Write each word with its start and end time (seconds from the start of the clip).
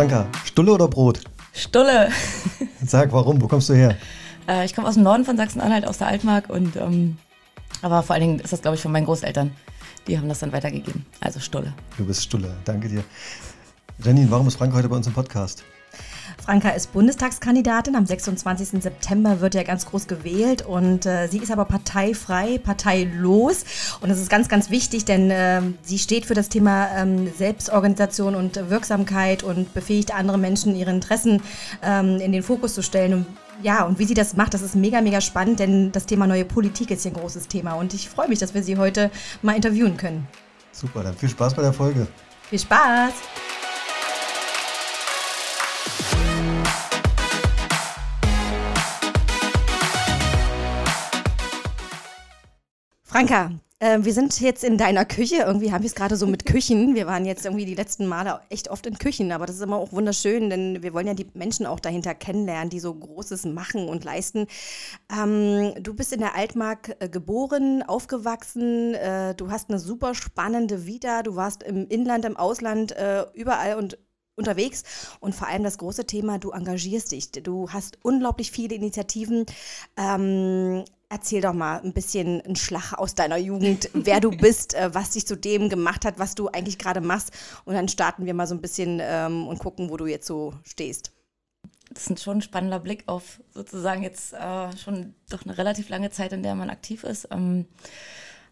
Franka, 0.00 0.26
Stulle 0.46 0.72
oder 0.72 0.88
Brot? 0.88 1.20
Stulle. 1.52 2.08
Sag, 2.86 3.12
warum? 3.12 3.38
Wo 3.42 3.46
kommst 3.46 3.68
du 3.68 3.74
her? 3.74 3.98
Äh, 4.48 4.64
ich 4.64 4.74
komme 4.74 4.88
aus 4.88 4.94
dem 4.94 5.02
Norden 5.02 5.26
von 5.26 5.36
Sachsen-Anhalt, 5.36 5.86
aus 5.86 5.98
der 5.98 6.06
Altmark. 6.06 6.48
Und, 6.48 6.74
ähm, 6.76 7.18
aber 7.82 8.02
vor 8.02 8.14
allen 8.14 8.22
Dingen 8.22 8.40
ist 8.40 8.50
das, 8.50 8.62
glaube 8.62 8.76
ich, 8.76 8.80
von 8.80 8.92
meinen 8.92 9.04
Großeltern. 9.04 9.50
Die 10.06 10.16
haben 10.16 10.26
das 10.26 10.38
dann 10.38 10.52
weitergegeben. 10.52 11.04
Also 11.20 11.38
Stulle. 11.38 11.74
Du 11.98 12.06
bist 12.06 12.22
Stulle. 12.22 12.56
Danke 12.64 12.88
dir. 12.88 13.04
Janine, 14.02 14.30
warum 14.30 14.48
ist 14.48 14.56
Franka 14.56 14.74
heute 14.74 14.88
bei 14.88 14.96
uns 14.96 15.06
im 15.06 15.12
Podcast? 15.12 15.64
Franka 16.44 16.70
ist 16.70 16.92
Bundestagskandidatin. 16.92 17.94
Am 17.96 18.06
26. 18.06 18.82
September 18.82 19.40
wird 19.40 19.54
ja 19.54 19.62
ganz 19.62 19.86
groß 19.86 20.06
gewählt 20.06 20.62
und 20.62 21.06
äh, 21.06 21.28
sie 21.28 21.38
ist 21.38 21.50
aber 21.50 21.64
parteifrei, 21.64 22.58
parteilos. 22.58 23.64
Und 24.00 24.08
das 24.08 24.18
ist 24.18 24.30
ganz, 24.30 24.48
ganz 24.48 24.70
wichtig, 24.70 25.04
denn 25.04 25.30
äh, 25.30 25.62
sie 25.82 25.98
steht 25.98 26.26
für 26.26 26.34
das 26.34 26.48
Thema 26.48 26.88
ähm, 26.96 27.32
Selbstorganisation 27.36 28.34
und 28.34 28.70
Wirksamkeit 28.70 29.42
und 29.42 29.74
befähigt 29.74 30.14
andere 30.14 30.38
Menschen, 30.38 30.74
ihre 30.74 30.90
Interessen 30.90 31.42
ähm, 31.82 32.16
in 32.16 32.32
den 32.32 32.42
Fokus 32.42 32.74
zu 32.74 32.82
stellen. 32.82 33.14
Und 33.14 33.26
ja, 33.62 33.84
und 33.84 33.98
wie 33.98 34.04
sie 34.04 34.14
das 34.14 34.36
macht, 34.36 34.54
das 34.54 34.62
ist 34.62 34.74
mega, 34.74 35.02
mega 35.02 35.20
spannend, 35.20 35.60
denn 35.60 35.92
das 35.92 36.06
Thema 36.06 36.26
neue 36.26 36.46
Politik 36.46 36.90
ist 36.90 37.02
hier 37.02 37.12
ein 37.12 37.16
großes 37.16 37.48
Thema. 37.48 37.74
Und 37.74 37.92
ich 37.92 38.08
freue 38.08 38.28
mich, 38.28 38.38
dass 38.38 38.54
wir 38.54 38.62
sie 38.62 38.78
heute 38.78 39.10
mal 39.42 39.54
interviewen 39.54 39.96
können. 39.96 40.26
Super, 40.72 41.02
dann 41.02 41.14
viel 41.14 41.28
Spaß 41.28 41.54
bei 41.54 41.62
der 41.62 41.72
Folge. 41.72 42.06
Viel 42.48 42.58
Spaß! 42.58 43.12
Franka, 53.10 53.50
äh, 53.80 53.98
wir 54.02 54.12
sind 54.12 54.40
jetzt 54.40 54.62
in 54.62 54.78
deiner 54.78 55.04
Küche. 55.04 55.38
Irgendwie 55.38 55.72
haben 55.72 55.82
wir 55.82 55.88
es 55.88 55.96
gerade 55.96 56.14
so 56.14 56.28
mit 56.28 56.46
Küchen. 56.46 56.94
Wir 56.94 57.08
waren 57.08 57.24
jetzt 57.24 57.44
irgendwie 57.44 57.64
die 57.64 57.74
letzten 57.74 58.06
Male 58.06 58.38
echt 58.50 58.70
oft 58.70 58.86
in 58.86 58.98
Küchen, 58.98 59.32
aber 59.32 59.46
das 59.46 59.56
ist 59.56 59.62
immer 59.62 59.78
auch 59.78 59.90
wunderschön, 59.90 60.48
denn 60.48 60.84
wir 60.84 60.94
wollen 60.94 61.08
ja 61.08 61.14
die 61.14 61.26
Menschen 61.34 61.66
auch 61.66 61.80
dahinter 61.80 62.14
kennenlernen, 62.14 62.70
die 62.70 62.78
so 62.78 62.94
Großes 62.94 63.46
machen 63.46 63.88
und 63.88 64.04
leisten. 64.04 64.46
Ähm, 65.12 65.74
du 65.82 65.92
bist 65.92 66.12
in 66.12 66.20
der 66.20 66.36
Altmark 66.36 66.94
äh, 67.00 67.08
geboren, 67.08 67.82
aufgewachsen. 67.82 68.94
Äh, 68.94 69.34
du 69.34 69.50
hast 69.50 69.70
eine 69.70 69.80
super 69.80 70.14
spannende 70.14 70.86
Vita. 70.86 71.24
Du 71.24 71.34
warst 71.34 71.64
im 71.64 71.88
Inland, 71.88 72.24
im 72.24 72.36
Ausland, 72.36 72.92
äh, 72.92 73.24
überall 73.34 73.74
und 73.74 73.98
unterwegs 74.40 74.82
und 75.20 75.34
vor 75.34 75.46
allem 75.46 75.62
das 75.62 75.78
große 75.78 76.06
Thema, 76.06 76.38
du 76.38 76.50
engagierst 76.50 77.12
dich. 77.12 77.30
Du 77.30 77.70
hast 77.70 77.98
unglaublich 78.02 78.50
viele 78.50 78.74
Initiativen. 78.74 79.46
Ähm, 79.96 80.84
Erzähl 81.12 81.40
doch 81.40 81.54
mal 81.54 81.80
ein 81.80 81.92
bisschen 81.92 82.40
einen 82.42 82.54
Schlag 82.54 82.92
aus 82.92 83.16
deiner 83.16 83.36
Jugend, 83.36 83.90
wer 83.94 84.20
du 84.20 84.30
bist, 84.30 84.74
äh, 84.74 84.94
was 84.94 85.10
dich 85.10 85.26
zu 85.26 85.36
dem 85.36 85.68
gemacht 85.68 86.04
hat, 86.04 86.20
was 86.20 86.36
du 86.36 86.46
eigentlich 86.46 86.78
gerade 86.78 87.00
machst. 87.00 87.32
Und 87.64 87.74
dann 87.74 87.88
starten 87.88 88.26
wir 88.26 88.34
mal 88.34 88.46
so 88.46 88.54
ein 88.54 88.60
bisschen 88.60 89.00
ähm, 89.02 89.48
und 89.48 89.58
gucken, 89.58 89.90
wo 89.90 89.96
du 89.96 90.06
jetzt 90.06 90.28
so 90.28 90.54
stehst. 90.62 91.10
Das 91.92 92.06
ist 92.06 92.22
schon 92.22 92.38
ein 92.38 92.42
spannender 92.42 92.78
Blick 92.78 93.02
auf 93.06 93.40
sozusagen 93.52 94.04
jetzt 94.04 94.32
äh, 94.34 94.76
schon 94.76 95.14
doch 95.28 95.44
eine 95.44 95.58
relativ 95.58 95.88
lange 95.88 96.10
Zeit, 96.10 96.32
in 96.32 96.44
der 96.44 96.54
man 96.54 96.70
aktiv 96.70 97.02
ist. 97.02 97.26
Ähm, 97.32 97.66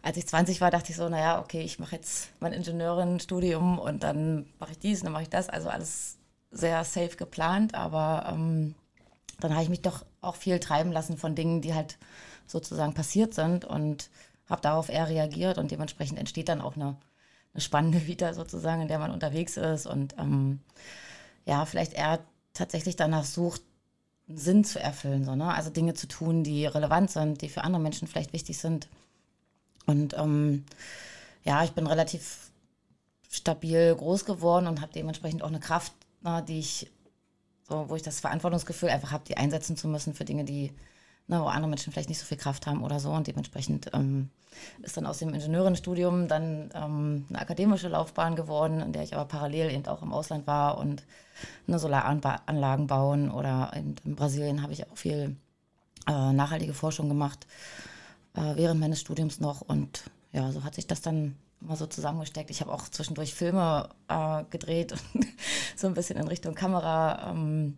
als 0.09 0.17
ich 0.17 0.27
20 0.27 0.63
war, 0.63 0.71
dachte 0.71 0.91
ich 0.91 0.97
so, 0.97 1.07
naja, 1.11 1.39
okay, 1.39 1.61
ich 1.61 1.79
mache 1.79 1.97
jetzt 1.97 2.31
mein 2.41 2.55
Ingenieurin-Studium 2.55 3.79
und 3.79 4.03
dann 4.03 4.47
mache 4.59 4.73
ich 4.73 4.79
dies 4.79 5.03
dann 5.03 5.13
mache 5.13 5.25
ich 5.25 5.29
das. 5.29 5.51
Also 5.51 5.69
alles 5.69 6.17
sehr 6.51 6.83
safe 6.85 7.15
geplant, 7.17 7.75
aber 7.75 8.27
ähm, 8.33 8.75
dann 9.39 9.53
habe 9.53 9.65
ich 9.65 9.69
mich 9.69 9.83
doch 9.83 10.07
auch 10.23 10.37
viel 10.37 10.61
treiben 10.61 10.93
lassen 10.93 11.19
von 11.19 11.35
Dingen, 11.35 11.61
die 11.61 11.75
halt 11.75 11.99
sozusagen 12.47 12.95
passiert 12.95 13.35
sind 13.35 13.67
und 13.67 14.09
habe 14.49 14.63
darauf 14.63 14.89
eher 14.89 15.11
reagiert 15.11 15.59
und 15.59 15.71
dementsprechend 15.73 16.19
entsteht 16.19 16.49
dann 16.49 16.63
auch 16.63 16.77
eine, 16.77 16.97
eine 17.53 17.61
spannende 17.61 18.07
Vita 18.07 18.33
sozusagen, 18.33 18.81
in 18.81 18.89
der 18.89 18.99
man 18.99 19.11
unterwegs 19.11 19.59
ist 19.59 19.85
und 19.85 20.17
ähm, 20.17 20.61
ja, 21.45 21.67
vielleicht 21.67 21.93
eher 21.93 22.21
tatsächlich 22.55 22.97
danach 22.97 23.27
sucht, 23.27 23.61
einen 24.27 24.39
Sinn 24.39 24.65
zu 24.65 24.81
erfüllen, 24.81 25.27
so, 25.27 25.37
ne? 25.37 25.53
also 25.53 25.69
Dinge 25.69 25.93
zu 25.93 26.09
tun, 26.09 26.45
die 26.45 26.65
relevant 26.65 27.11
sind, 27.11 27.43
die 27.43 27.51
für 27.51 27.63
andere 27.63 27.83
Menschen 27.83 28.09
vielleicht 28.09 28.33
wichtig 28.33 28.57
sind. 28.57 28.89
Und 29.89 30.15
ähm, 30.19 30.65
ja, 31.45 31.65
ich 31.65 31.73
bin 31.73 31.87
relativ 31.87 32.51
stabil 33.31 33.95
groß 33.95 34.27
geworden 34.27 34.67
und 34.67 34.83
habe 34.83 34.93
dementsprechend 34.93 35.43
auch 35.43 35.49
eine 35.49 35.61
Kraft, 35.61 35.95
ne, 36.21 36.45
die 36.47 36.59
ich, 36.59 36.91
so, 37.67 37.89
wo 37.89 37.97
ich 37.97 38.03
das 38.03 38.21
Verantwortungsgefühl 38.21 38.91
einfach 38.91 39.13
habe, 39.13 39.25
die 39.27 39.39
einsetzen 39.39 39.77
zu 39.79 39.89
müssen 39.89 40.13
für 40.13 40.27
Dinge, 40.27 40.45
die 40.45 40.73
ne, 41.27 41.41
wo 41.41 41.47
andere 41.47 41.71
Menschen 41.71 41.91
vielleicht 41.91 42.11
nicht 42.11 42.19
so 42.19 42.27
viel 42.27 42.37
Kraft 42.37 42.67
haben 42.67 42.83
oder 42.83 43.01
so. 43.01 43.11
Und 43.11 43.29
dementsprechend 43.29 43.91
ähm, 43.95 44.29
ist 44.83 44.99
dann 44.99 45.07
aus 45.07 45.19
dem 45.19 45.33
Ingenieurenstudium 45.33 46.29
dann 46.29 46.71
ähm, 46.75 47.25
eine 47.31 47.41
akademische 47.41 47.89
Laufbahn 47.89 48.37
geworden, 48.37 48.81
in 48.81 48.93
der 48.93 49.05
ich 49.05 49.15
aber 49.15 49.25
parallel 49.25 49.71
eben 49.71 49.87
auch 49.87 50.03
im 50.03 50.13
Ausland 50.13 50.47
war 50.47 50.77
und 50.77 51.03
eine 51.67 51.79
Solaranlagen 51.79 52.87
bauen 52.89 53.31
oder 53.31 53.73
in, 53.75 53.97
in 54.05 54.17
Brasilien 54.17 54.63
habe 54.63 54.75
ich 54.75 54.87
auch 54.87 54.97
viel 54.99 55.37
äh, 56.07 56.33
nachhaltige 56.33 56.75
Forschung 56.75 57.09
gemacht 57.09 57.47
äh, 58.39 58.57
während 58.57 58.81
meines 58.81 59.01
Studiums 59.01 59.41
noch 59.41 59.61
und 59.61 60.05
ja, 60.33 60.53
so 60.53 60.63
hat 60.63 60.75
sich 60.75 60.87
das 60.87 61.01
dann 61.01 61.37
immer 61.61 61.77
so 61.77 61.87
zusammengesteckt. 61.87 62.51
Ich 62.51 62.61
habe 62.61 62.73
auch 62.73 62.89
zwischendurch 62.89 63.35
Filme 63.35 63.89
äh, 64.09 64.45
gedreht 64.51 64.93
und 64.93 65.27
so 65.77 65.87
ein 65.87 65.95
bisschen 65.95 66.19
in 66.19 66.29
Richtung 66.29 66.55
Kamera 66.55 67.31
ähm, 67.31 67.77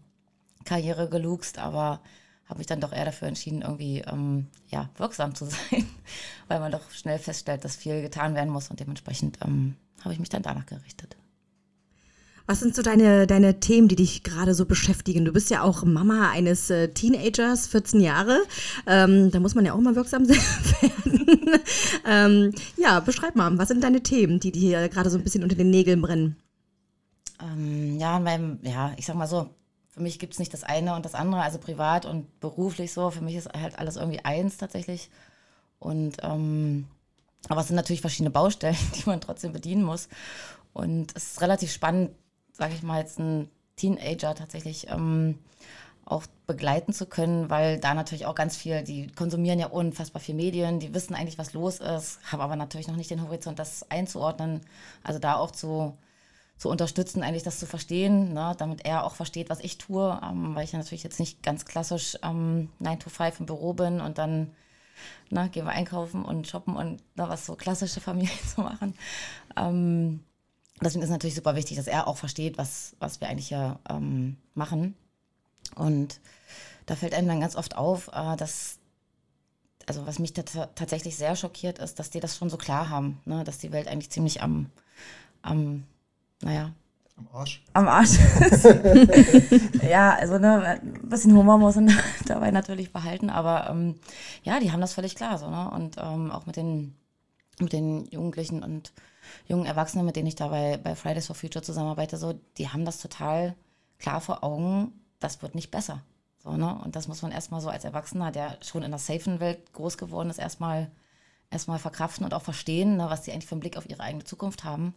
Karriere 0.64 1.08
geluchst, 1.08 1.58
aber 1.58 2.00
habe 2.46 2.58
mich 2.58 2.66
dann 2.66 2.80
doch 2.80 2.92
eher 2.92 3.06
dafür 3.06 3.28
entschieden, 3.28 3.62
irgendwie 3.62 4.00
ähm, 4.00 4.48
ja, 4.68 4.90
wirksam 4.96 5.34
zu 5.34 5.46
sein, 5.46 5.88
weil 6.48 6.60
man 6.60 6.72
doch 6.72 6.90
schnell 6.90 7.18
feststellt, 7.18 7.64
dass 7.64 7.76
viel 7.76 8.02
getan 8.02 8.34
werden 8.34 8.50
muss 8.50 8.68
und 8.68 8.80
dementsprechend 8.80 9.38
ähm, 9.42 9.76
habe 10.02 10.12
ich 10.12 10.20
mich 10.20 10.28
dann 10.28 10.42
danach 10.42 10.66
gerichtet. 10.66 11.16
Was 12.50 12.58
sind 12.58 12.74
so 12.74 12.82
deine, 12.82 13.28
deine 13.28 13.60
Themen, 13.60 13.86
die 13.86 13.94
dich 13.94 14.24
gerade 14.24 14.54
so 14.54 14.66
beschäftigen? 14.66 15.24
Du 15.24 15.32
bist 15.32 15.50
ja 15.50 15.62
auch 15.62 15.84
Mama 15.84 16.30
eines 16.30 16.68
äh, 16.68 16.88
Teenagers, 16.88 17.68
14 17.68 18.00
Jahre. 18.00 18.40
Ähm, 18.88 19.30
da 19.30 19.38
muss 19.38 19.54
man 19.54 19.64
ja 19.64 19.72
auch 19.72 19.78
mal 19.78 19.94
wirksam 19.94 20.28
werden. 20.28 21.60
ähm, 22.04 22.52
ja, 22.76 22.98
beschreib 22.98 23.36
mal, 23.36 23.56
was 23.56 23.68
sind 23.68 23.84
deine 23.84 24.02
Themen, 24.02 24.40
die 24.40 24.50
dir 24.50 24.88
gerade 24.88 25.10
so 25.10 25.18
ein 25.18 25.22
bisschen 25.22 25.44
unter 25.44 25.54
den 25.54 25.70
Nägeln 25.70 26.02
brennen? 26.02 26.42
Ähm, 27.40 28.00
ja, 28.00 28.18
in 28.18 28.58
ja, 28.62 28.94
ich 28.96 29.06
sag 29.06 29.14
mal 29.14 29.28
so, 29.28 29.50
für 29.86 30.02
mich 30.02 30.18
gibt 30.18 30.32
es 30.32 30.40
nicht 30.40 30.52
das 30.52 30.64
eine 30.64 30.96
und 30.96 31.04
das 31.04 31.14
andere, 31.14 31.42
also 31.42 31.58
privat 31.58 32.04
und 32.04 32.40
beruflich 32.40 32.92
so. 32.92 33.12
Für 33.12 33.22
mich 33.22 33.36
ist 33.36 33.48
halt 33.52 33.78
alles 33.78 33.94
irgendwie 33.94 34.24
eins 34.24 34.56
tatsächlich. 34.56 35.08
Und 35.78 36.16
ähm, 36.24 36.88
aber 37.48 37.60
es 37.60 37.68
sind 37.68 37.76
natürlich 37.76 38.00
verschiedene 38.00 38.30
Baustellen, 38.30 38.76
die 38.96 39.08
man 39.08 39.20
trotzdem 39.20 39.52
bedienen 39.52 39.84
muss. 39.84 40.08
Und 40.72 41.12
es 41.14 41.34
ist 41.34 41.42
relativ 41.42 41.70
spannend, 41.70 42.10
sage 42.60 42.74
ich 42.74 42.82
mal, 42.82 43.00
jetzt 43.00 43.18
einen 43.18 43.50
Teenager 43.76 44.34
tatsächlich 44.34 44.88
ähm, 44.90 45.38
auch 46.04 46.24
begleiten 46.46 46.92
zu 46.92 47.06
können, 47.06 47.48
weil 47.48 47.78
da 47.80 47.94
natürlich 47.94 48.26
auch 48.26 48.34
ganz 48.34 48.54
viel, 48.54 48.82
die 48.82 49.06
konsumieren 49.06 49.58
ja 49.58 49.68
unfassbar 49.68 50.20
viel 50.20 50.34
Medien, 50.34 50.78
die 50.78 50.92
wissen 50.92 51.14
eigentlich, 51.14 51.38
was 51.38 51.54
los 51.54 51.80
ist, 51.80 52.20
haben 52.30 52.42
aber 52.42 52.56
natürlich 52.56 52.86
noch 52.86 52.96
nicht 52.96 53.10
den 53.10 53.22
Horizont, 53.22 53.58
das 53.58 53.90
einzuordnen. 53.90 54.60
Also 55.02 55.18
da 55.18 55.36
auch 55.36 55.50
zu 55.52 55.96
zu 56.58 56.68
unterstützen, 56.68 57.22
eigentlich 57.22 57.42
das 57.42 57.58
zu 57.58 57.64
verstehen, 57.64 58.34
ne, 58.34 58.54
damit 58.58 58.84
er 58.84 59.04
auch 59.04 59.14
versteht, 59.14 59.48
was 59.48 59.60
ich 59.60 59.78
tue, 59.78 60.20
ähm, 60.22 60.54
weil 60.54 60.64
ich 60.64 60.72
ja 60.72 60.78
natürlich 60.78 61.02
jetzt 61.02 61.18
nicht 61.18 61.42
ganz 61.42 61.64
klassisch 61.64 62.18
ähm, 62.22 62.68
9 62.80 62.98
to 63.00 63.08
5 63.08 63.40
im 63.40 63.46
Büro 63.46 63.72
bin 63.72 64.02
und 64.02 64.18
dann 64.18 64.50
na, 65.30 65.44
ne, 65.44 65.48
gehen 65.48 65.64
wir 65.64 65.72
einkaufen 65.72 66.22
und 66.22 66.46
shoppen 66.46 66.76
und 66.76 67.02
na, 67.14 67.24
ne, 67.24 67.30
was 67.30 67.46
so 67.46 67.56
klassische 67.56 68.02
Familien 68.02 68.38
zu 68.54 68.60
machen. 68.60 68.94
Ähm, 69.56 70.20
deswegen 70.82 71.02
ist 71.02 71.08
es 71.08 71.12
natürlich 71.12 71.34
super 71.34 71.56
wichtig, 71.56 71.76
dass 71.76 71.86
er 71.86 72.06
auch 72.06 72.16
versteht, 72.16 72.58
was, 72.58 72.94
was 72.98 73.20
wir 73.20 73.28
eigentlich 73.28 73.48
hier 73.48 73.78
ähm, 73.88 74.36
machen. 74.54 74.94
Und 75.76 76.20
da 76.86 76.96
fällt 76.96 77.14
einem 77.14 77.28
dann 77.28 77.40
ganz 77.40 77.56
oft 77.56 77.76
auf, 77.76 78.08
äh, 78.08 78.36
dass, 78.36 78.78
also 79.86 80.06
was 80.06 80.18
mich 80.18 80.32
tatsächlich 80.32 81.16
sehr 81.16 81.36
schockiert 81.36 81.78
ist, 81.78 81.98
dass 81.98 82.10
die 82.10 82.20
das 82.20 82.36
schon 82.36 82.50
so 82.50 82.56
klar 82.56 82.88
haben, 82.88 83.20
ne, 83.24 83.44
dass 83.44 83.58
die 83.58 83.72
Welt 83.72 83.88
eigentlich 83.88 84.10
ziemlich 84.10 84.42
am, 84.42 84.70
am 85.42 85.84
naja. 86.42 86.72
Am 87.16 87.28
Arsch. 87.34 87.62
Am 87.74 87.86
Arsch. 87.86 88.18
ja, 89.88 90.14
also 90.14 90.38
ne, 90.38 90.80
ein 90.82 91.08
bisschen 91.08 91.36
Humor 91.36 91.58
muss 91.58 91.74
man 91.74 91.94
dabei 92.26 92.50
natürlich 92.50 92.92
behalten, 92.92 93.28
aber 93.28 93.68
ähm, 93.68 93.96
ja, 94.42 94.58
die 94.58 94.72
haben 94.72 94.80
das 94.80 94.94
völlig 94.94 95.16
klar 95.16 95.36
so, 95.36 95.50
ne? 95.50 95.70
Und 95.70 95.98
ähm, 95.98 96.30
auch 96.30 96.46
mit 96.46 96.56
den, 96.56 96.96
mit 97.60 97.72
den 97.72 98.06
Jugendlichen 98.06 98.62
und 98.62 98.92
jungen 99.46 99.66
Erwachsenen, 99.66 100.06
mit 100.06 100.16
denen 100.16 100.26
ich 100.26 100.36
dabei 100.36 100.76
bei 100.76 100.94
Fridays 100.94 101.26
for 101.26 101.36
Future 101.36 101.62
zusammenarbeite, 101.62 102.16
so, 102.16 102.34
die 102.58 102.68
haben 102.68 102.84
das 102.84 103.00
total 103.00 103.54
klar 103.98 104.20
vor 104.20 104.42
Augen, 104.42 104.92
das 105.18 105.42
wird 105.42 105.54
nicht 105.54 105.70
besser. 105.70 106.02
So, 106.38 106.56
ne? 106.56 106.78
Und 106.82 106.96
das 106.96 107.06
muss 107.06 107.22
man 107.22 107.32
erstmal 107.32 107.60
so 107.60 107.68
als 107.68 107.84
Erwachsener, 107.84 108.32
der 108.32 108.58
schon 108.62 108.82
in 108.82 108.90
der 108.90 108.98
safen 108.98 109.40
Welt 109.40 109.72
groß 109.74 109.98
geworden 109.98 110.30
ist, 110.30 110.38
erstmal 110.38 110.90
erstmal 111.50 111.78
verkraften 111.78 112.24
und 112.24 112.32
auch 112.32 112.42
verstehen, 112.42 112.96
ne, 112.96 113.10
was 113.10 113.22
die 113.22 113.32
eigentlich 113.32 113.46
für 113.46 113.54
einen 113.54 113.60
Blick 113.60 113.76
auf 113.76 113.88
ihre 113.88 114.02
eigene 114.02 114.24
Zukunft 114.24 114.64
haben. 114.64 114.94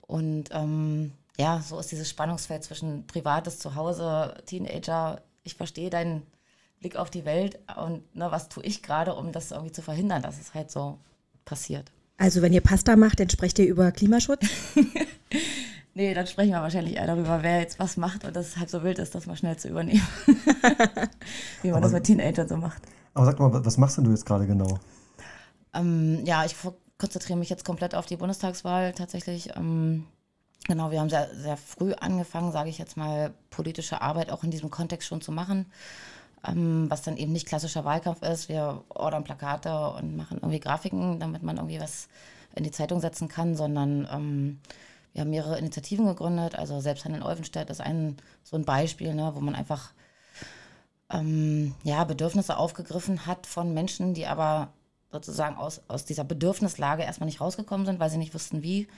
Und 0.00 0.48
ähm, 0.52 1.12
ja, 1.38 1.60
so 1.60 1.78
ist 1.78 1.92
dieses 1.92 2.08
Spannungsfeld 2.08 2.64
zwischen 2.64 3.06
privates 3.06 3.58
Zuhause, 3.58 4.34
Teenager. 4.46 5.22
Ich 5.44 5.54
verstehe 5.54 5.90
deinen 5.90 6.26
Blick 6.80 6.96
auf 6.96 7.10
die 7.10 7.24
Welt 7.24 7.58
und 7.76 8.14
ne, 8.16 8.30
was 8.30 8.48
tue 8.48 8.64
ich 8.64 8.82
gerade, 8.82 9.14
um 9.14 9.32
das 9.32 9.50
irgendwie 9.50 9.72
zu 9.72 9.82
verhindern, 9.82 10.22
dass 10.22 10.40
es 10.40 10.54
halt 10.54 10.70
so 10.70 10.98
passiert. 11.48 11.90
Also 12.16 12.42
wenn 12.42 12.52
ihr 12.52 12.60
Pasta 12.60 12.96
macht, 12.96 13.20
dann 13.20 13.30
sprecht 13.30 13.58
ihr 13.58 13.66
über 13.66 13.90
Klimaschutz? 13.92 14.44
Nee, 15.94 16.14
dann 16.14 16.28
sprechen 16.28 16.52
wir 16.52 16.62
wahrscheinlich 16.62 16.94
eher 16.94 17.08
darüber, 17.08 17.42
wer 17.42 17.58
jetzt 17.58 17.80
was 17.80 17.96
macht 17.96 18.24
und 18.24 18.36
das 18.36 18.56
halb 18.56 18.70
so 18.70 18.84
wild 18.84 19.00
ist, 19.00 19.16
das 19.16 19.26
mal 19.26 19.34
schnell 19.34 19.56
zu 19.56 19.66
übernehmen. 19.68 20.06
Wie 21.62 21.68
man 21.72 21.78
Aber- 21.78 21.80
das 21.80 21.92
mit 21.92 22.04
Teenagern 22.04 22.46
so 22.46 22.56
macht. 22.56 22.82
Aber 23.14 23.26
sag 23.26 23.40
mal, 23.40 23.64
was 23.64 23.78
machst 23.78 23.96
denn 23.98 24.04
du 24.04 24.12
jetzt 24.12 24.24
gerade 24.24 24.46
genau? 24.46 24.78
Ähm, 25.74 26.20
ja, 26.24 26.44
ich 26.44 26.54
konzentriere 26.98 27.36
mich 27.36 27.50
jetzt 27.50 27.64
komplett 27.64 27.96
auf 27.96 28.06
die 28.06 28.16
Bundestagswahl 28.16 28.92
tatsächlich. 28.92 29.50
Ähm, 29.56 30.04
genau, 30.68 30.92
wir 30.92 31.00
haben 31.00 31.10
sehr, 31.10 31.28
sehr 31.34 31.56
früh 31.56 31.92
angefangen, 31.94 32.52
sage 32.52 32.70
ich 32.70 32.78
jetzt 32.78 32.96
mal, 32.96 33.34
politische 33.50 34.00
Arbeit 34.00 34.30
auch 34.30 34.44
in 34.44 34.52
diesem 34.52 34.70
Kontext 34.70 35.08
schon 35.08 35.20
zu 35.20 35.32
machen. 35.32 35.66
Ähm, 36.46 36.86
was 36.88 37.02
dann 37.02 37.16
eben 37.16 37.32
nicht 37.32 37.46
klassischer 37.46 37.84
Wahlkampf 37.84 38.22
ist. 38.22 38.48
Wir 38.48 38.84
ordern 38.90 39.24
Plakate 39.24 39.90
und 39.90 40.16
machen 40.16 40.38
irgendwie 40.38 40.60
Grafiken, 40.60 41.18
damit 41.18 41.42
man 41.42 41.56
irgendwie 41.56 41.80
was 41.80 42.08
in 42.54 42.64
die 42.64 42.70
Zeitung 42.70 43.00
setzen 43.00 43.28
kann, 43.28 43.56
sondern 43.56 44.08
ähm, 44.12 44.60
wir 45.12 45.22
haben 45.22 45.30
mehrere 45.30 45.58
Initiativen 45.58 46.06
gegründet. 46.06 46.56
Also 46.56 46.80
Selbsthandel 46.80 47.22
in 47.22 47.26
Olvenstedt 47.26 47.70
ist 47.70 47.80
ein 47.80 48.16
so 48.44 48.56
ein 48.56 48.64
Beispiel, 48.64 49.14
ne, 49.14 49.32
wo 49.34 49.40
man 49.40 49.54
einfach 49.54 49.92
ähm, 51.10 51.74
ja, 51.82 52.04
Bedürfnisse 52.04 52.56
aufgegriffen 52.56 53.26
hat 53.26 53.46
von 53.46 53.74
Menschen, 53.74 54.14
die 54.14 54.26
aber 54.26 54.68
sozusagen 55.10 55.56
aus, 55.56 55.80
aus 55.88 56.04
dieser 56.04 56.24
Bedürfnislage 56.24 57.02
erstmal 57.02 57.26
nicht 57.26 57.40
rausgekommen 57.40 57.86
sind, 57.86 57.98
weil 57.98 58.10
sie 58.10 58.18
nicht 58.18 58.34
wussten, 58.34 58.62
wie. 58.62 58.88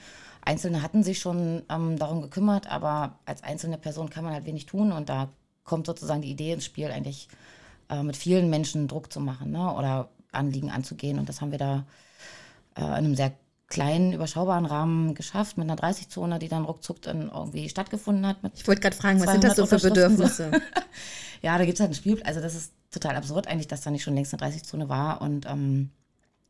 Einzelne 0.43 0.81
hatten 0.81 1.03
sich 1.03 1.19
schon 1.19 1.63
ähm, 1.69 1.97
darum 1.97 2.21
gekümmert, 2.21 2.69
aber 2.69 3.19
als 3.25 3.43
einzelne 3.43 3.77
Person 3.77 4.09
kann 4.09 4.23
man 4.23 4.33
halt 4.33 4.45
wenig 4.45 4.65
tun 4.65 4.91
und 4.91 5.07
da 5.07 5.29
kommt 5.63 5.87
sozusagen 5.87 6.21
die 6.21 6.31
Idee 6.31 6.53
ins 6.53 6.65
Spiel, 6.65 6.87
eigentlich 6.87 7.27
äh, 7.89 8.03
mit 8.03 8.17
vielen 8.17 8.49
Menschen 8.49 8.87
Druck 8.87 9.11
zu 9.11 9.19
machen 9.19 9.51
ne? 9.51 9.73
oder 9.73 10.09
Anliegen 10.31 10.71
anzugehen. 10.71 11.19
Und 11.19 11.29
das 11.29 11.41
haben 11.41 11.51
wir 11.51 11.59
da 11.59 11.85
äh, 12.75 12.81
in 12.81 12.85
einem 12.85 13.15
sehr 13.15 13.33
kleinen, 13.67 14.13
überschaubaren 14.13 14.65
Rahmen 14.65 15.15
geschafft, 15.15 15.57
mit 15.57 15.69
einer 15.69 15.79
30-Zone, 15.79 16.39
die 16.39 16.49
dann 16.49 16.65
ruckzuck 16.65 17.01
dann 17.01 17.29
irgendwie 17.29 17.69
stattgefunden 17.69 18.27
hat. 18.27 18.37
Ich 18.53 18.67
wollte 18.67 18.81
gerade 18.81 18.95
fragen, 18.95 19.19
was 19.21 19.31
sind 19.31 19.43
das 19.43 19.55
so 19.55 19.65
für 19.65 19.79
200 19.79 20.11
Unterschriften 20.11 20.51
Bedürfnisse? 20.51 20.71
ja, 21.41 21.57
da 21.57 21.65
gibt 21.65 21.75
es 21.75 21.79
halt 21.79 21.91
ein 21.91 21.95
Spiel, 21.95 22.21
also 22.23 22.41
das 22.41 22.53
ist 22.53 22.73
total 22.91 23.15
absurd 23.15 23.47
eigentlich, 23.47 23.67
dass 23.67 23.81
da 23.81 23.89
nicht 23.89 24.03
schon 24.03 24.13
längst 24.13 24.33
eine 24.33 24.51
30-Zone 24.51 24.89
war 24.89 25.21
und 25.21 25.45
ähm, 25.45 25.89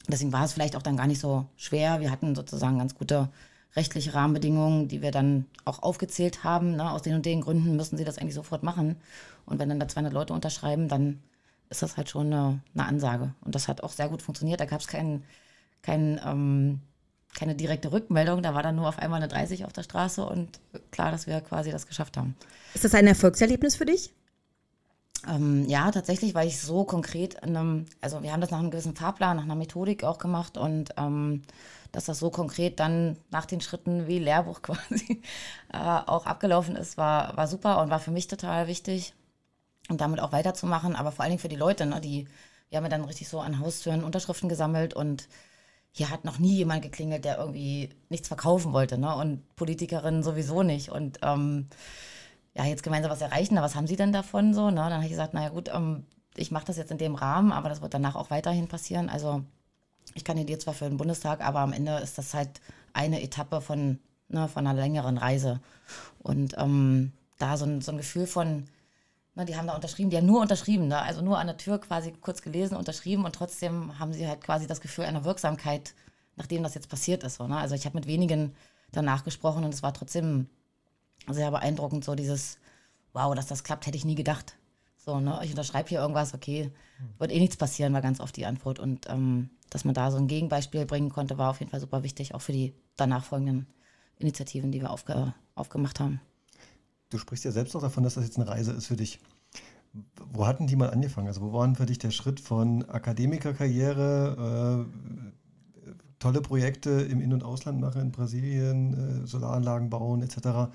deswegen 0.08 0.34
war 0.34 0.44
es 0.44 0.54
vielleicht 0.54 0.76
auch 0.76 0.82
dann 0.82 0.98
gar 0.98 1.08
nicht 1.08 1.22
so 1.22 1.46
schwer. 1.56 2.00
Wir 2.02 2.12
hatten 2.12 2.36
sozusagen 2.36 2.80
ganz 2.80 2.96
gute 2.96 3.30
rechtliche 3.76 4.14
Rahmenbedingungen, 4.14 4.88
die 4.88 5.02
wir 5.02 5.12
dann 5.12 5.46
auch 5.66 5.82
aufgezählt 5.82 6.44
haben. 6.44 6.76
Ne? 6.76 6.92
Aus 6.92 7.02
den 7.02 7.16
und 7.16 7.26
den 7.26 7.42
Gründen 7.42 7.76
müssen 7.76 7.98
sie 7.98 8.04
das 8.04 8.18
eigentlich 8.18 8.36
sofort 8.36 8.64
machen. 8.64 8.98
Und 9.46 9.60
wenn 9.60 9.70
dann 9.70 9.80
da 9.80 9.88
200 9.88 10.14
Leute 10.14 10.34
unterschreiben, 10.34 10.88
dann 10.88 11.22
ist 11.70 11.82
das 11.82 11.98
halt 11.98 12.10
schon 12.10 12.28
eine, 12.28 12.60
eine 12.74 12.86
Ansage. 12.86 13.34
Und 13.42 13.56
das 13.56 13.68
hat 13.68 13.82
auch 13.82 13.92
sehr 13.92 14.10
gut 14.10 14.22
funktioniert. 14.22 14.60
Da 14.60 14.66
gab 14.66 14.82
es 14.82 14.88
kein, 14.88 15.24
kein, 15.82 16.20
ähm, 16.26 16.82
keine 17.34 17.56
direkte 17.56 17.94
Rückmeldung. 17.94 18.44
Da 18.44 18.54
war 18.54 18.62
dann 18.62 18.76
nur 18.76 18.90
auf 18.90 19.00
einmal 19.00 19.22
eine 19.22 19.30
30 19.30 19.64
auf 19.66 19.74
der 19.74 19.84
Straße 19.84 20.26
und 20.26 20.60
klar, 20.92 21.12
dass 21.12 21.28
wir 21.28 21.40
quasi 21.40 21.72
das 21.72 21.88
geschafft 21.88 22.18
haben. 22.18 22.36
Ist 22.74 22.84
das 22.84 22.94
ein 22.94 23.08
Erfolgserlebnis 23.08 23.78
für 23.78 23.86
dich? 23.86 24.14
Ähm, 25.28 25.66
ja, 25.68 25.92
tatsächlich, 25.92 26.34
weil 26.34 26.48
ich 26.48 26.60
so 26.60 26.84
konkret 26.84 27.36
in 27.36 27.56
einem, 27.56 27.86
also 28.02 28.24
wir 28.24 28.34
haben 28.34 28.42
das 28.42 28.52
nach 28.52 28.60
einem 28.60 28.72
gewissen 28.72 28.96
Fahrplan, 28.96 29.38
nach 29.38 29.44
einer 29.44 29.56
Methodik 29.56 30.04
auch 30.04 30.18
gemacht 30.18 30.58
und 30.58 30.90
ähm, 30.98 31.44
dass 31.92 32.06
das 32.06 32.20
so 32.20 32.30
konkret 32.30 32.80
dann 32.80 33.18
nach 33.30 33.46
den 33.46 33.62
Schritten 33.62 34.08
wie 34.08 34.20
Lehrbuch 34.20 34.62
quasi 34.64 35.22
äh, 35.74 35.78
auch 35.78 36.26
abgelaufen 36.26 36.76
ist, 36.76 36.98
war, 36.98 37.36
war 37.38 37.48
super 37.48 37.82
und 37.82 37.90
war 37.90 38.00
für 38.00 38.12
mich 38.12 38.28
total 38.28 38.68
wichtig 38.68 39.14
und 39.90 40.02
damit 40.02 40.20
auch 40.20 40.32
weiterzumachen, 40.32 40.96
aber 40.96 41.12
vor 41.12 41.24
allen 41.24 41.32
Dingen 41.32 41.42
für 41.42 41.50
die 41.50 41.56
Leute, 41.56 41.86
ne, 41.86 42.00
die, 42.02 42.28
wir 42.70 42.78
haben 42.78 42.86
ja 42.86 42.90
dann 42.90 43.04
richtig 43.04 43.28
so 43.28 43.40
an 43.40 43.60
Haustüren 43.60 44.04
Unterschriften 44.04 44.50
gesammelt 44.50 44.94
und 44.94 45.28
hier 45.94 46.10
hat 46.10 46.24
noch 46.24 46.40
nie 46.40 46.56
jemand 46.56 46.82
geklingelt, 46.82 47.26
der 47.26 47.38
irgendwie 47.38 47.90
nichts 48.10 48.30
verkaufen 48.30 48.72
wollte, 48.72 48.98
ne? 48.98 49.14
Und 49.16 49.56
Politikerinnen 49.58 50.24
sowieso 50.24 50.64
nicht. 50.64 50.90
Und 50.90 51.20
ähm, 51.22 51.68
ja, 52.56 52.66
jetzt 52.66 52.84
gemeinsam 52.84 53.12
was 53.12 53.22
erreichen, 53.22 53.58
was 53.58 53.76
haben 53.76 53.88
Sie 53.88 53.98
denn 53.98 54.14
davon 54.14 54.54
so? 54.54 54.70
Ne? 54.70 54.76
Dann 54.78 54.94
habe 54.94 55.04
ich 55.04 55.10
gesagt, 55.10 55.34
naja 55.34 55.50
gut, 55.50 55.70
ähm, 55.74 56.06
ich 56.36 56.52
mache 56.52 56.66
das 56.66 56.78
jetzt 56.78 56.92
in 56.92 56.98
dem 56.98 57.16
Rahmen, 57.16 57.52
aber 57.52 57.70
das 57.70 57.82
wird 57.82 57.94
danach 57.94 58.16
auch 58.16 58.30
weiterhin 58.30 58.68
passieren. 58.70 59.10
Also 59.10 59.44
ich 60.14 60.24
kandidiere 60.24 60.60
zwar 60.60 60.74
für 60.74 60.86
den 60.86 60.98
Bundestag, 60.98 61.42
aber 61.42 61.60
am 61.60 61.74
Ende 61.74 61.98
ist 61.98 62.18
das 62.18 62.34
halt 62.34 62.62
eine 62.94 63.22
Etappe 63.22 63.62
von, 63.62 64.00
ne, 64.30 64.48
von 64.48 64.68
einer 64.68 64.80
längeren 64.80 65.18
Reise. 65.18 65.60
Und 66.20 66.56
ähm, 66.58 67.14
da 67.38 67.58
so 67.58 67.66
ein, 67.66 67.82
so 67.82 67.92
ein 67.92 67.98
Gefühl 67.98 68.28
von, 68.28 68.68
ne, 69.36 69.46
die 69.46 69.56
haben 69.56 69.68
da 69.68 69.76
unterschrieben, 69.76 70.10
die 70.10 70.18
haben 70.18 70.26
nur 70.26 70.42
unterschrieben, 70.42 70.88
ne? 70.88 71.02
also 71.02 71.22
nur 71.22 71.40
an 71.40 71.48
der 71.48 71.58
Tür 71.58 71.80
quasi 71.80 72.12
kurz 72.12 72.42
gelesen, 72.42 72.76
unterschrieben 72.76 73.26
und 73.26 73.34
trotzdem 73.34 73.98
haben 74.00 74.14
sie 74.14 74.28
halt 74.28 74.42
quasi 74.42 74.68
das 74.68 74.82
Gefühl 74.82 75.06
einer 75.06 75.24
Wirksamkeit, 75.24 75.94
nachdem 76.36 76.64
das 76.64 76.76
jetzt 76.76 76.90
passiert 76.90 77.24
ist. 77.24 77.36
So, 77.36 77.48
ne? 77.48 77.58
Also 77.58 77.76
ich 77.76 77.86
habe 77.86 77.98
mit 77.98 78.08
wenigen 78.08 78.56
danach 78.92 79.24
gesprochen 79.24 79.64
und 79.64 79.74
es 79.74 79.84
war 79.84 79.94
trotzdem 79.94 80.50
sehr 81.30 81.52
beeindruckend, 81.52 82.04
so 82.04 82.16
dieses, 82.16 82.58
wow, 83.14 83.34
dass 83.36 83.48
das 83.48 83.64
klappt, 83.64 83.86
hätte 83.86 83.98
ich 83.98 84.06
nie 84.06 84.16
gedacht. 84.16 84.56
So, 85.04 85.20
ne, 85.20 85.40
ich 85.44 85.50
unterschreibe 85.50 85.90
hier 85.90 86.00
irgendwas, 86.00 86.36
okay, 86.36 86.70
wird 87.18 87.32
eh 87.32 87.40
nichts 87.40 87.58
passieren, 87.58 87.92
war 87.94 88.02
ganz 88.02 88.20
oft 88.20 88.38
die 88.38 88.46
Antwort. 88.46 88.78
Und 88.78 89.10
ähm, 89.10 89.50
dass 89.72 89.84
man 89.84 89.96
da 89.96 90.12
so 90.12 90.18
ein 90.18 90.28
Gegenbeispiel 90.28 90.86
bringen 90.86 91.10
konnte, 91.10 91.40
war 91.40 91.50
auf 91.50 91.60
jeden 91.60 91.72
Fall 91.72 91.80
super 91.80 92.04
wichtig, 92.04 92.36
auch 92.36 92.42
für 92.42 92.52
die 92.52 92.74
danach 92.98 93.24
folgenden 93.26 93.66
Initiativen, 94.20 94.72
die 94.72 94.82
wir 94.82 94.92
aufge 94.92 95.34
aufgemacht 95.56 96.00
haben. 96.00 96.22
Du 97.10 97.18
sprichst 97.18 97.44
ja 97.46 97.52
selbst 97.52 97.76
auch 97.76 97.82
davon, 97.82 98.04
dass 98.04 98.14
das 98.14 98.26
jetzt 98.26 98.38
eine 98.38 98.48
Reise 98.48 98.72
ist 98.72 98.88
für 98.88 98.96
dich. 98.96 99.20
Wo 100.32 100.46
hatten 100.46 100.68
die 100.68 100.76
mal 100.76 100.90
angefangen? 100.90 101.28
Also 101.28 101.42
wo 101.42 101.52
war 101.52 101.76
für 101.76 101.86
dich 101.86 101.98
der 102.00 102.12
Schritt 102.12 102.40
von 102.40 102.88
Akademikerkarriere, 102.88 104.86
äh, 104.88 105.92
tolle 106.20 106.42
Projekte 106.42 106.90
im 106.92 107.20
In- 107.20 107.34
und 107.34 107.44
Ausland 107.44 107.82
machen, 107.82 108.02
in 108.02 108.12
Brasilien, 108.12 109.24
äh, 109.24 109.28
Solaranlagen 109.28 109.90
bauen 109.90 110.22
etc., 110.22 110.72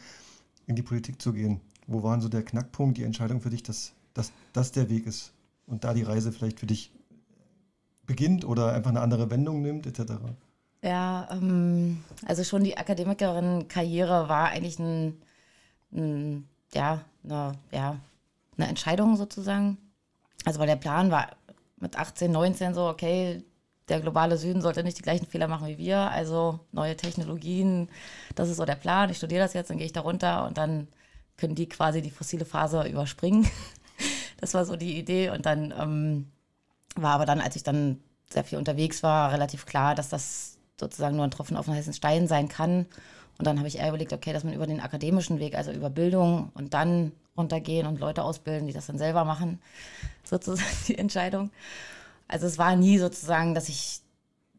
in 0.67 0.77
die 0.77 0.83
Politik 0.83 1.23
zu 1.23 1.33
gehen? 1.33 1.61
Wo 1.87 2.03
war 2.03 2.13
denn 2.13 2.21
so 2.21 2.29
der 2.29 2.43
Knackpunkt, 2.43 2.99
die 2.99 3.05
Entscheidung 3.05 3.41
für 3.41 3.51
dich, 3.51 3.63
dass, 3.63 3.95
dass 4.17 4.33
das 4.53 4.73
der 4.73 4.89
Weg 4.89 5.07
ist 5.07 5.33
und 5.67 5.85
da 5.85 5.95
die 5.95 6.03
Reise 6.03 6.33
vielleicht 6.33 6.61
für 6.61 6.67
dich 6.67 6.93
beginnt 8.07 8.45
oder 8.45 8.73
einfach 8.73 8.91
eine 8.91 9.01
andere 9.01 9.31
Wendung 9.31 9.63
nimmt 9.63 9.87
etc.? 9.87 10.13
Ja, 10.83 11.29
ähm, 11.31 12.05
also 12.27 12.45
schon 12.45 12.65
die 12.65 12.77
Akademikerin-Karriere 12.79 14.29
war 14.29 14.49
eigentlich 14.49 14.79
ein, 14.79 15.21
ein, 15.93 16.49
ja, 16.73 17.05
eine, 17.25 17.53
ja, 17.73 17.99
eine 18.57 18.69
Entscheidung 18.69 19.17
sozusagen. 19.17 19.79
Also 20.45 20.61
weil 20.61 20.69
der 20.69 20.77
Plan 20.77 21.11
war 21.11 21.31
mit 21.79 21.99
18, 21.99 22.31
19 22.31 22.75
so, 22.75 22.87
okay, 22.89 23.43
der 23.89 24.01
globale 24.01 24.37
Süden 24.37 24.63
sollte 24.63 24.83
nicht 24.83 24.99
die 24.99 25.03
gleichen 25.03 25.27
Fehler 25.27 25.49
machen 25.49 25.69
wie 25.69 25.79
wir, 25.79 25.99
also 25.99 26.61
neue 26.73 26.97
Technologien, 26.97 27.89
das 28.35 28.49
ist 28.49 28.57
so 28.57 28.65
der 28.65 28.75
Plan. 28.75 29.11
Ich 29.11 29.19
studiere 29.19 29.43
das 29.43 29.55
jetzt, 29.55 29.71
dann 29.71 29.79
gehe 29.79 29.87
ich 29.87 29.93
da 29.93 30.01
runter 30.01 30.47
und 30.47 30.59
dann 30.59 30.89
können 31.37 31.55
die 31.55 31.69
quasi 31.69 32.03
die 32.03 32.11
fossile 32.11 32.45
Phase 32.45 32.87
überspringen. 32.89 33.49
Das 34.39 34.55
war 34.55 34.65
so 34.65 34.77
die 34.77 34.99
Idee 34.99 35.31
und 35.31 35.47
dann 35.47 35.73
ähm, 35.79 36.27
war 36.95 37.15
aber 37.15 37.27
dann, 37.27 37.41
als 37.41 37.57
ich 37.57 37.63
dann 37.63 38.01
sehr 38.31 38.45
viel 38.45 38.59
unterwegs 38.59 39.03
war, 39.03 39.33
relativ 39.33 39.67
klar, 39.67 39.95
dass 39.95 40.09
das 40.09 40.59
sozusagen 40.79 41.17
nur 41.17 41.25
ein 41.25 41.31
Tropfen 41.31 41.57
auf 41.57 41.67
den 41.67 41.75
heißen 41.75 41.93
Stein 41.93 42.29
sein 42.29 42.49
kann. 42.49 42.87
Und 43.39 43.47
dann 43.47 43.59
habe 43.59 43.69
ich 43.69 43.79
eher 43.79 43.89
überlegt, 43.89 44.13
okay, 44.13 44.33
dass 44.33 44.45
man 44.45 44.55
über 44.55 44.67
den 44.67 44.81
akademischen 44.81 45.39
Weg, 45.39 45.55
also 45.55 45.71
über 45.71 45.91
Bildung 45.91 46.51
und 46.55 46.75
dann 46.75 47.13
runtergehen 47.37 47.87
und 47.87 48.01
Leute 48.01 48.23
ausbilden, 48.23 48.67
die 48.67 48.73
das 48.73 48.87
dann 48.87 48.99
selber 48.99 49.25
machen, 49.25 49.61
sozusagen 50.25 50.77
die 50.89 50.99
Entscheidung. 50.99 51.51
Also 52.29 52.47
es 52.47 52.59
war 52.59 52.77
nie 52.77 52.99
sozusagen, 52.99 53.55
dass 53.55 53.69
ich 53.69 54.01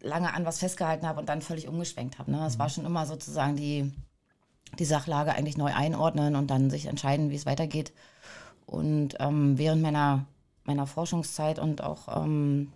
lange 0.01 0.34
an 0.34 0.46
was 0.46 0.60
festgehalten 0.60 1.07
habe 1.07 1.19
und 1.19 1.27
dann 1.27 1.41
völlig 1.41 1.67
umgeschwenkt 1.67 2.19
habe. 2.19 2.31
Ne? 2.31 2.46
Es 2.46 2.60
war 2.60 2.69
schon 2.69 2.86
immer 2.86 3.05
sozusagen 3.05 3.55
die, 3.55 3.91
die 4.77 4.86
Sachlage 4.86 5.34
eigentlich 5.34 5.57
neu 5.57 5.74
einordnen 5.74 6.36
und 6.36 6.48
dann 6.48 6.69
sich 6.69 6.86
entscheiden, 6.86 7.31
wie 7.31 7.36
es 7.36 7.46
weitergeht. 7.48 7.91
Und 8.68 9.16
ähm, 9.20 9.58
während 9.58 9.82
meiner, 9.82 10.26
meiner 10.66 10.86
Forschungszeit 10.86 11.58
und 11.58 11.82
auch 11.82 12.24
ähm, 12.24 12.72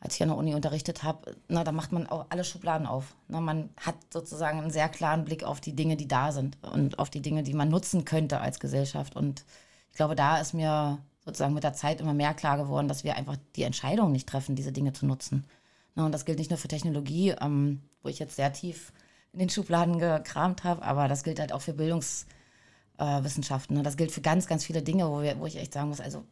als 0.00 0.14
ich 0.14 0.22
an 0.22 0.30
der 0.30 0.38
Uni 0.38 0.54
unterrichtet 0.54 1.02
habe, 1.02 1.36
na, 1.48 1.62
da 1.62 1.72
macht 1.72 1.92
man 1.92 2.06
auch 2.06 2.26
alle 2.30 2.42
Schubladen 2.42 2.86
auf. 2.86 3.14
Na, 3.28 3.40
man 3.40 3.68
hat 3.76 3.96
sozusagen 4.10 4.58
einen 4.58 4.70
sehr 4.70 4.88
klaren 4.88 5.24
Blick 5.24 5.44
auf 5.44 5.60
die 5.60 5.76
Dinge, 5.76 5.96
die 5.96 6.08
da 6.08 6.32
sind 6.32 6.56
und 6.62 6.98
auf 6.98 7.10
die 7.10 7.20
Dinge, 7.20 7.42
die 7.42 7.52
man 7.52 7.68
nutzen 7.68 8.06
könnte 8.06 8.40
als 8.40 8.60
Gesellschaft. 8.60 9.14
Und 9.14 9.44
ich 9.90 9.96
glaube, 9.96 10.16
da 10.16 10.38
ist 10.38 10.54
mir 10.54 10.98
sozusagen 11.22 11.52
mit 11.52 11.64
der 11.64 11.74
Zeit 11.74 12.00
immer 12.00 12.14
mehr 12.14 12.32
klar 12.32 12.56
geworden, 12.56 12.88
dass 12.88 13.04
wir 13.04 13.16
einfach 13.16 13.36
die 13.56 13.62
Entscheidung 13.62 14.10
nicht 14.10 14.26
treffen, 14.26 14.56
diese 14.56 14.72
Dinge 14.72 14.94
zu 14.94 15.04
nutzen. 15.04 15.46
Na, 15.94 16.06
und 16.06 16.12
das 16.12 16.24
gilt 16.24 16.38
nicht 16.38 16.50
nur 16.50 16.58
für 16.58 16.68
Technologie, 16.68 17.34
ähm, 17.38 17.82
wo 18.02 18.08
ich 18.08 18.18
jetzt 18.18 18.36
sehr 18.36 18.54
tief 18.54 18.94
in 19.32 19.38
den 19.38 19.50
Schubladen 19.50 19.98
gekramt 19.98 20.64
habe, 20.64 20.82
aber 20.82 21.08
das 21.08 21.24
gilt 21.24 21.38
halt 21.38 21.52
auch 21.52 21.60
für 21.60 21.74
Bildungswissenschaften. 23.00 23.76
Ne? 23.76 23.82
Das 23.82 23.96
gilt 23.96 24.12
für 24.12 24.20
ganz, 24.20 24.46
ganz 24.46 24.64
viele 24.64 24.82
Dinge, 24.82 25.08
wo, 25.08 25.22
wir, 25.22 25.38
wo 25.38 25.46
ich 25.46 25.56
echt 25.56 25.72
sagen 25.72 25.88
muss, 25.88 26.00
also 26.00 26.24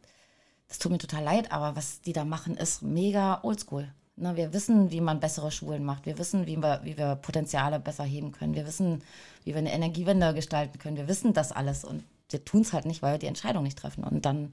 das 0.67 0.79
tut 0.79 0.91
mir 0.91 0.99
total 0.99 1.23
leid, 1.23 1.51
aber 1.51 1.75
was 1.75 2.01
die 2.01 2.13
da 2.13 2.25
machen, 2.25 2.55
ist 2.55 2.83
mega 2.83 3.39
oldschool. 3.43 3.91
Ne, 4.17 4.35
wir 4.35 4.53
wissen, 4.53 4.91
wie 4.91 5.01
man 5.01 5.19
bessere 5.19 5.49
Schulen 5.49 5.83
macht. 5.85 6.05
Wir 6.05 6.17
wissen, 6.17 6.45
wie 6.45 6.57
wir, 6.57 6.81
wie 6.83 6.97
wir 6.97 7.15
Potenziale 7.15 7.79
besser 7.79 8.03
heben 8.03 8.31
können. 8.33 8.53
Wir 8.53 8.67
wissen, 8.67 9.01
wie 9.45 9.51
wir 9.51 9.59
eine 9.59 9.71
Energiewende 9.71 10.33
gestalten 10.33 10.77
können. 10.77 10.97
Wir 10.97 11.07
wissen 11.07 11.33
das 11.33 11.51
alles 11.53 11.85
und 11.85 12.03
wir 12.29 12.43
tun 12.43 12.61
es 12.61 12.73
halt 12.73 12.85
nicht, 12.85 13.01
weil 13.01 13.13
wir 13.13 13.19
die 13.19 13.27
Entscheidung 13.27 13.63
nicht 13.63 13.77
treffen. 13.77 14.03
Und 14.03 14.25
dann 14.25 14.51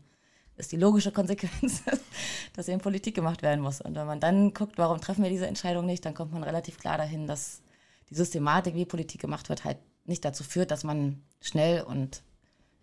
ist 0.56 0.70
die 0.72 0.76
logische 0.76 1.10
Konsequenz, 1.10 1.82
dass 2.54 2.68
eben 2.68 2.80
Politik 2.80 3.16
gemacht 3.16 3.42
werden 3.42 3.60
muss. 3.60 3.80
Und 3.80 3.96
wenn 3.96 4.06
man 4.06 4.20
dann 4.20 4.54
guckt, 4.54 4.78
warum 4.78 5.00
treffen 5.00 5.24
wir 5.24 5.30
diese 5.30 5.48
Entscheidung 5.48 5.84
nicht, 5.84 6.04
dann 6.06 6.14
kommt 6.14 6.32
man 6.32 6.44
relativ 6.44 6.78
klar 6.78 6.96
dahin, 6.96 7.26
dass 7.26 7.60
die 8.08 8.14
Systematik, 8.14 8.76
wie 8.76 8.86
Politik 8.86 9.20
gemacht 9.20 9.48
wird, 9.48 9.64
halt 9.64 9.78
nicht 10.04 10.24
dazu 10.24 10.44
führt, 10.44 10.70
dass 10.70 10.84
man 10.84 11.20
schnell 11.40 11.82
und 11.82 12.22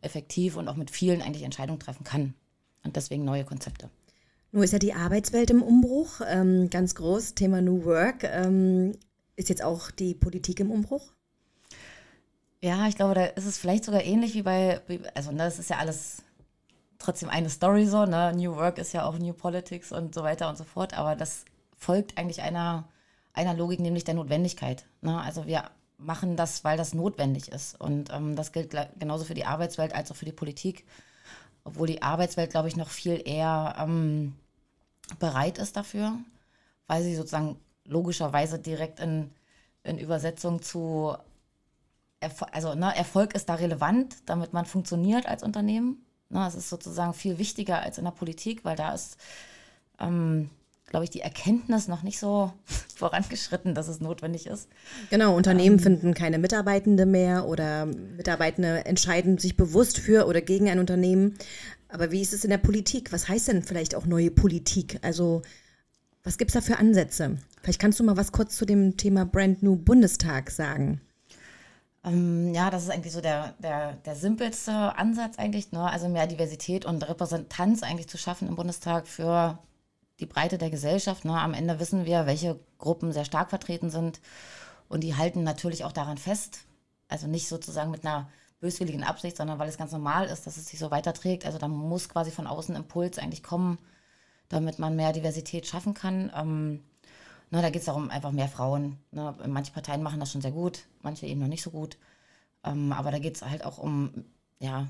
effektiv 0.01 0.57
und 0.57 0.67
auch 0.67 0.75
mit 0.75 0.91
vielen 0.91 1.21
eigentlich 1.21 1.43
Entscheidungen 1.43 1.79
treffen 1.79 2.03
kann. 2.03 2.33
Und 2.83 2.95
deswegen 2.95 3.23
neue 3.23 3.45
Konzepte. 3.45 3.89
Nun 4.51 4.63
ist 4.63 4.73
ja 4.73 4.79
die 4.79 4.93
Arbeitswelt 4.93 5.49
im 5.49 5.63
Umbruch, 5.63 6.21
ähm, 6.27 6.69
ganz 6.69 6.95
groß, 6.95 7.33
Thema 7.33 7.61
New 7.61 7.85
Work. 7.85 8.23
Ähm, 8.23 8.91
ist 9.35 9.49
jetzt 9.49 9.63
auch 9.63 9.89
die 9.89 10.13
Politik 10.13 10.59
im 10.59 10.69
Umbruch? 10.69 11.11
Ja, 12.61 12.87
ich 12.87 12.95
glaube, 12.95 13.15
da 13.15 13.25
ist 13.25 13.45
es 13.45 13.57
vielleicht 13.57 13.83
sogar 13.83 14.03
ähnlich 14.03 14.35
wie 14.35 14.43
bei, 14.43 14.79
also 15.15 15.31
ne, 15.31 15.39
das 15.39 15.59
ist 15.59 15.69
ja 15.69 15.77
alles 15.77 16.23
trotzdem 16.99 17.29
eine 17.29 17.49
Story 17.49 17.85
so, 17.85 18.05
ne? 18.05 18.31
New 18.35 18.55
Work 18.55 18.77
ist 18.77 18.93
ja 18.93 19.05
auch 19.05 19.17
New 19.17 19.33
Politics 19.33 19.91
und 19.91 20.15
so 20.15 20.23
weiter 20.23 20.47
und 20.49 20.57
so 20.57 20.63
fort, 20.63 20.97
aber 20.97 21.15
das 21.15 21.45
folgt 21.75 22.17
eigentlich 22.17 22.41
einer, 22.41 22.87
einer 23.33 23.53
Logik, 23.53 23.79
nämlich 23.79 24.03
der 24.03 24.13
Notwendigkeit. 24.13 24.85
Ne? 25.01 25.19
Also 25.19 25.47
wir 25.47 25.69
machen 25.97 26.35
das, 26.35 26.63
weil 26.63 26.77
das 26.77 26.93
notwendig 26.93 27.49
ist. 27.49 27.79
Und 27.79 28.11
ähm, 28.11 28.35
das 28.35 28.51
gilt 28.51 28.75
genauso 28.99 29.25
für 29.25 29.33
die 29.33 29.45
Arbeitswelt 29.45 29.93
als 29.93 30.11
auch 30.11 30.15
für 30.15 30.25
die 30.25 30.31
Politik. 30.31 30.85
Obwohl 31.63 31.87
die 31.87 32.01
Arbeitswelt, 32.01 32.51
glaube 32.51 32.67
ich, 32.67 32.75
noch 32.75 32.89
viel 32.89 33.21
eher 33.25 33.75
ähm, 33.79 34.35
bereit 35.19 35.57
ist 35.57 35.77
dafür, 35.77 36.13
weil 36.87 37.03
sie 37.03 37.15
sozusagen 37.15 37.57
logischerweise 37.85 38.59
direkt 38.59 38.99
in, 38.99 39.29
in 39.83 39.97
Übersetzung 39.97 40.61
zu 40.61 41.15
Erfol 42.19 42.47
also 42.51 42.73
ne, 42.73 42.95
Erfolg 42.95 43.35
ist 43.35 43.49
da 43.49 43.55
relevant, 43.55 44.15
damit 44.25 44.53
man 44.53 44.65
funktioniert 44.65 45.27
als 45.27 45.43
Unternehmen. 45.43 46.05
Ne, 46.29 46.47
es 46.47 46.55
ist 46.55 46.69
sozusagen 46.69 47.13
viel 47.13 47.37
wichtiger 47.37 47.81
als 47.81 47.97
in 47.97 48.05
der 48.05 48.11
Politik, 48.11 48.63
weil 48.63 48.75
da 48.77 48.93
ist, 48.93 49.17
ähm, 49.99 50.49
glaube 50.87 51.05
ich, 51.05 51.09
die 51.09 51.21
Erkenntnis 51.21 51.87
noch 51.87 52.03
nicht 52.03 52.19
so 52.19 52.53
vorangeschritten, 52.95 53.75
dass 53.75 53.87
es 53.87 53.99
notwendig 53.99 54.47
ist. 54.47 54.67
Genau, 55.09 55.35
Unternehmen 55.35 55.77
ähm, 55.77 55.83
finden 55.83 56.13
keine 56.13 56.37
Mitarbeitende 56.37 57.05
mehr 57.05 57.47
oder 57.47 57.85
Mitarbeitende 57.85 58.85
entscheiden 58.85 59.37
sich 59.37 59.57
bewusst 59.57 59.97
für 59.97 60.27
oder 60.27 60.41
gegen 60.41 60.69
ein 60.69 60.79
Unternehmen. 60.79 61.35
Aber 61.89 62.11
wie 62.11 62.21
ist 62.21 62.33
es 62.33 62.43
in 62.43 62.49
der 62.49 62.57
Politik? 62.57 63.11
Was 63.11 63.27
heißt 63.27 63.47
denn 63.47 63.63
vielleicht 63.63 63.95
auch 63.95 64.05
neue 64.05 64.31
Politik? 64.31 64.99
Also 65.01 65.41
was 66.23 66.37
gibt 66.37 66.49
es 66.49 66.53
da 66.53 66.61
für 66.61 66.79
Ansätze? 66.79 67.37
Vielleicht 67.61 67.81
kannst 67.81 67.99
du 67.99 68.03
mal 68.03 68.17
was 68.17 68.31
kurz 68.31 68.55
zu 68.55 68.65
dem 68.65 68.97
Thema 68.97 69.25
Brand 69.25 69.61
New 69.61 69.75
Bundestag 69.75 70.51
sagen. 70.51 71.01
Ähm, 72.05 72.53
ja, 72.53 72.69
das 72.69 72.83
ist 72.83 72.89
eigentlich 72.89 73.13
so 73.13 73.21
der, 73.21 73.55
der, 73.59 73.93
der 74.05 74.15
simpelste 74.15 74.73
Ansatz 74.97 75.37
eigentlich, 75.37 75.71
ne? 75.71 75.83
also 75.83 76.09
mehr 76.09 76.27
Diversität 76.27 76.85
und 76.85 77.07
Repräsentanz 77.07 77.83
eigentlich 77.83 78.07
zu 78.07 78.17
schaffen 78.17 78.47
im 78.47 78.55
Bundestag 78.55 79.07
für 79.07 79.59
die 80.19 80.25
Breite 80.25 80.57
der 80.57 80.69
Gesellschaft. 80.69 81.25
Ne? 81.25 81.39
Am 81.39 81.53
Ende 81.53 81.79
wissen 81.79 82.05
wir, 82.05 82.25
welche 82.25 82.59
Gruppen 82.77 83.11
sehr 83.11 83.25
stark 83.25 83.49
vertreten 83.49 83.89
sind 83.89 84.21
und 84.89 85.01
die 85.03 85.15
halten 85.15 85.43
natürlich 85.43 85.83
auch 85.83 85.91
daran 85.91 86.17
fest. 86.17 86.59
Also 87.07 87.27
nicht 87.27 87.47
sozusagen 87.47 87.91
mit 87.91 88.05
einer 88.05 88.29
böswilligen 88.59 89.03
Absicht, 89.03 89.37
sondern 89.37 89.59
weil 89.59 89.69
es 89.69 89.77
ganz 89.77 89.91
normal 89.91 90.27
ist, 90.27 90.47
dass 90.47 90.57
es 90.57 90.67
sich 90.67 90.79
so 90.79 90.91
weiterträgt. 90.91 91.45
Also 91.45 91.57
da 91.57 91.67
muss 91.67 92.09
quasi 92.09 92.31
von 92.31 92.47
außen 92.47 92.75
Impuls 92.75 93.17
eigentlich 93.19 93.43
kommen, 93.43 93.77
damit 94.49 94.79
man 94.79 94.95
mehr 94.95 95.13
Diversität 95.13 95.67
schaffen 95.67 95.93
kann. 95.93 96.31
Ähm, 96.35 96.83
Ne, 97.53 97.61
da 97.61 97.69
geht 97.69 97.81
es 97.81 97.85
darum, 97.85 98.09
einfach 98.09 98.31
mehr 98.31 98.47
Frauen. 98.47 98.97
Ne? 99.11 99.35
Manche 99.45 99.71
Parteien 99.71 100.01
machen 100.01 100.19
das 100.19 100.31
schon 100.31 100.41
sehr 100.41 100.51
gut, 100.51 100.87
manche 101.03 101.27
eben 101.27 101.39
noch 101.39 101.47
nicht 101.47 101.61
so 101.61 101.69
gut. 101.69 101.99
Ähm, 102.63 102.91
aber 102.91 103.11
da 103.11 103.19
geht 103.19 103.35
es 103.35 103.43
halt 103.43 103.63
auch 103.63 103.77
um 103.77 104.25
ja, 104.57 104.87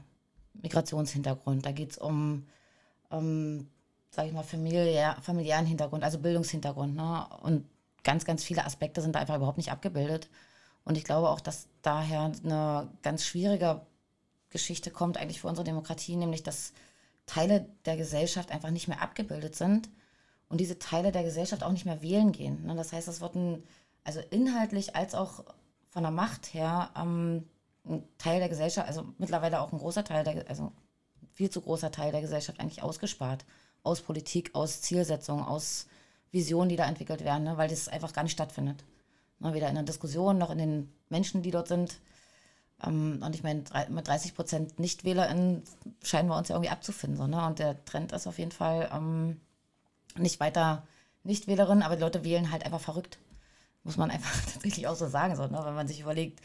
Migrationshintergrund, 0.53 1.65
da 1.65 1.73
geht 1.73 1.91
es 1.91 1.97
um, 1.97 2.47
ähm, 3.11 3.67
sage 4.13 4.27
ich 4.27 4.33
mal, 4.33 4.43
familiär, 4.43 5.17
familiären 5.21 5.65
Hintergrund, 5.65 6.03
also 6.03 6.19
Bildungshintergrund. 6.19 6.95
Ne? 6.95 7.27
Und 7.41 7.65
ganz, 8.03 8.25
ganz 8.25 8.43
viele 8.43 8.63
Aspekte 8.63 9.01
sind 9.01 9.15
da 9.15 9.19
einfach 9.19 9.35
überhaupt 9.35 9.57
nicht 9.57 9.71
abgebildet. 9.71 10.29
Und 10.85 10.97
ich 10.97 11.03
glaube 11.03 11.29
auch, 11.29 11.39
dass 11.39 11.67
daher 11.81 12.31
eine 12.43 12.89
ganz 13.01 13.25
schwierige 13.25 13.81
Geschichte 14.49 14.91
kommt 14.91 15.17
eigentlich 15.17 15.41
für 15.41 15.47
unsere 15.47 15.65
Demokratie, 15.65 16.15
nämlich 16.15 16.43
dass 16.43 16.73
Teile 17.25 17.67
der 17.85 17.97
Gesellschaft 17.97 18.51
einfach 18.51 18.69
nicht 18.69 18.87
mehr 18.87 19.01
abgebildet 19.01 19.55
sind 19.55 19.89
und 20.47 20.59
diese 20.59 20.77
Teile 20.77 21.11
der 21.11 21.23
Gesellschaft 21.23 21.63
auch 21.63 21.71
nicht 21.71 21.85
mehr 21.85 22.03
wählen 22.03 22.31
gehen. 22.31 22.65
Ne? 22.65 22.75
Das 22.75 22.93
heißt, 22.93 23.07
es 23.07 23.19
wird 23.19 23.33
ein, 23.33 23.63
also 24.03 24.19
inhaltlich 24.29 24.95
als 24.95 25.15
auch 25.15 25.43
von 25.89 26.03
der 26.03 26.11
Macht 26.11 26.53
her 26.53 26.91
ähm, 26.95 27.47
ein 27.85 28.03
Teil 28.19 28.39
der 28.39 28.49
Gesellschaft, 28.49 28.87
also 28.87 29.05
mittlerweile 29.17 29.61
auch 29.61 29.71
ein 29.71 29.79
großer 29.79 30.03
Teil, 30.03 30.23
der, 30.23 30.47
also 30.47 30.71
viel 31.33 31.49
zu 31.49 31.61
großer 31.61 31.91
Teil 31.91 32.11
der 32.11 32.21
Gesellschaft 32.21 32.59
eigentlich 32.59 32.83
ausgespart. 32.83 33.43
Aus 33.83 34.01
Politik, 34.01 34.51
aus 34.53 34.81
Zielsetzungen, 34.81 35.45
aus 35.45 35.87
Visionen, 36.31 36.69
die 36.69 36.75
da 36.75 36.85
entwickelt 36.85 37.23
werden, 37.23 37.43
ne? 37.43 37.57
weil 37.57 37.69
das 37.69 37.87
einfach 37.87 38.13
gar 38.13 38.23
nicht 38.23 38.31
stattfindet. 38.31 38.83
Ne? 39.39 39.53
Weder 39.53 39.69
in 39.69 39.75
der 39.75 39.83
Diskussion 39.83 40.37
noch 40.37 40.49
in 40.49 40.57
den 40.57 40.93
Menschen, 41.09 41.41
die 41.41 41.51
dort 41.51 41.67
sind. 41.67 41.99
Ähm, 42.83 43.21
und 43.23 43.35
ich 43.35 43.43
meine, 43.43 43.63
mit 43.89 44.07
30 44.07 44.35
Prozent 44.35 44.79
NichtwählerInnen 44.79 45.63
scheinen 46.03 46.29
wir 46.29 46.37
uns 46.37 46.49
ja 46.49 46.55
irgendwie 46.55 46.71
abzufinden. 46.71 47.17
So, 47.17 47.27
ne? 47.27 47.45
Und 47.45 47.59
der 47.59 47.83
Trend 47.85 48.11
ist 48.11 48.27
auf 48.27 48.39
jeden 48.39 48.51
Fall, 48.51 48.89
ähm, 48.93 49.39
nicht 50.17 50.39
weiter 50.39 50.83
Nichtwählerin, 51.23 51.81
aber 51.81 51.95
die 51.95 52.01
Leute 52.01 52.23
wählen 52.23 52.51
halt 52.51 52.65
einfach 52.65 52.81
verrückt. 52.81 53.19
Muss 53.83 53.97
man 53.97 54.11
einfach 54.11 54.33
tatsächlich 54.53 54.87
auch 54.87 54.95
so 54.95 55.07
sagen, 55.07 55.35
so, 55.35 55.47
ne? 55.47 55.61
wenn 55.63 55.75
man 55.75 55.87
sich 55.87 56.01
überlegt, 56.01 56.41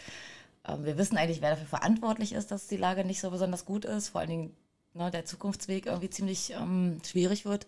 äh, 0.64 0.76
wir 0.80 0.98
wissen 0.98 1.16
eigentlich, 1.16 1.40
wer 1.40 1.50
dafür 1.50 1.66
verantwortlich 1.66 2.32
ist, 2.32 2.50
dass 2.50 2.68
die 2.68 2.76
Lage 2.76 3.04
nicht 3.04 3.20
so 3.20 3.30
besonders 3.30 3.64
gut 3.64 3.84
ist, 3.84 4.10
vor 4.10 4.20
allen 4.20 4.30
Dingen 4.30 4.56
ne, 4.98 5.10
der 5.10 5.24
Zukunftsweg 5.24 5.86
irgendwie 5.86 6.10
ziemlich 6.10 6.52
ähm, 6.52 7.00
schwierig 7.04 7.44
wird. 7.44 7.66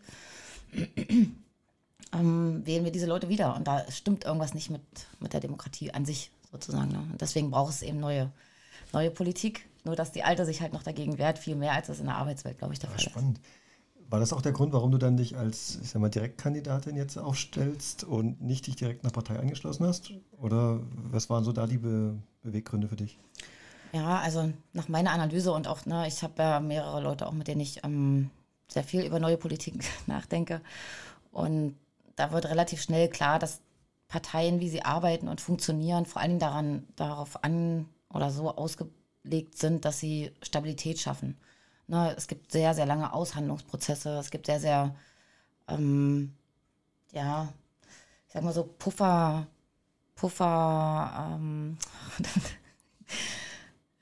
ähm, 2.12 2.62
wählen 2.66 2.84
wir 2.84 2.92
diese 2.92 3.06
Leute 3.06 3.28
wieder. 3.28 3.56
Und 3.56 3.66
da 3.66 3.90
stimmt 3.90 4.25
irgendwas 4.25 4.54
nicht 4.54 4.70
mit, 4.70 4.82
mit 5.20 5.32
der 5.32 5.40
Demokratie 5.40 5.92
an 5.92 6.04
sich 6.04 6.30
sozusagen. 6.50 6.90
Ne? 6.90 6.99
Und 7.12 7.20
deswegen 7.20 7.50
braucht 7.50 7.72
es 7.72 7.82
eben 7.82 8.00
neue, 8.00 8.30
neue 8.92 9.10
Politik. 9.10 9.66
Nur 9.84 9.96
dass 9.96 10.12
die 10.12 10.25
alte 10.25 10.44
sich 10.44 10.60
halt 10.60 10.75
noch 10.75 10.82
dagegen 10.82 11.16
wehrt, 11.16 11.38
viel 11.38 11.56
mehr 11.56 11.72
als 11.72 11.87
das 11.87 12.00
in 12.00 12.06
der 12.06 12.16
Arbeitswelt, 12.16 12.58
glaube 12.58 12.75
ich, 12.75 12.78
der 12.80 12.90
Fall 12.90 12.99
ist. 12.99 13.10
Spannend. 13.10 13.40
War 14.10 14.18
das 14.18 14.32
auch 14.32 14.42
der 14.42 14.52
Grund, 14.52 14.72
warum 14.72 14.90
du 14.90 14.99
dann 14.99 15.16
dich 15.16 15.37
als 15.37 15.78
ich 15.80 15.90
sag 15.90 16.02
mal, 16.02 16.10
Direktkandidatin 16.10 16.96
jetzt 16.96 17.16
aufstellst 17.16 18.02
und 18.02 18.42
nicht 18.42 18.66
dich 18.66 18.75
direkt 18.75 19.04
einer 19.04 19.12
Partei 19.12 19.38
angeschlossen 19.38 19.87
hast? 19.87 20.12
Oder 20.32 20.80
was 21.10 21.30
waren 21.30 21.44
so 21.44 21.52
da 21.52 21.66
die 21.66 21.78
Be 21.78 22.18
Beweggründe 22.42 22.88
für 22.88 22.96
dich? 22.96 23.18
Ja, 23.92 24.18
also 24.20 24.52
nach 24.73 24.88
meiner 24.88 25.11
Analyse 25.11 25.52
und 25.52 25.66
auch, 25.66 25.85
ne, 25.85 26.06
ich 26.06 26.23
habe 26.23 26.42
ja 26.42 26.61
mehrere 26.61 27.00
Leute 27.00 27.26
auch, 27.26 27.32
mit 27.32 27.49
denen 27.49 27.61
ich 27.61 27.82
ähm, 27.85 28.30
sehr 28.68 28.85
viel 28.85 29.04
über 29.04 29.18
neue 29.18 29.37
Politik 29.37 29.85
nachdenke. 30.06 30.61
Und 31.32 31.76
da 32.16 32.32
wird 32.32 32.47
relativ 32.47 32.82
schnell 32.82 33.09
klar, 33.09 33.38
dass 33.38 33.61
Parteien, 34.09 34.61
wie 34.61 34.68
sie 34.68 34.85
arbeiten 34.85 35.28
und 35.28 35.40
funktionieren, 35.40 36.06
vor 36.06 36.20
allen 36.20 36.32
Dingen 36.32 36.40
daran, 36.40 36.88
darauf 36.97 37.42
an 37.44 37.88
oder 38.12 38.30
so 38.30 38.50
ausgelegt 38.50 39.59
sind, 39.59 39.85
dass 39.85 40.00
sie 40.00 40.32
Stabilität 40.42 41.00
schaffen. 41.00 41.38
Ne, 41.87 42.14
es 42.16 42.28
gibt 42.28 42.52
sehr, 42.52 42.75
sehr 42.75 42.87
lange 42.87 43.12
Aushandlungsprozesse. 43.12 44.11
Es 44.18 44.30
gibt 44.30 44.47
sehr, 44.47 44.61
sehr, 44.61 44.94
ähm, 45.68 46.35
ja, 47.12 47.52
ich 48.28 48.35
sag 48.35 48.44
mal 48.44 48.52
so 48.52 48.64
Puffer, 48.64 49.47
Puffer, 50.14 51.35
ähm, 51.35 51.78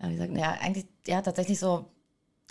ja, 0.01 0.09
wie 0.11 0.17
sagt, 0.17 0.37
ja, 0.37 0.53
eigentlich, 0.61 0.87
ja, 1.07 1.23
tatsächlich 1.23 1.59
so 1.59 1.87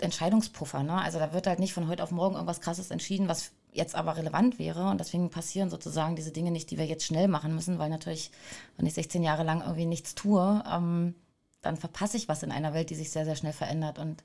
Entscheidungspuffer. 0.00 0.82
Ne? 0.82 0.94
Also 0.94 1.18
da 1.18 1.32
wird 1.32 1.46
halt 1.46 1.58
nicht 1.58 1.72
von 1.72 1.88
heute 1.88 2.02
auf 2.02 2.10
morgen 2.10 2.34
irgendwas 2.34 2.60
Krasses 2.60 2.90
entschieden, 2.90 3.28
was 3.28 3.52
jetzt 3.72 3.94
aber 3.94 4.16
relevant 4.16 4.58
wäre. 4.58 4.90
Und 4.90 4.98
deswegen 4.98 5.30
passieren 5.30 5.70
sozusagen 5.70 6.16
diese 6.16 6.32
Dinge 6.32 6.50
nicht, 6.50 6.70
die 6.70 6.78
wir 6.78 6.86
jetzt 6.86 7.04
schnell 7.04 7.28
machen 7.28 7.54
müssen, 7.54 7.78
weil 7.78 7.90
natürlich, 7.90 8.30
wenn 8.76 8.86
ich 8.86 8.94
16 8.94 9.22
Jahre 9.22 9.42
lang 9.42 9.60
irgendwie 9.60 9.86
nichts 9.86 10.14
tue, 10.14 10.62
ähm, 10.70 11.14
dann 11.60 11.76
verpasse 11.76 12.16
ich 12.16 12.28
was 12.28 12.42
in 12.42 12.52
einer 12.52 12.74
Welt, 12.74 12.90
die 12.90 12.94
sich 12.94 13.10
sehr, 13.10 13.24
sehr 13.24 13.36
schnell 13.36 13.52
verändert. 13.52 13.98
Und 13.98 14.22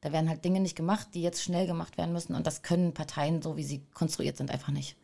da 0.00 0.12
werden 0.12 0.28
halt 0.28 0.44
Dinge 0.44 0.60
nicht 0.60 0.76
gemacht, 0.76 1.08
die 1.14 1.22
jetzt 1.22 1.42
schnell 1.42 1.66
gemacht 1.66 1.98
werden 1.98 2.12
müssen. 2.12 2.34
Und 2.34 2.46
das 2.46 2.62
können 2.62 2.94
Parteien, 2.94 3.42
so 3.42 3.56
wie 3.56 3.64
sie 3.64 3.84
konstruiert 3.94 4.36
sind, 4.36 4.50
einfach 4.50 4.70
nicht. 4.70 4.96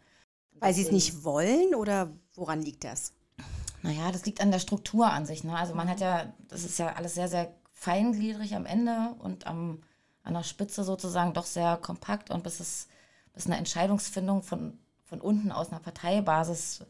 Weil 0.60 0.74
sie 0.74 0.82
es 0.82 0.92
nicht 0.92 1.24
wollen 1.24 1.74
oder 1.74 2.12
woran 2.34 2.62
liegt 2.62 2.84
das? 2.84 3.12
Naja, 3.82 4.12
das 4.12 4.24
liegt 4.24 4.40
an 4.40 4.52
der 4.52 4.60
Struktur 4.60 5.10
an 5.10 5.26
sich. 5.26 5.42
Ne? 5.42 5.56
Also 5.56 5.74
man 5.74 5.88
hat 5.88 5.98
ja, 5.98 6.32
das 6.46 6.62
ist 6.62 6.78
ja 6.78 6.92
alles 6.92 7.14
sehr, 7.14 7.26
sehr 7.26 7.52
feingliedrig 7.82 8.54
am 8.54 8.64
Ende 8.64 9.16
und 9.18 9.48
am, 9.48 9.82
an 10.22 10.34
der 10.34 10.44
Spitze 10.44 10.84
sozusagen 10.84 11.34
doch 11.34 11.46
sehr 11.46 11.76
kompakt 11.76 12.30
und 12.30 12.44
bis 12.44 12.60
es 12.60 12.86
bis 13.32 13.46
eine 13.46 13.56
Entscheidungsfindung 13.56 14.42
von, 14.42 14.78
von 15.04 15.20
unten 15.20 15.50
aus 15.50 15.70
einer 15.70 15.80
Parteibasis. 15.80 16.84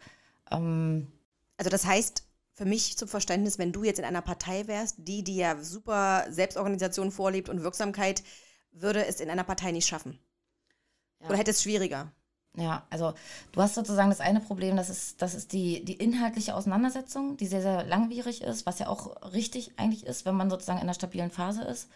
Ähm 0.50 1.10
also 1.56 1.70
das 1.70 1.86
heißt, 1.86 2.24
für 2.52 2.66
mich 2.66 2.98
zum 2.98 3.08
Verständnis, 3.08 3.58
wenn 3.58 3.72
du 3.72 3.84
jetzt 3.84 4.00
in 4.00 4.04
einer 4.04 4.20
Partei 4.20 4.66
wärst, 4.66 4.96
die, 4.98 5.24
die 5.24 5.36
ja 5.36 5.62
super 5.62 6.26
Selbstorganisation 6.28 7.10
vorlebt 7.10 7.48
und 7.48 7.62
Wirksamkeit, 7.62 8.22
würde 8.72 9.06
es 9.06 9.20
in 9.20 9.30
einer 9.30 9.44
Partei 9.44 9.72
nicht 9.72 9.86
schaffen. 9.86 10.18
Ja. 11.20 11.28
Oder 11.28 11.38
hätte 11.38 11.52
es 11.52 11.62
schwieriger. 11.62 12.12
Ja, 12.54 12.82
also 12.90 13.14
du 13.52 13.62
hast 13.62 13.74
sozusagen 13.74 14.10
das 14.10 14.20
eine 14.20 14.40
Problem, 14.40 14.76
das 14.76 14.90
ist, 14.90 15.22
das 15.22 15.34
ist 15.34 15.52
die, 15.52 15.84
die 15.84 15.94
inhaltliche 15.94 16.54
Auseinandersetzung, 16.54 17.38
die 17.38 17.46
sehr, 17.46 17.62
sehr 17.62 17.84
langwierig 17.84 18.42
ist, 18.42 18.66
was 18.66 18.78
ja 18.78 18.88
auch 18.88 19.32
richtig 19.32 19.78
eigentlich 19.78 20.04
ist, 20.04 20.26
wenn 20.26 20.34
man 20.34 20.50
sozusagen 20.50 20.78
in 20.78 20.84
einer 20.84 20.94
stabilen 20.94 21.30
Phase 21.30 21.62
ist. 21.62 21.88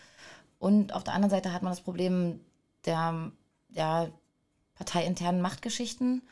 Und 0.58 0.94
auf 0.94 1.04
der 1.04 1.12
anderen 1.12 1.30
Seite 1.30 1.52
hat 1.52 1.62
man 1.62 1.72
das 1.72 1.82
Problem 1.82 2.40
der, 2.86 3.32
der 3.68 4.10
parteiinternen 4.76 5.42
Machtgeschichten 5.42 6.22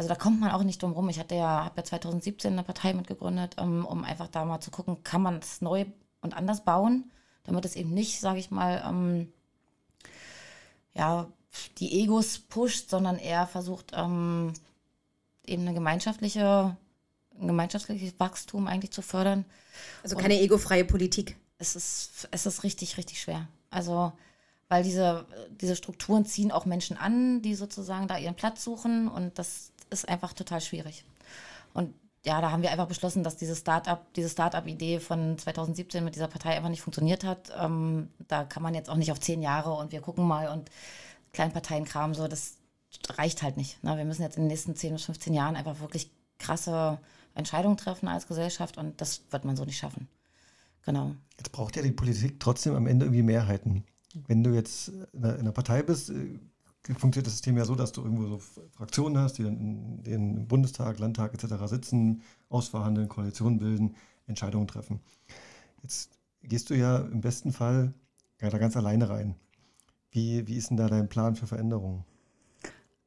also 0.00 0.08
da 0.08 0.14
kommt 0.14 0.40
man 0.40 0.50
auch 0.50 0.62
nicht 0.62 0.82
drum 0.82 0.92
rum. 0.92 1.10
Ich 1.10 1.18
hatte 1.18 1.34
ja, 1.34 1.66
habe 1.66 1.76
ja 1.76 1.84
2017 1.84 2.54
eine 2.54 2.62
Partei 2.62 2.94
mitgegründet, 2.94 3.60
um, 3.60 3.80
ähm, 3.80 3.84
um 3.84 4.02
einfach 4.02 4.28
da 4.28 4.46
mal 4.46 4.58
zu 4.58 4.70
gucken, 4.70 5.04
kann 5.04 5.20
man 5.20 5.40
es 5.40 5.60
neu 5.60 5.84
und 6.22 6.34
anders 6.34 6.64
bauen, 6.64 7.10
damit 7.44 7.66
es 7.66 7.76
eben 7.76 7.92
nicht, 7.92 8.18
sage 8.18 8.38
ich 8.38 8.50
mal, 8.50 8.82
ähm, 8.88 9.30
ja, 10.94 11.26
die 11.78 12.00
Egos 12.02 12.38
pusht, 12.38 12.90
sondern 12.90 13.18
eher 13.18 13.46
versucht, 13.46 13.92
ähm, 13.94 14.52
eben 15.46 15.62
eine 15.62 15.74
gemeinschaftliche, 15.74 16.76
ein 17.38 17.46
gemeinschaftliches 17.46 18.14
Wachstum 18.18 18.66
eigentlich 18.66 18.92
zu 18.92 19.02
fördern. 19.02 19.44
Also 20.02 20.16
keine 20.16 20.34
und 20.34 20.42
egofreie 20.42 20.84
Politik. 20.84 21.36
Es 21.58 21.76
ist, 21.76 22.28
es 22.30 22.46
ist 22.46 22.62
richtig, 22.62 22.96
richtig 22.96 23.20
schwer. 23.20 23.48
Also, 23.70 24.12
weil 24.68 24.82
diese, 24.82 25.26
diese 25.50 25.76
Strukturen 25.76 26.24
ziehen 26.24 26.52
auch 26.52 26.64
Menschen 26.64 26.96
an, 26.96 27.42
die 27.42 27.54
sozusagen 27.54 28.08
da 28.08 28.18
ihren 28.18 28.36
Platz 28.36 28.62
suchen 28.64 29.08
und 29.08 29.38
das 29.38 29.72
ist 29.90 30.08
einfach 30.08 30.32
total 30.32 30.60
schwierig. 30.60 31.04
Und 31.74 31.94
ja, 32.24 32.40
da 32.40 32.50
haben 32.50 32.62
wir 32.62 32.70
einfach 32.70 32.86
beschlossen, 32.86 33.24
dass 33.24 33.36
diese 33.36 33.56
Start-up, 33.56 34.12
diese 34.14 34.28
Start-up-Idee 34.28 35.00
von 35.00 35.38
2017 35.38 36.04
mit 36.04 36.14
dieser 36.14 36.28
Partei 36.28 36.50
einfach 36.50 36.68
nicht 36.68 36.82
funktioniert 36.82 37.24
hat. 37.24 37.50
Ähm, 37.58 38.10
da 38.28 38.44
kann 38.44 38.62
man 38.62 38.74
jetzt 38.74 38.90
auch 38.90 38.96
nicht 38.96 39.10
auf 39.10 39.20
zehn 39.20 39.40
Jahre 39.40 39.72
und 39.72 39.92
wir 39.92 40.02
gucken 40.02 40.26
mal 40.26 40.48
und 40.48 40.70
Kleinparteienkram 41.32 42.14
so, 42.14 42.28
das 42.28 42.56
reicht 43.10 43.42
halt 43.42 43.56
nicht. 43.56 43.82
Ne? 43.84 43.96
Wir 43.96 44.04
müssen 44.04 44.22
jetzt 44.22 44.36
in 44.36 44.44
den 44.44 44.48
nächsten 44.48 44.74
10 44.74 44.94
bis 44.94 45.04
15 45.04 45.32
Jahren 45.32 45.56
einfach 45.56 45.80
wirklich 45.80 46.10
krasse 46.38 46.98
Entscheidungen 47.34 47.76
treffen 47.76 48.08
als 48.08 48.26
Gesellschaft 48.26 48.78
und 48.78 49.00
das 49.00 49.22
wird 49.30 49.44
man 49.44 49.56
so 49.56 49.64
nicht 49.64 49.78
schaffen. 49.78 50.08
Genau. 50.84 51.14
Jetzt 51.38 51.52
braucht 51.52 51.76
ja 51.76 51.82
die 51.82 51.92
Politik 51.92 52.40
trotzdem 52.40 52.74
am 52.74 52.86
Ende 52.86 53.06
irgendwie 53.06 53.22
Mehrheiten. 53.22 53.84
Wenn 54.26 54.42
du 54.42 54.50
jetzt 54.50 54.90
in 55.12 55.24
einer 55.24 55.52
Partei 55.52 55.82
bist, 55.82 56.10
äh, 56.10 56.38
funktioniert 56.82 57.26
das 57.26 57.34
System 57.34 57.56
ja 57.56 57.64
so, 57.64 57.74
dass 57.74 57.92
du 57.92 58.02
irgendwo 58.02 58.26
so 58.26 58.38
Fraktionen 58.72 59.22
hast, 59.22 59.38
die 59.38 59.44
dann 59.44 59.56
in 59.58 60.02
den 60.02 60.48
Bundestag, 60.48 60.98
Landtag 60.98 61.34
etc. 61.34 61.66
sitzen, 61.66 62.22
ausverhandeln, 62.48 63.08
Koalitionen 63.08 63.58
bilden, 63.58 63.94
Entscheidungen 64.26 64.66
treffen. 64.66 65.00
Jetzt 65.82 66.10
gehst 66.42 66.70
du 66.70 66.74
ja 66.74 66.98
im 66.98 67.20
besten 67.20 67.52
Fall 67.52 67.92
da 68.38 68.48
ganz 68.58 68.76
alleine 68.76 69.08
rein. 69.10 69.34
Wie, 70.10 70.46
wie 70.46 70.56
ist 70.56 70.70
denn 70.70 70.76
da 70.76 70.88
dein 70.88 71.08
Plan 71.08 71.36
für 71.36 71.46
Veränderungen? 71.46 72.04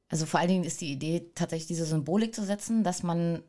Also 0.10 0.26
vor 0.26 0.40
allen 0.40 0.50
Dingen 0.50 0.64
ist 0.64 0.82
die 0.82 0.92
Idee 0.92 1.32
tatsächlich 1.36 1.68
diese 1.68 1.86
Symbolik 1.86 2.36
zu 2.36 2.44
setzen, 2.44 2.84
dass 2.84 3.04
man 3.04 3.42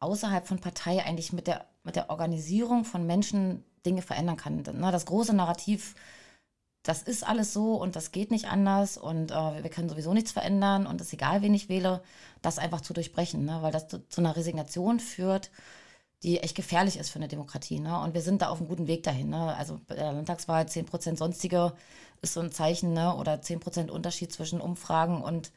außerhalb 0.00 0.46
von 0.46 0.58
Partei 0.58 1.04
eigentlich 1.04 1.32
mit 1.32 1.46
der, 1.46 1.66
mit 1.84 1.96
der 1.96 2.10
Organisierung 2.10 2.84
von 2.84 3.06
Menschen 3.06 3.64
Dinge 3.86 4.02
verändern 4.02 4.36
kann. 4.36 4.62
Das 4.64 5.06
große 5.06 5.34
Narrativ 5.34 5.94
das 6.82 7.02
ist 7.02 7.26
alles 7.26 7.52
so 7.52 7.74
und 7.74 7.94
das 7.94 8.10
geht 8.10 8.30
nicht 8.30 8.46
anders 8.46 8.96
und 8.96 9.32
äh, 9.32 9.62
wir 9.62 9.70
können 9.70 9.90
sowieso 9.90 10.14
nichts 10.14 10.32
verändern 10.32 10.86
und 10.86 11.00
es 11.00 11.08
ist 11.08 11.12
egal, 11.12 11.42
wen 11.42 11.52
ich 11.52 11.68
wähle, 11.68 12.02
das 12.40 12.58
einfach 12.58 12.80
zu 12.80 12.94
durchbrechen, 12.94 13.44
ne? 13.44 13.58
weil 13.60 13.72
das 13.72 13.88
zu, 13.88 14.06
zu, 14.08 14.20
einer 14.20 14.36
Resignation 14.36 14.98
führt, 14.98 15.50
die 16.22 16.40
echt 16.40 16.54
gefährlich 16.54 16.98
ist 16.98 17.10
für 17.10 17.18
eine 17.18 17.28
Demokratie. 17.28 17.80
Ne? 17.80 17.98
Und 18.00 18.14
wir 18.14 18.20
sind 18.20 18.42
da 18.42 18.48
auf 18.48 18.58
einem 18.58 18.68
guten 18.68 18.86
Weg 18.86 19.02
dahin. 19.02 19.30
Ne? 19.30 19.56
Also 19.56 19.80
bei 19.86 19.94
der 19.94 20.12
Landtagswahl 20.12 20.64
10% 20.64 21.16
sonstige 21.16 21.72
ist 22.22 22.34
so 22.34 22.40
ein 22.40 22.52
Zeichen 22.52 22.92
ne? 22.92 23.16
oder 23.16 23.34
10% 23.34 23.88
Unterschied 23.90 24.32
zwischen 24.32 24.60
Umfragen 24.60 25.22
und 25.22 25.50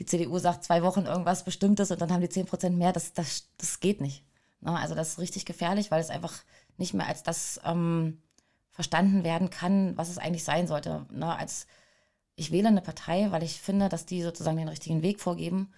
die 0.00 0.06
CDU 0.06 0.38
sagt 0.38 0.64
zwei 0.64 0.82
Wochen 0.82 1.06
irgendwas 1.06 1.44
Bestimmtes 1.44 1.92
und 1.92 2.00
dann 2.00 2.12
haben 2.12 2.22
die 2.22 2.28
10% 2.28 2.70
mehr. 2.70 2.92
Das, 2.92 3.12
das, 3.12 3.48
das 3.56 3.78
geht 3.78 4.00
nicht. 4.00 4.24
Ne? 4.60 4.76
Also 4.76 4.96
das 4.96 5.10
ist 5.10 5.18
richtig 5.20 5.44
gefährlich, 5.44 5.90
weil 5.90 6.00
es 6.00 6.10
einfach 6.10 6.34
nicht 6.76 6.94
mehr 6.94 7.06
als 7.06 7.22
das... 7.22 7.60
Ähm, 7.64 8.20
verstanden 8.80 9.24
werden 9.24 9.50
kann, 9.50 9.94
was 9.98 10.08
es 10.08 10.16
eigentlich 10.16 10.44
sein 10.44 10.66
sollte. 10.66 11.04
Ne? 11.10 11.36
Als 11.36 11.66
ich 12.34 12.50
wähle 12.50 12.68
eine 12.68 12.80
Partei, 12.80 13.30
weil 13.30 13.42
ich 13.42 13.60
finde, 13.60 13.90
dass 13.90 14.06
die 14.06 14.22
sozusagen 14.22 14.56
den 14.56 14.68
richtigen 14.68 15.02
Weg 15.02 15.20
vorgeben 15.20 15.70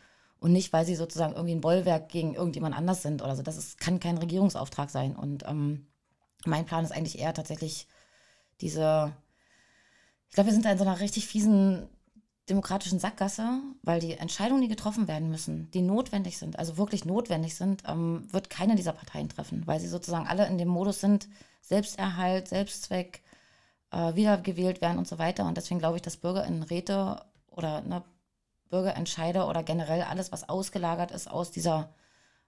und 0.43 0.53
nicht, 0.53 0.73
weil 0.73 0.85
sie 0.85 0.97
sozusagen 0.97 1.35
irgendwie 1.35 1.55
ein 1.55 1.61
Bollwerk 1.61 2.09
gegen 2.09 2.35
irgendjemand 2.35 2.77
anders 2.77 3.03
sind 3.03 3.23
oder 3.23 3.37
so. 3.37 3.43
Das 3.43 3.57
ist, 3.57 3.79
kann 3.79 4.01
kein 4.01 4.19
Regierungsauftrag 4.19 4.91
sein. 4.91 5.15
Und 5.15 5.45
ähm, 5.47 5.87
mein 6.45 6.67
Plan 6.67 6.85
ist 6.85 6.91
eigentlich 6.91 7.21
eher 7.21 7.33
tatsächlich 7.33 7.87
diese, 8.61 9.13
ich 10.29 10.35
glaube, 10.35 10.49
wir 10.49 10.53
sind 10.53 10.65
da 10.65 10.73
in 10.73 10.79
so 10.79 10.85
einer 10.85 10.99
richtig 10.99 11.29
fiesen 11.29 11.89
demokratischen 12.49 12.99
Sackgasse, 12.99 13.61
weil 13.83 14.01
die 14.01 14.15
Entscheidungen, 14.15 14.63
die 14.63 14.69
getroffen 14.69 15.07
werden 15.07 15.31
müssen, 15.31 15.71
die 15.71 15.81
notwendig 15.81 16.39
sind, 16.39 16.59
also 16.59 16.77
wirklich 16.77 17.05
notwendig 17.05 17.55
sind, 17.55 17.85
ähm, 17.87 18.27
wird 18.33 18.51
keine 18.51 18.75
dieser 18.75 18.93
Parteien 18.93 19.29
treffen, 19.29 19.65
weil 19.67 19.79
sie 19.79 19.87
sozusagen 19.87 20.27
alle 20.27 20.49
in 20.49 20.59
dem 20.59 20.69
Modus 20.69 21.01
sind, 21.01 21.29
Selbsterhalt, 21.61 22.49
Selbstzweck, 22.49 23.23
äh, 23.93 24.17
wiedergewählt 24.17 24.81
werden 24.81 24.99
und 24.99 25.07
so 25.07 25.21
weiter. 25.21 25.47
Und 25.47 25.57
deswegen 25.57 25.79
glaube 25.79 25.97
ich, 25.97 26.03
dass 26.03 26.17
Bürgerinnenräte 26.17 27.25
oder 27.49 27.83
ne, 27.83 28.03
Bürgerentscheider 28.73 29.49
oder 29.49 29.63
generell 29.63 30.03
alles, 30.03 30.33
was 30.33 30.49
ausgelagert 30.49 31.11
ist 31.11 31.31
aus 31.31 31.51
dieser, 31.51 31.91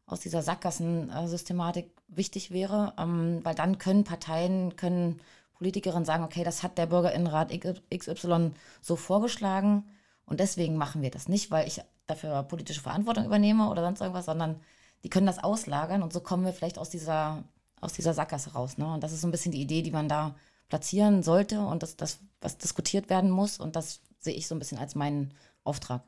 aus 0.06 0.20
dieser 0.20 0.42
Sackgassensystematik 0.42 1.90
wichtig 2.08 2.50
wäre, 2.50 2.94
ähm, 2.98 3.40
weil 3.44 3.54
dann 3.54 3.78
können 3.78 4.04
Parteien, 4.04 4.74
können 4.76 5.20
Politikerinnen 5.58 6.06
sagen, 6.06 6.24
okay, 6.24 6.42
das 6.42 6.62
hat 6.62 6.78
der 6.78 6.86
Bürgerinnenrat 6.86 7.52
XY 7.94 8.52
so 8.80 8.96
vorgeschlagen 8.96 9.84
und 10.24 10.40
deswegen 10.40 10.76
machen 10.76 11.02
wir 11.02 11.10
das 11.10 11.28
nicht, 11.28 11.50
weil 11.50 11.68
ich 11.68 11.82
dafür 12.06 12.42
politische 12.42 12.80
Verantwortung 12.80 13.26
übernehme 13.26 13.68
oder 13.68 13.82
sonst 13.82 14.00
irgendwas, 14.00 14.24
sondern 14.24 14.60
die 15.04 15.10
können 15.10 15.26
das 15.26 15.44
auslagern 15.44 16.02
und 16.02 16.12
so 16.12 16.20
kommen 16.20 16.46
wir 16.46 16.54
vielleicht 16.54 16.78
aus 16.78 16.88
dieser, 16.88 17.44
aus 17.82 17.92
dieser 17.92 18.14
Sackgasse 18.14 18.54
raus. 18.54 18.78
Ne? 18.78 18.94
Und 18.94 19.02
das 19.02 19.12
ist 19.12 19.20
so 19.20 19.28
ein 19.28 19.30
bisschen 19.30 19.52
die 19.52 19.60
Idee, 19.60 19.82
die 19.82 19.90
man 19.90 20.08
da 20.08 20.34
platzieren 20.70 21.22
sollte 21.22 21.60
und 21.60 21.82
das, 21.82 21.96
das, 21.96 22.18
was 22.40 22.56
diskutiert 22.56 23.10
werden 23.10 23.30
muss 23.30 23.58
und 23.58 23.76
das 23.76 24.00
sehe 24.18 24.34
ich 24.34 24.48
so 24.48 24.54
ein 24.54 24.58
bisschen 24.58 24.78
als 24.78 24.94
meinen 24.94 25.34
Auftrag. 25.64 26.02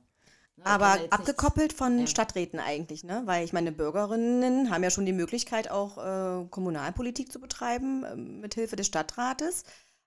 Ne, 0.56 0.64
Aber 0.64 0.98
abgekoppelt 1.10 1.74
von 1.74 1.98
ja. 2.00 2.06
Stadträten 2.06 2.60
eigentlich, 2.60 3.04
ne? 3.04 3.22
Weil 3.26 3.44
ich 3.44 3.52
meine, 3.52 3.72
Bürgerinnen 3.72 4.70
haben 4.70 4.82
ja 4.82 4.90
schon 4.90 5.04
die 5.04 5.12
Möglichkeit, 5.12 5.70
auch 5.70 5.98
äh, 5.98 6.46
Kommunalpolitik 6.48 7.30
zu 7.30 7.40
betreiben, 7.40 8.04
äh, 8.04 8.16
mit 8.16 8.54
Hilfe 8.54 8.76
des 8.76 8.86
Stadtrates. 8.86 9.64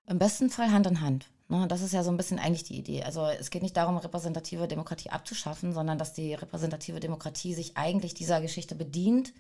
Im 0.08 0.18
besten 0.18 0.50
Fall 0.50 0.72
Hand 0.72 0.88
in 0.88 1.02
Hand. 1.02 1.30
Ne? 1.50 1.68
Das 1.68 1.82
ist 1.82 1.94
ja 1.94 2.04
so 2.04 2.10
ein 2.10 2.18
bisschen 2.18 2.40
eigentlich 2.40 2.64
die 2.64 2.78
Idee. 2.78 3.04
Also 3.04 3.26
es 3.28 3.52
geht 3.52 3.62
nicht 3.62 3.78
darum, 3.78 3.98
repräsentative 3.98 4.68
Demokratie 4.68 5.12
abzuschaffen, 5.12 5.74
sondern 5.74 6.00
dass 6.00 6.14
die 6.14 6.34
repräsentative 6.34 7.00
Demokratie 7.00 7.54
sich 7.54 7.78
eigentlich 7.78 8.16
dieser 8.16 8.42
Geschichte 8.42 8.74
bedient, 8.74 9.34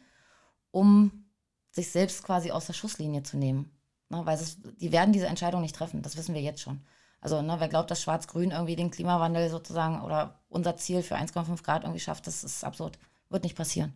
um 0.69 1.25
sich 1.71 1.91
selbst 1.91 2.23
quasi 2.23 2.51
aus 2.51 2.67
der 2.67 2.73
Schusslinie 2.73 3.23
zu 3.23 3.37
nehmen. 3.37 3.71
Ne? 4.09 4.25
Weil 4.25 4.35
es, 4.35 4.57
die 4.61 4.91
werden 4.91 5.13
diese 5.13 5.27
Entscheidung 5.27 5.61
nicht 5.61 5.75
treffen, 5.75 6.01
das 6.03 6.17
wissen 6.17 6.35
wir 6.35 6.41
jetzt 6.41 6.61
schon. 6.61 6.81
Also, 7.21 7.41
ne, 7.41 7.55
wer 7.59 7.67
glaubt, 7.67 7.91
dass 7.91 8.01
Schwarz-Grün 8.01 8.51
irgendwie 8.51 8.75
den 8.75 8.91
Klimawandel 8.91 9.49
sozusagen 9.49 10.01
oder 10.01 10.39
unser 10.49 10.77
Ziel 10.77 11.03
für 11.03 11.15
1,5 11.15 11.63
Grad 11.63 11.83
irgendwie 11.83 11.99
schafft, 11.99 12.27
das 12.27 12.43
ist 12.43 12.63
absurd. 12.63 12.97
Wird 13.29 13.43
nicht 13.43 13.57
passieren. 13.57 13.93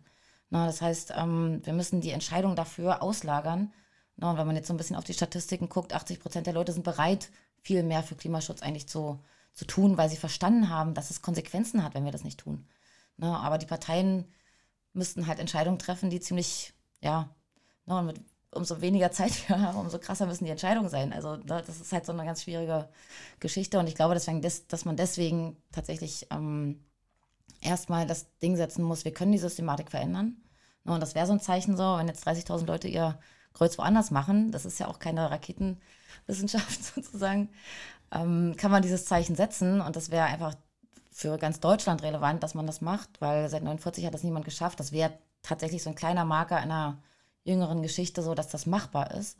Na, 0.50 0.66
das 0.66 0.82
heißt, 0.82 1.14
ähm, 1.16 1.60
wir 1.64 1.72
müssen 1.72 2.00
die 2.00 2.10
Entscheidung 2.10 2.54
dafür 2.54 3.02
auslagern. 3.02 3.72
Na, 4.16 4.30
und 4.30 4.38
wenn 4.38 4.46
man 4.46 4.56
jetzt 4.56 4.68
so 4.68 4.74
ein 4.74 4.76
bisschen 4.76 4.96
auf 4.96 5.04
die 5.04 5.14
Statistiken 5.14 5.68
guckt, 5.68 5.92
80 5.92 6.20
Prozent 6.20 6.46
der 6.46 6.54
Leute 6.54 6.72
sind 6.72 6.84
bereit, 6.84 7.30
viel 7.62 7.82
mehr 7.82 8.02
für 8.02 8.14
Klimaschutz 8.14 8.62
eigentlich 8.62 8.88
zu, 8.88 9.20
zu 9.52 9.64
tun, 9.64 9.96
weil 9.96 10.10
sie 10.10 10.16
verstanden 10.16 10.68
haben, 10.68 10.94
dass 10.94 11.10
es 11.10 11.22
Konsequenzen 11.22 11.82
hat, 11.82 11.94
wenn 11.94 12.04
wir 12.04 12.12
das 12.12 12.24
nicht 12.24 12.40
tun. 12.40 12.68
Na, 13.16 13.38
aber 13.40 13.58
die 13.58 13.66
Parteien 13.66 14.26
müssten 14.92 15.26
halt 15.26 15.38
Entscheidungen 15.38 15.78
treffen, 15.78 16.10
die 16.10 16.20
ziemlich, 16.20 16.74
ja, 17.00 17.34
na, 17.86 18.00
und 18.00 18.06
mit 18.06 18.20
umso 18.54 18.80
weniger 18.80 19.10
Zeit 19.10 19.48
wir 19.48 19.60
haben, 19.60 19.78
umso 19.78 19.98
krasser 19.98 20.26
müssen 20.26 20.44
die 20.44 20.50
Entscheidungen 20.50 20.88
sein. 20.88 21.12
Also 21.12 21.36
ne, 21.36 21.62
das 21.66 21.80
ist 21.80 21.92
halt 21.92 22.06
so 22.06 22.12
eine 22.12 22.24
ganz 22.24 22.42
schwierige 22.42 22.88
Geschichte 23.40 23.78
und 23.78 23.86
ich 23.86 23.94
glaube, 23.94 24.14
deswegen, 24.14 24.40
dass 24.42 24.84
man 24.84 24.96
deswegen 24.96 25.56
tatsächlich 25.72 26.26
ähm, 26.30 26.84
erstmal 27.60 28.06
das 28.06 28.26
Ding 28.38 28.56
setzen 28.56 28.84
muss, 28.84 29.04
wir 29.04 29.12
können 29.12 29.32
die 29.32 29.38
Systematik 29.38 29.90
verändern. 29.90 30.36
Ne, 30.84 30.94
und 30.94 31.00
das 31.00 31.14
wäre 31.14 31.26
so 31.26 31.32
ein 31.32 31.40
Zeichen 31.40 31.76
so, 31.76 31.96
wenn 31.96 32.08
jetzt 32.08 32.26
30.000 32.26 32.66
Leute 32.66 32.88
ihr 32.88 33.18
Kreuz 33.52 33.78
woanders 33.78 34.10
machen, 34.10 34.50
das 34.50 34.64
ist 34.64 34.80
ja 34.80 34.88
auch 34.88 34.98
keine 34.98 35.30
Raketenwissenschaft 35.30 36.84
sozusagen, 36.94 37.50
ähm, 38.12 38.54
kann 38.56 38.70
man 38.70 38.82
dieses 38.82 39.04
Zeichen 39.06 39.36
setzen 39.36 39.80
und 39.80 39.96
das 39.96 40.10
wäre 40.10 40.24
einfach 40.24 40.54
für 41.10 41.38
ganz 41.38 41.60
Deutschland 41.60 42.02
relevant, 42.02 42.42
dass 42.42 42.54
man 42.54 42.66
das 42.66 42.80
macht, 42.80 43.20
weil 43.20 43.48
seit 43.48 43.62
49 43.62 44.04
hat 44.04 44.14
das 44.14 44.24
niemand 44.24 44.44
geschafft. 44.44 44.80
Das 44.80 44.90
wäre 44.90 45.16
tatsächlich 45.42 45.82
so 45.82 45.90
ein 45.90 45.94
kleiner 45.94 46.24
Marker 46.24 46.56
einer 46.56 46.98
jüngeren 47.44 47.82
Geschichte 47.82 48.22
so, 48.22 48.34
dass 48.34 48.48
das 48.48 48.66
machbar 48.66 49.12
ist. 49.12 49.38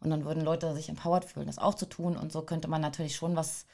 Und 0.00 0.10
dann 0.10 0.24
würden 0.24 0.44
Leute 0.44 0.74
sich 0.74 0.88
empowered 0.88 1.24
fühlen, 1.24 1.46
das 1.46 1.58
auch 1.58 1.74
zu 1.74 1.86
tun. 1.86 2.16
Und 2.16 2.30
so 2.30 2.42
könnte 2.42 2.68
man 2.68 2.80
natürlich 2.80 3.16
schon 3.16 3.34
was, 3.34 3.66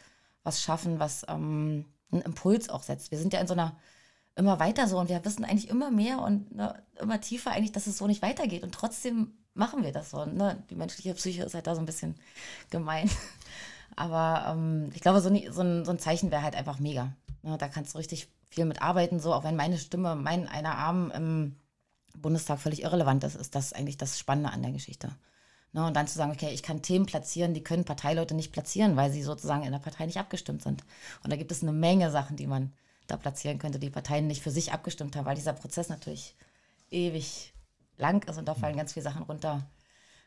was 0.45 0.63
schaffen, 0.63 0.99
was 1.01 1.27
ähm, 1.29 1.87
einen 2.11 2.23
Impuls 2.23 2.69
auch 2.69 2.83
setzt. 2.83 3.11
Wir 3.11 3.19
sind 3.19 3.33
ja 3.33 3.41
in 3.41 3.49
so 3.49 3.55
einer 3.55 3.77
immer 4.35 4.59
weiter 4.61 4.89
so 4.89 4.99
und 4.99 5.09
wir 5.09 5.25
wissen 5.25 5.45
eigentlich 5.45 5.69
immer 5.69 5.91
mehr 5.91 6.21
und 6.23 6.55
ne, 6.55 6.83
immer 6.99 7.21
tiefer 7.21 7.51
eigentlich, 7.51 7.73
dass 7.73 7.87
es 7.87 7.99
so 7.99 8.07
nicht 8.07 8.23
weitergeht. 8.23 8.63
Und 8.63 8.75
trotzdem 8.75 9.33
machen 9.55 9.83
wir 9.83 9.93
das 9.93 10.11
so. 10.11 10.25
Ne? 10.25 10.63
Die 10.71 10.75
menschliche 10.75 11.15
Psyche 11.15 11.43
ist 11.43 11.55
halt 11.55 11.67
da 11.67 11.75
so 11.75 11.81
ein 11.81 11.87
bisschen 11.87 12.15
gemein. 12.71 13.11
Aber 13.97 14.47
ähm, 14.49 14.91
ich 14.95 15.03
glaube, 15.03 15.21
so, 15.21 15.29
so, 15.29 15.63
ein, 15.63 15.85
so 15.85 15.91
ein 15.91 15.99
Zeichen 15.99 16.31
wäre 16.31 16.43
halt 16.43 16.57
einfach 16.57 16.79
mega. 16.79 17.13
Ne? 17.43 17.59
Da 17.59 17.69
kannst 17.69 17.95
du 17.95 17.99
richtig 17.99 18.29
viel 18.49 18.65
mit 18.65 18.81
arbeiten, 18.81 19.21
so 19.21 19.35
auch 19.35 19.45
wenn 19.45 19.57
meine 19.57 19.79
Stimme, 19.79 20.15
mein 20.15 20.49
einer 20.49 20.77
Arm 20.79 21.11
im 21.11 21.57
Bundestag 22.19 22.59
völlig 22.59 22.83
irrelevant 22.83 23.25
ist, 23.25 23.37
ist 23.37 23.55
das 23.55 23.73
eigentlich 23.73 23.97
das 23.97 24.19
Spannende 24.19 24.51
an 24.51 24.63
der 24.63 24.73
Geschichte. 24.73 25.15
Ne, 25.73 25.87
und 25.87 25.95
dann 25.95 26.07
zu 26.07 26.19
sagen, 26.19 26.33
okay, 26.33 26.51
ich 26.53 26.63
kann 26.63 26.83
Themen 26.83 27.07
platzieren, 27.07 27.55
die 27.55 27.65
können 27.65 27.85
Parteileute 27.85 28.35
nicht 28.35 28.53
platzieren, 28.53 28.97
weil 28.97 29.11
sie 29.11 29.23
sozusagen 29.23 29.63
in 29.63 29.73
der 29.73 29.79
Partei 29.79 30.05
nicht 30.05 30.19
abgestimmt 30.19 30.63
sind. 30.63 30.85
Und 31.25 31.33
da 31.33 31.37
gibt 31.37 31.51
es 31.51 31.63
eine 31.63 31.73
Menge 31.73 32.11
Sachen, 32.11 32.37
die 32.37 32.47
man 32.47 32.73
da 33.07 33.17
platzieren 33.17 33.59
könnte, 33.59 33.79
die 33.79 33.89
Parteien 33.91 34.27
nicht 34.27 34.43
für 34.43 34.51
sich 34.51 34.73
abgestimmt 34.73 35.17
haben, 35.17 35.25
weil 35.25 35.35
dieser 35.35 35.55
Prozess 35.55 35.89
natürlich 35.89 36.35
ewig 36.91 37.55
lang 37.97 38.23
ist 38.29 38.37
und 38.37 38.47
da 38.47 38.55
fallen 38.55 38.77
ganz 38.77 38.93
viele 38.93 39.05
Sachen 39.05 39.23
runter. 39.23 39.67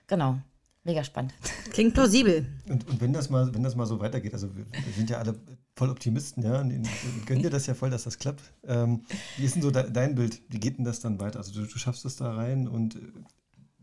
Genau. 0.07 0.39
mega 0.83 1.03
spannend. 1.03 1.33
Klingt 1.71 1.93
plausibel. 1.93 2.47
Und, 2.67 2.87
und 2.87 3.01
wenn 3.01 3.13
das 3.13 3.29
mal, 3.29 3.53
wenn 3.53 3.63
das 3.63 3.75
mal 3.75 3.85
so 3.85 3.99
weitergeht, 3.99 4.33
also 4.33 4.55
wir, 4.55 4.65
wir 4.71 4.93
sind 4.93 5.09
ja 5.09 5.19
alle 5.19 5.39
voll 5.75 5.89
Optimisten, 5.89 6.43
ja, 6.43 6.61
und, 6.61 6.71
und 6.71 7.25
gönnen 7.25 7.43
dir 7.43 7.49
das 7.49 7.67
ja 7.67 7.73
voll, 7.73 7.89
dass 7.89 8.05
das 8.05 8.17
klappt. 8.17 8.53
Ähm, 8.65 9.05
wie 9.37 9.43
ist 9.43 9.55
denn 9.55 9.61
so 9.61 9.71
de, 9.71 9.91
dein 9.91 10.15
Bild? 10.15 10.41
Wie 10.49 10.59
geht 10.59 10.77
denn 10.77 10.85
das 10.85 11.01
dann 11.01 11.19
weiter? 11.19 11.39
Also 11.39 11.53
du, 11.53 11.67
du 11.67 11.77
schaffst 11.77 12.05
es 12.05 12.15
da 12.15 12.33
rein 12.33 12.67
und 12.67 12.95
äh, 12.95 12.99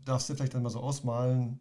darfst 0.03 0.29
dir 0.29 0.35
vielleicht 0.35 0.55
dann 0.55 0.63
mal 0.63 0.69
so 0.69 0.79
ausmalen, 0.79 1.59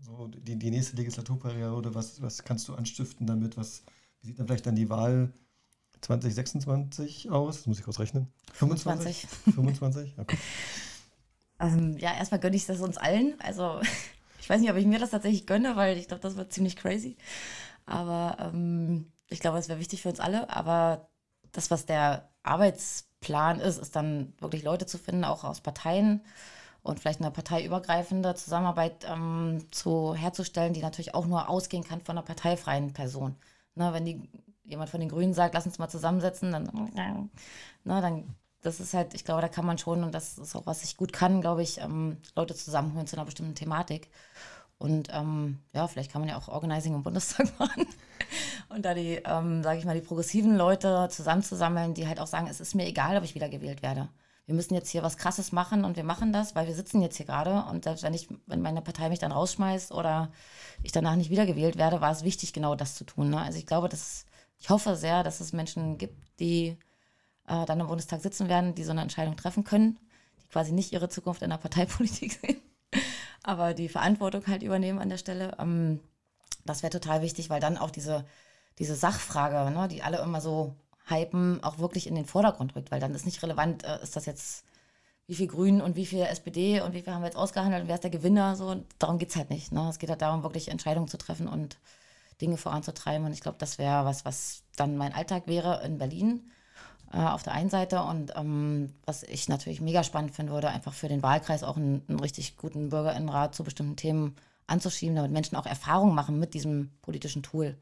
so 0.00 0.28
die, 0.28 0.56
die 0.56 0.70
nächste 0.70 0.96
Legislaturperiode, 0.96 1.94
was, 1.94 2.20
was 2.20 2.44
kannst 2.44 2.68
du 2.68 2.74
anstiften 2.74 3.26
damit? 3.26 3.56
Was, 3.56 3.82
wie 4.20 4.28
sieht 4.28 4.38
dann 4.38 4.46
vielleicht 4.46 4.66
dann 4.66 4.76
die 4.76 4.90
Wahl 4.90 5.32
2026 6.02 7.30
aus? 7.30 7.56
Das 7.56 7.66
muss 7.66 7.78
ich 7.78 7.84
kurz 7.84 7.98
rechnen. 7.98 8.28
25. 8.52 9.26
25? 9.54 10.14
Okay. 10.18 10.38
Ähm, 11.58 11.96
ja, 11.98 12.14
erstmal 12.14 12.40
gönne 12.40 12.56
ich 12.56 12.66
das 12.66 12.80
uns 12.80 12.98
allen. 12.98 13.34
Also 13.40 13.80
ich 14.40 14.48
weiß 14.48 14.60
nicht, 14.60 14.70
ob 14.70 14.76
ich 14.76 14.86
mir 14.86 14.98
das 14.98 15.10
tatsächlich 15.10 15.46
gönne, 15.46 15.76
weil 15.76 15.96
ich 15.96 16.08
glaube, 16.08 16.22
das 16.22 16.36
wird 16.36 16.52
ziemlich 16.52 16.76
crazy. 16.76 17.16
Aber 17.86 18.36
ähm, 18.40 19.10
ich 19.30 19.40
glaube, 19.40 19.58
es 19.58 19.68
wäre 19.68 19.80
wichtig 19.80 20.02
für 20.02 20.10
uns 20.10 20.20
alle. 20.20 20.50
Aber 20.50 21.08
das, 21.52 21.70
was 21.70 21.86
der 21.86 22.28
Arbeitsplan 22.42 23.60
ist, 23.60 23.78
ist 23.78 23.96
dann 23.96 24.34
wirklich 24.38 24.62
Leute 24.62 24.86
zu 24.86 24.98
finden, 24.98 25.24
auch 25.24 25.44
aus 25.44 25.60
Parteien 25.60 26.22
und 26.82 27.00
vielleicht 27.00 27.20
eine 27.20 27.30
parteiübergreifende 27.30 28.34
Zusammenarbeit 28.34 29.06
ähm, 29.08 29.66
zu 29.70 30.14
herzustellen, 30.14 30.72
die 30.72 30.82
natürlich 30.82 31.14
auch 31.14 31.26
nur 31.26 31.48
ausgehen 31.48 31.84
kann 31.84 32.00
von 32.00 32.16
einer 32.16 32.26
parteifreien 32.26 32.92
Person. 32.92 33.36
Na, 33.74 33.92
wenn 33.92 34.04
die, 34.04 34.28
jemand 34.64 34.90
von 34.90 35.00
den 35.00 35.08
Grünen 35.08 35.34
sagt, 35.34 35.54
lass 35.54 35.66
uns 35.66 35.78
mal 35.78 35.88
zusammensetzen, 35.88 36.52
dann, 36.52 37.28
na, 37.84 38.00
dann 38.00 38.34
das 38.62 38.80
ist 38.80 38.94
halt, 38.94 39.14
ich 39.14 39.24
glaube, 39.24 39.40
da 39.40 39.48
kann 39.48 39.64
man 39.64 39.78
schon, 39.78 40.04
und 40.04 40.12
das 40.12 40.38
ist 40.38 40.54
auch, 40.54 40.66
was 40.66 40.84
ich 40.84 40.96
gut 40.96 41.12
kann, 41.12 41.40
glaube 41.40 41.62
ich, 41.62 41.80
ähm, 41.80 42.18
Leute 42.36 42.54
zusammenholen 42.54 43.06
zu 43.06 43.16
einer 43.16 43.24
bestimmten 43.24 43.54
Thematik. 43.54 44.10
Und 44.80 45.08
ähm, 45.12 45.58
ja, 45.74 45.86
vielleicht 45.86 46.10
kann 46.10 46.22
man 46.22 46.30
ja 46.30 46.38
auch 46.38 46.48
Organizing 46.48 46.94
im 46.94 47.02
Bundestag 47.02 47.46
machen. 47.58 47.86
und 48.70 48.82
da 48.82 48.94
die, 48.94 49.20
ähm, 49.26 49.62
sage 49.62 49.78
ich 49.78 49.84
mal, 49.84 49.94
die 49.94 50.00
progressiven 50.06 50.56
Leute 50.56 51.06
zusammenzusammeln, 51.10 51.92
die 51.92 52.08
halt 52.08 52.18
auch 52.18 52.26
sagen, 52.26 52.46
es 52.48 52.60
ist 52.60 52.74
mir 52.74 52.86
egal, 52.86 53.18
ob 53.18 53.24
ich 53.24 53.34
wiedergewählt 53.34 53.82
werde. 53.82 54.08
Wir 54.46 54.54
müssen 54.54 54.72
jetzt 54.72 54.88
hier 54.88 55.02
was 55.02 55.18
Krasses 55.18 55.52
machen 55.52 55.84
und 55.84 55.96
wir 55.96 56.02
machen 56.02 56.32
das, 56.32 56.54
weil 56.54 56.66
wir 56.66 56.74
sitzen 56.74 57.02
jetzt 57.02 57.18
hier 57.18 57.26
gerade. 57.26 57.66
Und 57.70 57.84
selbst 57.84 58.02
wenn 58.02 58.14
ich, 58.14 58.28
wenn 58.46 58.62
meine 58.62 58.80
Partei 58.80 59.10
mich 59.10 59.18
dann 59.18 59.32
rausschmeißt 59.32 59.92
oder 59.92 60.32
ich 60.82 60.92
danach 60.92 61.14
nicht 61.14 61.30
wiedergewählt 61.30 61.76
werde, 61.76 62.00
war 62.00 62.10
es 62.10 62.24
wichtig, 62.24 62.54
genau 62.54 62.74
das 62.74 62.94
zu 62.94 63.04
tun. 63.04 63.28
Ne? 63.28 63.38
Also 63.38 63.58
ich 63.58 63.66
glaube, 63.66 63.90
dass 63.90 64.24
ich 64.58 64.70
hoffe 64.70 64.96
sehr, 64.96 65.22
dass 65.22 65.40
es 65.40 65.52
Menschen 65.52 65.98
gibt, 65.98 66.16
die 66.40 66.78
äh, 67.46 67.66
dann 67.66 67.80
im 67.80 67.86
Bundestag 67.86 68.22
sitzen 68.22 68.48
werden, 68.48 68.74
die 68.74 68.84
so 68.84 68.92
eine 68.92 69.02
Entscheidung 69.02 69.36
treffen 69.36 69.62
können, 69.62 69.98
die 70.42 70.48
quasi 70.48 70.72
nicht 70.72 70.92
ihre 70.92 71.10
Zukunft 71.10 71.42
in 71.42 71.50
der 71.50 71.58
Parteipolitik 71.58 72.32
sehen, 72.40 72.62
aber 73.42 73.74
die 73.74 73.88
Verantwortung 73.88 74.46
halt 74.46 74.62
übernehmen 74.62 74.98
an 74.98 75.08
der 75.08 75.18
Stelle. 75.18 75.56
Ähm, 75.58 76.00
das 76.64 76.82
wäre 76.82 76.90
total 76.90 77.22
wichtig, 77.22 77.50
weil 77.50 77.60
dann 77.60 77.78
auch 77.78 77.90
diese, 77.90 78.24
diese 78.78 78.94
Sachfrage, 78.94 79.70
ne, 79.70 79.88
die 79.88 80.02
alle 80.02 80.18
immer 80.18 80.40
so 80.40 80.74
hypen, 81.06 81.62
auch 81.64 81.78
wirklich 81.78 82.06
in 82.06 82.14
den 82.14 82.26
Vordergrund 82.26 82.76
rückt, 82.76 82.90
weil 82.90 83.00
dann 83.00 83.14
ist 83.14 83.26
nicht 83.26 83.42
relevant, 83.42 83.84
äh, 83.84 84.02
ist 84.02 84.16
das 84.16 84.26
jetzt 84.26 84.64
wie 85.26 85.34
viel 85.36 85.46
Grünen 85.46 85.80
und 85.80 85.96
wie 85.96 86.06
viel 86.06 86.22
SPD 86.22 86.80
und 86.80 86.92
wie 86.92 87.02
viel 87.02 87.12
haben 87.12 87.22
wir 87.22 87.28
jetzt 87.28 87.36
ausgehandelt 87.36 87.82
und 87.82 87.88
wer 87.88 87.94
ist 87.94 88.04
der 88.04 88.10
Gewinner, 88.10 88.56
so, 88.56 88.82
darum 88.98 89.18
geht 89.18 89.30
es 89.30 89.36
halt 89.36 89.50
nicht. 89.50 89.70
Ne? 89.72 89.88
Es 89.88 89.98
geht 89.98 90.10
halt 90.10 90.22
darum, 90.22 90.42
wirklich 90.42 90.68
Entscheidungen 90.68 91.08
zu 91.08 91.18
treffen 91.18 91.46
und 91.46 91.78
Dinge 92.40 92.56
voranzutreiben 92.56 93.26
und 93.26 93.32
ich 93.32 93.40
glaube, 93.40 93.58
das 93.58 93.78
wäre 93.78 94.04
was, 94.04 94.24
was 94.24 94.64
dann 94.76 94.96
mein 94.96 95.14
Alltag 95.14 95.46
wäre 95.46 95.82
in 95.84 95.98
Berlin 95.98 96.50
äh, 97.12 97.18
auf 97.18 97.42
der 97.42 97.54
einen 97.54 97.70
Seite 97.70 98.02
und 98.02 98.32
ähm, 98.36 98.92
was 99.04 99.22
ich 99.22 99.48
natürlich 99.48 99.80
mega 99.80 100.04
spannend 100.04 100.34
finden 100.34 100.52
würde, 100.52 100.68
einfach 100.68 100.94
für 100.94 101.08
den 101.08 101.22
Wahlkreis 101.22 101.62
auch 101.62 101.76
einen, 101.76 102.02
einen 102.08 102.20
richtig 102.20 102.56
guten 102.56 102.90
Bürgerinnenrat 102.90 103.54
zu 103.54 103.64
bestimmten 103.64 103.96
Themen 103.96 104.36
anzuschieben, 104.66 105.16
damit 105.16 105.32
Menschen 105.32 105.56
auch 105.56 105.66
Erfahrungen 105.66 106.14
machen 106.14 106.38
mit 106.38 106.54
diesem 106.54 106.90
politischen 107.02 107.42
Tool. 107.42 107.76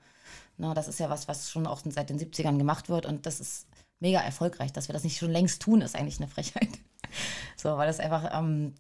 Na, 0.57 0.75
das 0.75 0.89
ist 0.89 0.99
ja 0.99 1.11
was, 1.11 1.29
was 1.29 1.51
schon 1.51 1.67
auch 1.67 1.81
seit 1.85 2.11
den 2.11 2.19
70ern 2.19 2.59
gemacht 2.59 2.89
wird 2.89 3.07
und 3.07 3.27
das 3.27 3.41
ist 3.41 3.67
mega 4.01 4.21
erfolgreich. 4.21 4.73
Dass 4.73 4.89
wir 4.89 4.93
das 4.93 5.05
nicht 5.05 5.19
schon 5.19 5.31
längst 5.31 5.63
tun, 5.63 5.81
ist 5.83 5.95
eigentlich 5.95 6.19
eine 6.19 6.29
Frechheit. 6.29 6.69
so, 7.57 7.77
weil 7.77 7.87
das 7.87 8.01
einfach 8.01 8.31
ähm, 8.33 8.75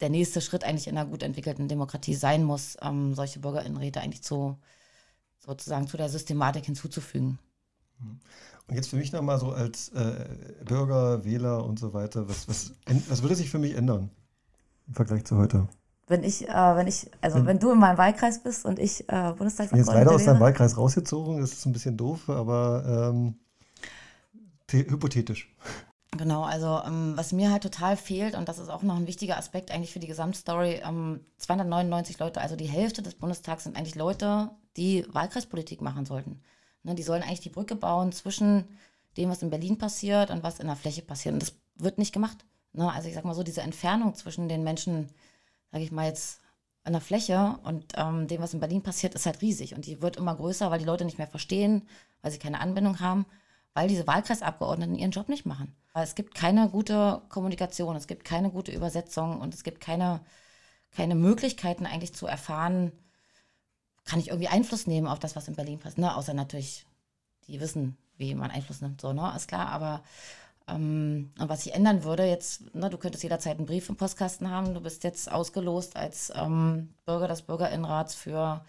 der 0.00 0.10
nächste 0.10 0.40
Schritt 0.40 0.64
eigentlich 0.64 0.88
in 0.88 0.96
einer 0.96 1.08
gut 1.08 1.22
entwickelten 1.22 1.68
Demokratie 1.68 2.14
sein 2.14 2.44
muss, 2.44 2.76
ähm, 2.82 3.14
solche 3.14 3.40
Bürgerinnenräte 3.40 4.00
eigentlich 4.00 4.22
zu, 4.22 4.58
sozusagen 5.38 5.86
zu 5.86 5.96
der 5.96 6.08
Systematik 6.08 6.64
hinzuzufügen. 6.64 7.38
Mhm. 8.00 8.20
Und 8.68 8.76
jetzt 8.76 8.88
für 8.88 8.96
mich 8.96 9.12
nochmal 9.12 9.38
so 9.38 9.50
als 9.50 9.88
äh, 9.90 10.26
Bürger, 10.64 11.24
Wähler 11.24 11.64
und 11.64 11.78
so 11.78 11.92
weiter, 11.92 12.28
was, 12.28 12.48
was, 12.48 12.72
was 13.08 13.22
würde 13.22 13.34
sich 13.34 13.50
für 13.50 13.58
mich 13.58 13.74
ändern 13.74 14.10
im 14.86 14.94
Vergleich 14.94 15.24
zu 15.24 15.36
heute? 15.36 15.66
Wenn 16.06 16.24
ich, 16.24 16.48
äh, 16.48 16.76
wenn 16.76 16.86
ich, 16.86 17.10
also 17.20 17.38
wenn, 17.38 17.46
wenn, 17.46 17.58
du 17.58 17.72
in 17.72 17.78
meinem 17.78 17.98
Wahlkreis 17.98 18.42
bist 18.42 18.64
und 18.64 18.78
ich 18.78 19.08
äh, 19.08 19.32
Bundestagsabgeordnete 19.32 19.66
Ich 19.66 19.70
bin 19.70 19.78
jetzt 19.78 19.88
leider 19.88 20.12
aus 20.12 20.24
deinem 20.24 20.40
Wahlkreis 20.40 20.76
rausgezogen, 20.76 21.40
das 21.40 21.52
ist 21.52 21.66
ein 21.66 21.72
bisschen 21.72 21.96
doof, 21.96 22.28
aber 22.28 23.12
ähm, 23.12 23.34
hypothetisch. 24.70 25.52
Genau, 26.16 26.42
also 26.42 26.80
ähm, 26.84 27.12
was 27.16 27.32
mir 27.32 27.52
halt 27.52 27.62
total 27.62 27.96
fehlt, 27.96 28.36
und 28.36 28.48
das 28.48 28.58
ist 28.58 28.68
auch 28.68 28.82
noch 28.82 28.96
ein 28.96 29.06
wichtiger 29.06 29.36
Aspekt 29.36 29.70
eigentlich 29.70 29.92
für 29.92 30.00
die 30.00 30.08
Gesamtstory, 30.08 30.80
ähm, 30.84 31.20
299 31.38 32.18
Leute, 32.18 32.40
also 32.40 32.56
die 32.56 32.66
Hälfte 32.66 33.02
des 33.02 33.14
Bundestags 33.14 33.64
sind 33.64 33.76
eigentlich 33.76 33.94
Leute, 33.94 34.50
die 34.76 35.06
Wahlkreispolitik 35.12 35.80
machen 35.80 36.06
sollten. 36.06 36.40
Ne, 36.82 36.94
die 36.94 37.02
sollen 37.02 37.22
eigentlich 37.22 37.40
die 37.40 37.50
Brücke 37.50 37.76
bauen 37.76 38.12
zwischen 38.12 38.64
dem, 39.16 39.28
was 39.28 39.42
in 39.42 39.50
Berlin 39.50 39.78
passiert 39.78 40.30
und 40.30 40.42
was 40.42 40.60
in 40.60 40.66
der 40.66 40.76
Fläche 40.76 41.02
passiert. 41.02 41.34
Und 41.34 41.42
das 41.42 41.54
wird 41.76 41.98
nicht 41.98 42.12
gemacht. 42.12 42.44
Ne? 42.72 42.90
Also 42.90 43.08
ich 43.08 43.14
sag 43.14 43.24
mal 43.24 43.34
so, 43.34 43.42
diese 43.42 43.62
Entfernung 43.62 44.14
zwischen 44.14 44.48
den 44.48 44.64
Menschen, 44.64 45.08
sage 45.72 45.84
ich 45.84 45.92
mal 45.92 46.06
jetzt, 46.06 46.40
an 46.82 46.92
der 46.94 47.02
Fläche 47.02 47.58
und 47.64 47.92
ähm, 47.96 48.26
dem, 48.26 48.40
was 48.40 48.54
in 48.54 48.60
Berlin 48.60 48.82
passiert, 48.82 49.14
ist 49.14 49.26
halt 49.26 49.42
riesig. 49.42 49.74
Und 49.74 49.86
die 49.86 50.00
wird 50.00 50.16
immer 50.16 50.34
größer, 50.34 50.70
weil 50.70 50.78
die 50.78 50.86
Leute 50.86 51.04
nicht 51.04 51.18
mehr 51.18 51.26
verstehen, 51.26 51.86
weil 52.22 52.30
sie 52.30 52.38
keine 52.38 52.60
Anbindung 52.60 53.00
haben, 53.00 53.26
weil 53.74 53.88
diese 53.88 54.06
Wahlkreisabgeordneten 54.06 54.96
ihren 54.96 55.10
Job 55.10 55.28
nicht 55.28 55.44
machen. 55.44 55.74
Weil 55.92 56.04
es 56.04 56.14
gibt 56.14 56.34
keine 56.34 56.68
gute 56.70 57.20
Kommunikation, 57.28 57.96
es 57.96 58.06
gibt 58.06 58.24
keine 58.24 58.50
gute 58.50 58.72
Übersetzung 58.72 59.40
und 59.40 59.52
es 59.52 59.62
gibt 59.62 59.80
keine, 59.80 60.20
keine 60.90 61.14
Möglichkeiten 61.14 61.84
eigentlich 61.84 62.14
zu 62.14 62.26
erfahren, 62.26 62.92
kann 64.10 64.18
ich 64.18 64.28
irgendwie 64.28 64.48
Einfluss 64.48 64.88
nehmen 64.88 65.06
auf 65.06 65.20
das, 65.20 65.36
was 65.36 65.46
in 65.46 65.54
Berlin 65.54 65.78
passiert. 65.78 65.98
Ne? 65.98 66.16
Außer 66.16 66.34
natürlich, 66.34 66.84
die 67.46 67.60
wissen, 67.60 67.96
wie 68.16 68.34
man 68.34 68.50
Einfluss 68.50 68.80
nimmt, 68.80 69.00
so, 69.00 69.12
ne? 69.12 69.32
Ist 69.36 69.46
klar, 69.46 69.68
aber 69.68 70.02
ähm, 70.66 71.30
was 71.36 71.64
ich 71.64 71.74
ändern 71.74 72.02
würde, 72.02 72.24
jetzt, 72.24 72.74
ne, 72.74 72.90
du 72.90 72.98
könntest 72.98 73.22
jederzeit 73.22 73.58
einen 73.58 73.66
Brief 73.66 73.88
im 73.88 73.96
Postkasten 73.96 74.50
haben, 74.50 74.74
du 74.74 74.80
bist 74.80 75.04
jetzt 75.04 75.30
ausgelost 75.30 75.94
als 75.96 76.32
ähm, 76.34 76.92
Bürger 77.06 77.28
des 77.28 77.42
Bürgerinnenrats 77.42 78.16
für 78.16 78.64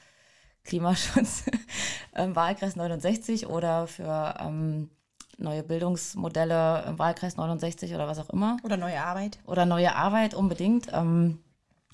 Klimaschutz 0.63 1.45
im 2.15 2.35
Wahlkreis 2.35 2.75
69 2.75 3.47
oder 3.47 3.87
für 3.87 4.35
ähm, 4.39 4.91
neue 5.39 5.63
Bildungsmodelle 5.63 6.85
im 6.87 6.99
Wahlkreis 6.99 7.35
69 7.35 7.95
oder 7.95 8.07
was 8.07 8.19
auch 8.19 8.29
immer. 8.29 8.57
Oder 8.63 8.77
neue 8.77 9.03
Arbeit. 9.03 9.39
Oder 9.47 9.65
neue 9.65 9.95
Arbeit 9.95 10.35
unbedingt. 10.35 10.89
Ähm, 10.93 11.39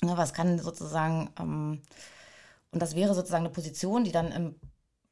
ne, 0.02 0.18
was 0.18 0.34
kann 0.34 0.60
sozusagen 0.60 1.30
ähm, 1.40 1.82
und 2.72 2.82
das 2.82 2.96
wäre 2.96 3.14
sozusagen 3.14 3.46
eine 3.46 3.54
Position, 3.54 4.04
die 4.04 4.12
dann 4.12 4.32
im 4.32 4.56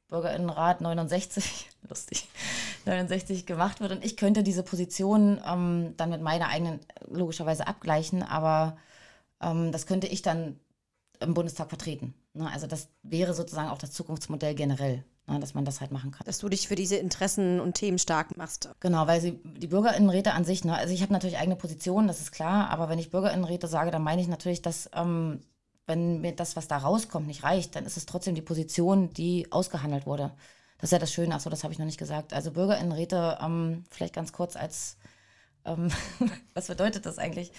Bürgerinnenrat 0.08 0.82
69, 0.82 1.70
lustig, 1.90 2.28
69 2.86 3.46
gemacht 3.46 3.80
wird. 3.80 3.92
Und 3.92 4.06
ich 4.06 4.18
könnte 4.18 4.44
diese 4.44 4.64
Position 4.64 5.42
ähm, 5.48 5.94
dann 5.98 6.10
mit 6.10 6.22
meiner 6.22 6.50
eigenen 6.50 6.80
logischerweise 7.08 7.68
abgleichen, 7.68 8.24
aber 8.24 8.78
ähm, 9.42 9.72
das 9.72 9.88
könnte 9.88 10.08
ich 10.08 10.22
dann 10.22 10.60
im 11.20 11.34
Bundestag 11.34 11.70
vertreten. 11.70 12.14
Ne? 12.34 12.50
Also 12.52 12.68
das 12.68 12.90
wäre 13.04 13.34
sozusagen 13.34 13.70
auch 13.70 13.78
das 13.78 13.94
Zukunftsmodell 13.94 14.54
generell, 14.54 15.04
ne? 15.28 15.40
dass 15.40 15.54
man 15.54 15.66
das 15.66 15.82
halt 15.82 15.92
machen 15.92 16.12
kann. 16.12 16.26
Dass 16.26 16.40
du 16.40 16.50
dich 16.50 16.68
für 16.68 16.76
diese 16.76 16.98
Interessen 16.98 17.60
und 17.60 17.74
Themen 17.74 17.98
stark 17.98 18.38
machst. 18.38 18.70
Genau, 18.82 19.08
weil 19.08 19.22
sie, 19.22 19.40
die 19.44 19.68
Bürgerinnenräte 19.68 20.34
an 20.34 20.46
sich, 20.46 20.66
ne? 20.66 20.76
also 20.76 20.94
ich 20.94 21.02
habe 21.02 21.14
natürlich 21.14 21.38
eigene 21.38 21.56
Positionen, 21.56 22.08
das 22.08 22.20
ist 22.20 22.32
klar, 22.32 22.70
aber 22.70 22.90
wenn 22.90 23.00
ich 23.00 23.12
Bürgerinnenräte 23.12 23.68
sage, 23.68 23.92
dann 23.92 24.04
meine 24.04 24.22
ich 24.22 24.28
natürlich, 24.28 24.62
dass 24.62 24.90
ähm, 24.94 25.40
wenn 25.88 26.22
mir 26.22 26.36
das, 26.36 26.56
was 26.56 26.68
da 26.68 26.78
rauskommt, 26.78 27.28
nicht 27.28 27.44
reicht, 27.44 27.76
dann 27.76 27.86
ist 27.86 27.98
es 27.98 28.06
trotzdem 28.06 28.36
die 28.36 28.42
Position, 28.42 29.12
die 29.12 29.52
ausgehandelt 29.52 30.06
wurde. 30.06 30.32
Das 30.78 30.90
ist 30.90 30.92
ja 30.92 31.00
das 31.00 31.14
Schöne, 31.14 31.36
achso, 31.36 31.50
das 31.50 31.64
habe 31.64 31.74
ich 31.74 31.80
noch 31.80 31.86
nicht 31.86 32.00
gesagt. 32.00 32.34
Also 32.34 32.52
Bürgerinnenräte, 32.52 33.38
ähm, 33.42 33.84
vielleicht 33.90 34.16
ganz 34.16 34.34
kurz 34.34 34.56
als, 34.56 34.98
ähm, 35.66 35.90
was 36.54 36.68
bedeutet 36.68 37.06
das 37.06 37.18
eigentlich? 37.18 37.52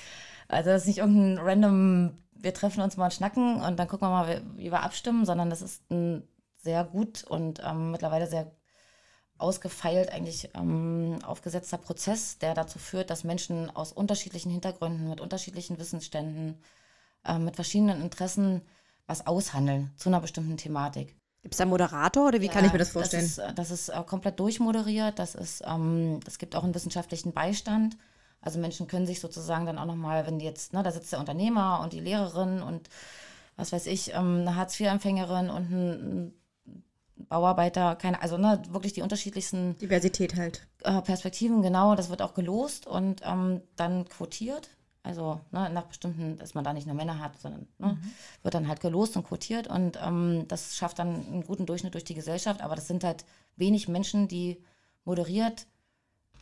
Also 0.49 0.71
das 0.71 0.83
ist 0.83 0.89
nicht 0.89 0.99
irgendein 0.99 1.39
random, 1.45 2.19
wir 2.35 2.55
treffen 2.55 2.83
uns 2.83 2.97
mal 2.97 3.07
und 3.07 3.15
schnacken 3.15 3.61
und 3.63 3.79
dann 3.79 3.89
gucken 3.89 4.09
wir 4.09 4.11
mal, 4.11 4.43
wie 4.57 4.71
wir 4.71 4.83
abstimmen, 4.83 5.25
sondern 5.25 5.51
das 5.51 5.63
ist 5.63 5.91
ein 5.91 6.29
sehr 6.59 6.85
gut 6.85 7.25
und 7.25 7.61
ähm, 7.65 7.93
mittlerweile 7.93 8.27
sehr 8.27 8.53
ausgefeilt 9.39 10.11
eigentlich 10.11 10.51
ähm, 10.55 11.19
aufgesetzter 11.25 11.79
Prozess, 11.79 12.39
der 12.39 12.55
dazu 12.55 12.79
führt, 12.79 13.11
dass 13.11 13.25
Menschen 13.25 13.75
aus 13.75 13.93
unterschiedlichen 13.93 14.51
Hintergründen, 14.51 15.09
mit 15.09 15.21
unterschiedlichen 15.21 15.79
Wissensständen, 15.79 16.59
äh, 17.27 17.39
mit 17.39 17.57
verschiedenen 17.57 18.03
Interessen 18.03 18.63
was 19.07 19.27
aushandeln 19.27 19.93
zu 19.97 20.09
einer 20.09 20.21
bestimmten 20.21 20.57
Thematik. 20.57 21.17
Gibt 21.43 21.55
es 21.55 21.59
da 21.59 21.63
einen 21.63 21.71
Moderator 21.71 22.29
oder 22.29 22.41
wie 22.41 22.47
ja, 22.47 22.53
kann 22.53 22.65
ich 22.65 22.73
mir 22.73 22.79
das 22.79 22.91
vorstellen? 22.91 23.23
Das 23.23 23.31
ist, 23.31 23.39
äh, 23.39 23.55
das 23.55 23.71
ist 23.71 23.89
äh, 23.89 24.03
komplett 24.05 24.41
durchmoderiert. 24.41 25.19
Das 25.19 25.35
ist, 25.37 25.63
ähm, 25.65 26.21
es 26.27 26.39
gibt 26.39 26.57
auch 26.57 26.65
einen 26.65 26.75
wissenschaftlichen 26.75 27.33
Beistand. 27.33 27.97
Also 28.41 28.59
Menschen 28.59 28.89
können 28.89 29.07
sich 29.07 29.21
sozusagen 29.21 29.67
dann 29.67 29.79
auch 29.79 29.87
nochmal, 29.87 30.27
wenn 30.27 30.39
die 30.39 30.45
jetzt, 30.45 30.73
ne, 30.73 30.83
da 30.83 30.91
sitzt 30.91 31.13
der 31.13 31.21
Unternehmer 31.21 31.81
und 31.83 31.93
die 31.93 32.01
Lehrerin 32.01 32.63
und 32.63 32.89
was 33.57 33.73
weiß 33.73 33.87
ich, 33.87 34.13
ähm, 34.13 34.41
eine 34.41 34.57
Hartz-IV-Empfängerin 34.57 35.51
und 35.51 35.71
ein, 35.71 36.35
Bauarbeiter, 37.17 37.97
keine, 37.97 38.21
also 38.21 38.37
ne, 38.37 38.61
wirklich 38.69 38.93
die 38.93 39.03
unterschiedlichsten 39.03 39.77
Diversität 39.79 40.37
halt. 40.37 40.67
Äh, 40.83 41.01
Perspektiven, 41.01 41.63
genau. 41.63 41.95
Das 41.95 42.11
wird 42.11 42.23
auch 42.23 42.35
gelost 42.35 42.87
und 42.87 43.23
ähm, 43.25 43.63
dann 43.77 44.07
quotiert. 44.09 44.69
Also 45.07 45.41
ne, 45.53 45.71
nach 45.71 45.85
bestimmten, 45.85 46.37
dass 46.37 46.55
man 46.55 46.65
da 46.65 46.73
nicht 46.73 46.87
nur 46.87 46.97
Männer 46.97 47.21
hat, 47.21 47.39
sondern 47.39 47.69
ne, 47.79 47.93
mhm. 47.93 48.11
wird 48.43 48.55
dann 48.55 48.67
halt 48.69 48.81
gelost 48.81 49.17
und 49.17 49.27
quotiert 49.27 49.69
und 49.69 49.99
ähm, 50.03 50.47
das 50.49 50.77
schafft 50.77 50.99
dann 50.99 51.25
einen 51.27 51.45
guten 51.45 51.65
Durchschnitt 51.65 51.95
durch 51.95 52.05
die 52.05 52.15
Gesellschaft. 52.15 52.61
Aber 52.61 52.75
das 52.75 52.89
sind 52.89 53.05
halt 53.05 53.25
wenig 53.57 53.87
Menschen, 53.87 54.27
die 54.27 54.63
moderiert 55.05 55.67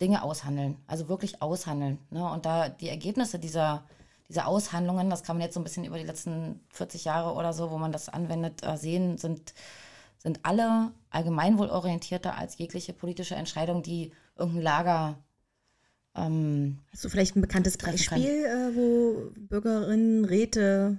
Dinge 0.00 0.22
aushandeln, 0.22 0.76
also 0.86 1.08
wirklich 1.08 1.42
aushandeln. 1.42 1.98
Ne? 2.10 2.28
Und 2.28 2.46
da 2.46 2.68
die 2.68 2.88
Ergebnisse 2.88 3.38
dieser, 3.38 3.84
dieser 4.28 4.48
Aushandlungen, 4.48 5.10
das 5.10 5.22
kann 5.22 5.36
man 5.36 5.44
jetzt 5.44 5.54
so 5.54 5.60
ein 5.60 5.64
bisschen 5.64 5.84
über 5.84 5.98
die 5.98 6.04
letzten 6.04 6.60
40 6.70 7.04
Jahre 7.04 7.34
oder 7.34 7.52
so, 7.52 7.70
wo 7.70 7.78
man 7.78 7.92
das 7.92 8.08
anwendet, 8.08 8.64
äh, 8.64 8.76
sehen, 8.76 9.18
sind, 9.18 9.54
sind 10.18 10.40
alle 10.42 10.90
allgemeinwohlorientierter 11.10 12.36
als 12.36 12.58
jegliche 12.58 12.92
politische 12.92 13.36
Entscheidung, 13.36 13.82
die 13.82 14.12
irgendein 14.36 14.62
Lager. 14.62 15.18
Ähm, 16.16 16.78
Hast 16.92 17.04
du 17.04 17.08
vielleicht 17.08 17.36
ein 17.36 17.40
bekanntes 17.40 17.76
Beispiel, 17.76 18.44
äh, 18.44 18.76
wo 18.76 19.32
Bürgerinnen, 19.36 20.24
Räte 20.24 20.98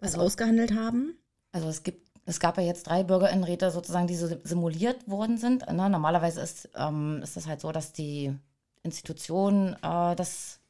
was 0.00 0.14
also, 0.14 0.26
ausgehandelt 0.26 0.74
haben? 0.74 1.14
Also 1.52 1.68
es 1.68 1.82
gibt 1.82 2.02
es 2.24 2.38
gab 2.38 2.56
ja 2.56 2.62
jetzt 2.62 2.86
drei 2.86 3.02
Bürgerinnenräte 3.02 3.70
sozusagen, 3.70 4.06
die 4.06 4.14
simuliert 4.14 5.08
worden 5.08 5.38
sind. 5.38 5.66
Ne? 5.66 5.90
Normalerweise 5.90 6.40
ist, 6.40 6.68
ähm, 6.76 7.20
ist 7.22 7.36
das 7.36 7.46
halt 7.46 7.60
so, 7.60 7.72
dass 7.72 7.92
die 7.92 8.32
Institution 8.82 9.76
äh, 9.82 10.14
das, 10.14 10.60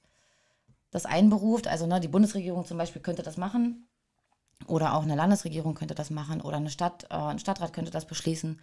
das 0.91 1.05
einberuft. 1.05 1.69
Also 1.69 1.87
ne, 1.87 2.01
die 2.01 2.09
Bundesregierung 2.09 2.65
zum 2.65 2.79
Beispiel 2.79 3.03
könnte 3.03 3.23
das 3.23 3.37
machen. 3.37 3.87
Oder 4.67 4.95
auch 4.95 5.03
eine 5.03 5.15
Landesregierung 5.17 5.75
könnte 5.75 5.95
das 5.95 6.11
machen. 6.11 6.41
Oder 6.41 6.57
eine 6.57 6.71
Stadt, 6.71 7.05
äh, 7.11 7.15
ein 7.15 7.39
Stadtrat 7.39 7.75
könnte 7.75 7.91
das 7.91 8.07
beschließen. 8.07 8.59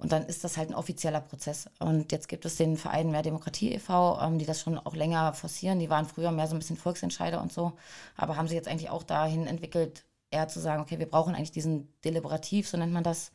Und 0.00 0.12
dann 0.12 0.24
ist 0.24 0.44
das 0.44 0.56
halt 0.56 0.70
ein 0.70 0.74
offizieller 0.74 1.20
Prozess. 1.20 1.68
Und 1.78 2.10
jetzt 2.10 2.28
gibt 2.28 2.46
es 2.46 2.56
den 2.56 2.78
Verein 2.78 3.10
Mehr 3.10 3.22
Demokratie 3.22 3.74
e.V., 3.74 4.18
ähm, 4.22 4.38
die 4.38 4.46
das 4.46 4.60
schon 4.60 4.78
auch 4.78 4.94
länger 4.94 5.34
forcieren. 5.34 5.78
Die 5.78 5.90
waren 5.90 6.06
früher 6.06 6.32
mehr 6.32 6.46
so 6.46 6.56
ein 6.56 6.58
bisschen 6.58 6.78
Volksentscheider 6.78 7.40
und 7.42 7.52
so, 7.52 7.74
aber 8.16 8.36
haben 8.36 8.48
sich 8.48 8.56
jetzt 8.56 8.68
eigentlich 8.68 8.88
auch 8.88 9.02
dahin 9.02 9.46
entwickelt, 9.46 10.04
eher 10.30 10.48
zu 10.48 10.58
sagen, 10.58 10.82
okay, 10.82 10.98
wir 10.98 11.08
brauchen 11.08 11.34
eigentlich 11.34 11.52
diesen 11.52 11.92
deliberativ, 12.02 12.66
so 12.68 12.78
nennt 12.78 12.92
man 12.92 13.04
das, 13.04 13.30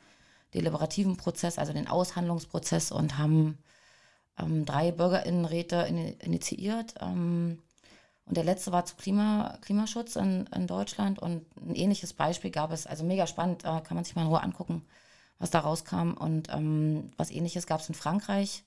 deliberativen 0.55 1.17
Prozess, 1.17 1.59
also 1.59 1.73
den 1.73 1.87
Aushandlungsprozess 1.87 2.91
und 2.91 3.17
haben 3.17 3.59
ähm, 4.39 4.65
drei 4.65 4.91
Bürgerinnenräte 4.91 5.85
in, 5.87 5.97
initiiert. 6.19 6.95
Ähm, 6.99 7.59
und 8.25 8.37
der 8.37 8.43
letzte 8.43 8.71
war 8.71 8.85
zu 8.85 8.95
Klima, 8.95 9.59
Klimaschutz 9.61 10.15
in, 10.15 10.47
in, 10.47 10.65
Deutschland 10.65 11.19
und 11.19 11.45
ein 11.57 11.75
ähnliches 11.75 12.13
Beispiel 12.13 12.49
gab 12.49 12.71
es, 12.71 12.87
also 12.87 13.03
mega 13.03 13.27
spannend, 13.27 13.63
äh, 13.65 13.81
kann 13.81 13.95
man 13.95 14.03
sich 14.03 14.15
mal 14.15 14.23
in 14.23 14.29
Ruhe 14.29 14.41
angucken, 14.41 14.83
was 15.39 15.49
da 15.51 15.59
rauskam. 15.59 16.13
Und 16.13 16.49
ähm, 16.49 17.11
was 17.17 17.31
ähnliches 17.31 17.67
gab 17.67 17.81
es 17.81 17.89
in 17.89 17.95
Frankreich, 17.95 18.63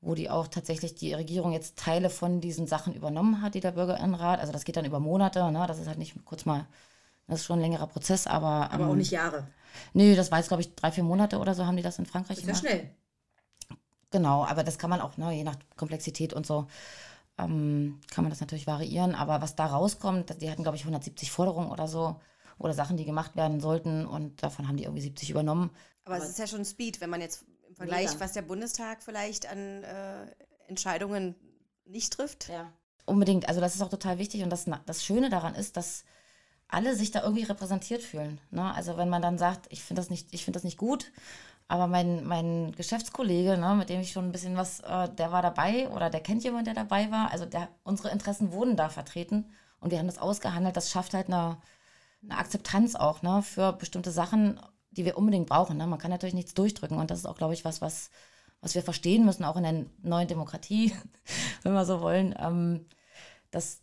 wo 0.00 0.14
die 0.14 0.30
auch 0.30 0.48
tatsächlich 0.48 0.94
die 0.94 1.14
Regierung 1.14 1.52
jetzt 1.52 1.78
Teile 1.78 2.10
von 2.10 2.40
diesen 2.40 2.66
Sachen 2.66 2.94
übernommen 2.94 3.42
hat, 3.42 3.54
die 3.54 3.60
der 3.60 3.72
Bürgerinnenrat. 3.72 4.40
Also 4.40 4.52
das 4.52 4.64
geht 4.64 4.76
dann 4.76 4.84
über 4.84 5.00
Monate, 5.00 5.50
ne? 5.50 5.64
das 5.66 5.78
ist 5.78 5.88
halt 5.88 5.98
nicht 5.98 6.14
kurz 6.24 6.44
mal 6.44 6.66
das 7.28 7.40
ist 7.40 7.46
schon 7.46 7.58
ein 7.58 7.62
längerer 7.62 7.86
Prozess, 7.86 8.26
aber. 8.26 8.70
Aber 8.72 8.84
ähm, 8.84 8.90
auch 8.90 8.94
nicht 8.94 9.10
Jahre. 9.10 9.46
Nö, 9.92 10.16
das 10.16 10.30
war 10.30 10.38
jetzt, 10.38 10.48
glaube 10.48 10.62
ich, 10.62 10.74
drei, 10.74 10.90
vier 10.90 11.04
Monate 11.04 11.38
oder 11.38 11.54
so 11.54 11.66
haben 11.66 11.76
die 11.76 11.82
das 11.82 11.98
in 11.98 12.06
Frankreich 12.06 12.38
das 12.38 12.46
ist 12.46 12.62
gemacht. 12.62 12.64
Ja 12.64 12.70
schnell. 12.70 12.90
Genau, 14.10 14.44
aber 14.46 14.64
das 14.64 14.78
kann 14.78 14.88
man 14.88 15.02
auch, 15.02 15.18
ne, 15.18 15.32
je 15.32 15.44
nach 15.44 15.56
Komplexität 15.76 16.32
und 16.32 16.46
so, 16.46 16.66
ähm, 17.36 18.00
kann 18.10 18.24
man 18.24 18.30
das 18.30 18.40
natürlich 18.40 18.66
variieren. 18.66 19.14
Aber 19.14 19.42
was 19.42 19.54
da 19.54 19.66
rauskommt, 19.66 20.40
die 20.40 20.50
hatten, 20.50 20.62
glaube 20.62 20.76
ich, 20.76 20.82
170 20.82 21.30
Forderungen 21.30 21.70
oder 21.70 21.86
so 21.86 22.16
oder 22.58 22.74
Sachen, 22.74 22.96
die 22.96 23.04
gemacht 23.04 23.36
werden 23.36 23.60
sollten 23.60 24.06
und 24.06 24.42
davon 24.42 24.68
haben 24.68 24.76
die 24.76 24.84
irgendwie 24.84 25.02
70 25.02 25.30
übernommen. 25.30 25.70
Aber, 26.04 26.16
aber 26.16 26.24
es 26.24 26.30
ist 26.30 26.38
ja 26.38 26.46
schon 26.46 26.64
Speed, 26.64 27.00
wenn 27.00 27.10
man 27.10 27.20
jetzt 27.20 27.44
im 27.68 27.74
Vergleich, 27.74 28.08
mega. 28.08 28.20
was 28.20 28.32
der 28.32 28.42
Bundestag 28.42 29.02
vielleicht 29.02 29.50
an 29.50 29.84
äh, 29.84 30.26
Entscheidungen 30.66 31.34
nicht 31.84 32.12
trifft. 32.12 32.48
Ja, 32.48 32.72
unbedingt. 33.06 33.48
Also 33.48 33.60
das 33.60 33.74
ist 33.74 33.82
auch 33.82 33.90
total 33.90 34.18
wichtig 34.18 34.42
und 34.42 34.50
das, 34.50 34.66
das 34.86 35.04
Schöne 35.04 35.30
daran 35.30 35.54
ist, 35.54 35.76
dass 35.76 36.04
alle 36.68 36.94
sich 36.94 37.10
da 37.10 37.22
irgendwie 37.22 37.44
repräsentiert 37.44 38.02
fühlen. 38.02 38.40
Ne? 38.50 38.74
Also 38.74 38.96
wenn 38.96 39.08
man 39.08 39.22
dann 39.22 39.38
sagt, 39.38 39.66
ich 39.70 39.82
finde 39.82 40.00
das 40.00 40.10
nicht, 40.10 40.28
ich 40.32 40.44
finde 40.44 40.58
das 40.58 40.64
nicht 40.64 40.76
gut, 40.76 41.10
aber 41.66 41.86
mein, 41.86 42.26
mein 42.26 42.72
Geschäftskollege, 42.72 43.58
ne, 43.58 43.74
mit 43.74 43.90
dem 43.90 44.00
ich 44.00 44.12
schon 44.12 44.26
ein 44.26 44.32
bisschen 44.32 44.56
was, 44.56 44.80
äh, 44.80 45.08
der 45.10 45.32
war 45.32 45.42
dabei 45.42 45.88
oder 45.90 46.08
der 46.08 46.20
kennt 46.20 46.42
jemanden, 46.42 46.66
der 46.66 46.74
dabei 46.74 47.10
war. 47.10 47.30
Also 47.30 47.44
der, 47.44 47.68
unsere 47.84 48.10
Interessen 48.10 48.52
wurden 48.52 48.76
da 48.76 48.88
vertreten 48.88 49.46
und 49.80 49.90
wir 49.90 49.98
haben 49.98 50.06
das 50.06 50.18
ausgehandelt. 50.18 50.76
Das 50.76 50.90
schafft 50.90 51.12
halt 51.12 51.26
eine, 51.26 51.58
eine 52.22 52.38
Akzeptanz 52.38 52.94
auch 52.94 53.22
ne, 53.22 53.42
für 53.42 53.72
bestimmte 53.72 54.10
Sachen, 54.10 54.60
die 54.90 55.04
wir 55.04 55.16
unbedingt 55.16 55.48
brauchen. 55.48 55.76
Ne? 55.76 55.86
Man 55.86 55.98
kann 55.98 56.10
natürlich 56.10 56.34
nichts 56.34 56.54
durchdrücken 56.54 56.98
und 56.98 57.10
das 57.10 57.20
ist 57.20 57.26
auch, 57.26 57.36
glaube 57.36 57.54
ich, 57.54 57.64
was, 57.64 57.80
was, 57.80 58.10
was 58.60 58.74
wir 58.74 58.82
verstehen 58.82 59.24
müssen, 59.24 59.44
auch 59.44 59.56
in 59.56 59.62
der 59.62 59.84
neuen 60.02 60.28
Demokratie, 60.28 60.92
wenn 61.62 61.72
wir 61.72 61.84
so 61.84 62.00
wollen, 62.00 62.34
ähm, 62.38 62.86
dass 63.50 63.80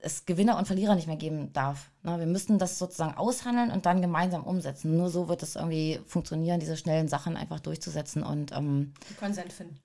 es 0.00 0.26
Gewinner 0.26 0.58
und 0.58 0.66
Verlierer 0.66 0.94
nicht 0.94 1.06
mehr 1.06 1.16
geben 1.16 1.52
darf. 1.52 1.90
Ne? 2.02 2.18
Wir 2.18 2.26
müssen 2.26 2.58
das 2.58 2.78
sozusagen 2.78 3.16
aushandeln 3.16 3.70
und 3.70 3.86
dann 3.86 4.02
gemeinsam 4.02 4.44
umsetzen. 4.44 4.96
Nur 4.96 5.08
so 5.10 5.28
wird 5.28 5.42
es 5.42 5.56
irgendwie 5.56 6.00
funktionieren, 6.06 6.60
diese 6.60 6.76
schnellen 6.76 7.08
Sachen 7.08 7.36
einfach 7.36 7.60
durchzusetzen 7.60 8.22
und 8.22 8.52
ähm, 8.52 8.92
Konsent 9.18 9.52
finden. 9.52 9.80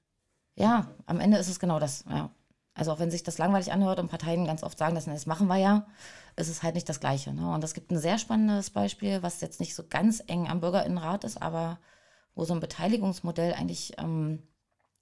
Ja, 0.56 0.88
am 1.06 1.22
Ende 1.22 1.38
ist 1.38 1.48
es 1.48 1.60
genau 1.60 1.80
das. 1.80 2.04
Ja. 2.10 2.30
Also 2.74 2.92
auch 2.92 3.00
wenn 3.00 3.12
sich 3.12 3.24
das 3.24 3.38
langweilig 3.38 3.72
anhört 3.72 4.00
und 4.00 4.10
Parteien 4.10 4.46
ganz 4.46 4.64
oft 4.64 4.78
sagen, 4.78 4.96
das, 4.96 5.06
das 5.06 5.26
machen 5.26 5.48
wir 5.48 5.58
ja, 5.58 5.88
ist 6.40 6.50
es 6.50 6.64
halt 6.64 6.76
nicht 6.76 6.90
das 6.90 7.00
Gleiche. 7.00 7.34
Ne? 7.34 7.54
Und 7.54 7.64
es 7.64 7.74
gibt 7.74 7.92
ein 7.92 8.00
sehr 8.00 8.18
spannendes 8.18 8.70
Beispiel, 8.70 9.22
was 9.22 9.42
jetzt 9.42 9.60
nicht 9.60 9.76
so 9.76 9.84
ganz 9.88 10.24
eng 10.28 10.48
am 10.48 10.62
Bürgerinnenrat 10.62 11.24
ist, 11.24 11.42
aber 11.42 11.80
wo 12.36 12.46
so 12.46 12.54
ein 12.54 12.60
Beteiligungsmodell 12.60 13.54
eigentlich 13.54 13.94
ähm, 13.98 14.44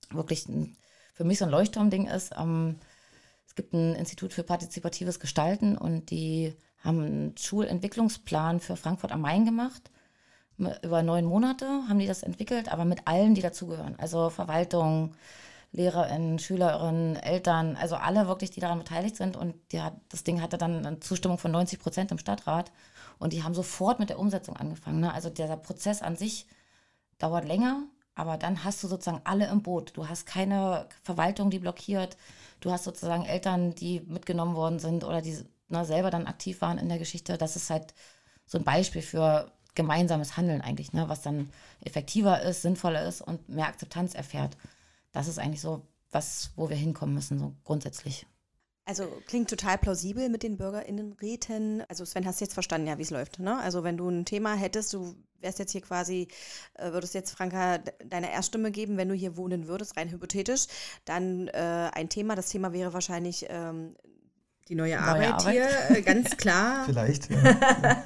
wirklich 0.09 0.47
ein, 0.47 0.75
für 1.13 1.23
mich 1.23 1.37
so 1.39 1.45
ein 1.45 1.51
Leuchtturmding 1.51 2.07
ist. 2.07 2.33
Ähm, 2.37 2.77
gibt 3.57 3.73
ein 3.73 3.95
Institut 3.95 4.31
für 4.31 4.43
partizipatives 4.43 5.19
Gestalten 5.19 5.77
und 5.77 6.11
die 6.11 6.55
haben 6.79 7.01
einen 7.01 7.37
Schulentwicklungsplan 7.37 8.61
für 8.61 8.77
Frankfurt 8.77 9.11
am 9.11 9.21
Main 9.21 9.43
gemacht. 9.43 9.91
Über 10.57 11.03
neun 11.03 11.25
Monate 11.25 11.65
haben 11.89 11.99
die 11.99 12.07
das 12.07 12.23
entwickelt, 12.23 12.71
aber 12.71 12.85
mit 12.85 13.05
allen, 13.05 13.35
die 13.35 13.41
dazugehören. 13.41 13.95
Also 13.99 14.29
Verwaltung, 14.29 15.15
LehrerInnen, 15.77 16.39
SchülerInnen, 16.39 17.15
Eltern, 17.17 17.75
also 17.75 17.95
alle 17.95 18.27
wirklich, 18.27 18.49
die 18.49 18.59
daran 18.59 18.79
beteiligt 18.79 19.15
sind. 19.15 19.37
Und 19.37 19.55
hat, 19.75 19.93
das 20.09 20.23
Ding 20.23 20.41
hatte 20.41 20.57
dann 20.57 20.85
eine 20.85 20.99
Zustimmung 20.99 21.37
von 21.37 21.51
90 21.51 21.79
Prozent 21.79 22.11
im 22.11 22.17
Stadtrat. 22.17 22.71
Und 23.19 23.31
die 23.31 23.43
haben 23.43 23.53
sofort 23.53 23.99
mit 23.99 24.09
der 24.09 24.19
Umsetzung 24.19 24.57
angefangen. 24.57 24.99
Ne? 24.99 25.13
Also 25.13 25.29
dieser 25.29 25.55
Prozess 25.55 26.01
an 26.01 26.15
sich 26.15 26.47
dauert 27.19 27.45
länger, 27.45 27.83
aber 28.15 28.37
dann 28.37 28.63
hast 28.63 28.83
du 28.83 28.87
sozusagen 28.87 29.21
alle 29.23 29.47
im 29.47 29.61
Boot. 29.61 29.91
Du 29.95 30.09
hast 30.09 30.25
keine 30.25 30.87
Verwaltung, 31.03 31.51
die 31.51 31.59
blockiert. 31.59 32.17
Du 32.59 32.71
hast 32.71 32.83
sozusagen 32.83 33.25
Eltern, 33.25 33.75
die 33.75 34.01
mitgenommen 34.01 34.55
worden 34.55 34.79
sind 34.79 35.03
oder 35.03 35.21
die 35.21 35.37
na, 35.69 35.85
selber 35.85 36.09
dann 36.09 36.27
aktiv 36.27 36.61
waren 36.61 36.79
in 36.79 36.89
der 36.89 36.97
Geschichte. 36.97 37.37
Das 37.37 37.55
ist 37.55 37.69
halt 37.69 37.93
so 38.47 38.57
ein 38.57 38.63
Beispiel 38.63 39.03
für 39.03 39.51
gemeinsames 39.75 40.37
Handeln 40.37 40.61
eigentlich, 40.61 40.93
ne, 40.93 41.07
was 41.07 41.21
dann 41.21 41.51
effektiver 41.81 42.41
ist, 42.41 42.63
sinnvoller 42.63 43.05
ist 43.05 43.21
und 43.21 43.47
mehr 43.47 43.67
Akzeptanz 43.67 44.15
erfährt. 44.15 44.57
Das 45.17 45.27
ist 45.27 45.39
eigentlich 45.39 45.61
so 45.61 45.81
was, 46.11 46.51
wo 46.55 46.69
wir 46.69 46.77
hinkommen 46.77 47.15
müssen, 47.15 47.39
so 47.39 47.55
grundsätzlich. 47.63 48.27
Also 48.85 49.07
klingt 49.25 49.49
total 49.49 49.79
plausibel 49.79 50.29
mit 50.29 50.43
den 50.43 50.57
BürgerInnenräten. 50.57 51.83
Also 51.89 52.05
Sven, 52.05 52.27
hast 52.27 52.39
du 52.39 52.45
jetzt 52.45 52.53
verstanden, 52.53 52.87
ja, 52.87 52.99
wie 52.99 53.01
es 53.01 53.09
läuft. 53.09 53.39
Ne? 53.39 53.57
Also 53.57 53.83
wenn 53.83 53.97
du 53.97 54.07
ein 54.07 54.25
Thema 54.25 54.53
hättest, 54.53 54.93
du 54.93 55.15
wärst 55.39 55.57
jetzt 55.57 55.71
hier 55.71 55.81
quasi, 55.81 56.27
äh, 56.75 56.91
würdest 56.91 57.15
jetzt 57.15 57.31
Franka 57.31 57.79
deine 58.05 58.31
Erststimme 58.31 58.69
geben, 58.69 58.97
wenn 58.97 59.09
du 59.09 59.15
hier 59.15 59.37
wohnen 59.37 59.67
würdest, 59.67 59.97
rein 59.97 60.11
hypothetisch, 60.11 60.67
dann 61.05 61.47
äh, 61.47 61.89
ein 61.93 62.09
Thema. 62.09 62.35
Das 62.35 62.49
Thema 62.49 62.71
wäre 62.71 62.93
wahrscheinlich 62.93 63.47
ähm, 63.49 63.95
die 64.69 64.75
neue, 64.75 64.95
neue 64.95 64.99
Arbeit, 64.99 65.33
Arbeit, 65.33 65.53
hier, 65.53 65.97
äh, 65.97 66.01
ganz 66.01 66.35
klar. 66.37 66.83
Vielleicht. 66.87 67.29
Ja. 67.29 67.43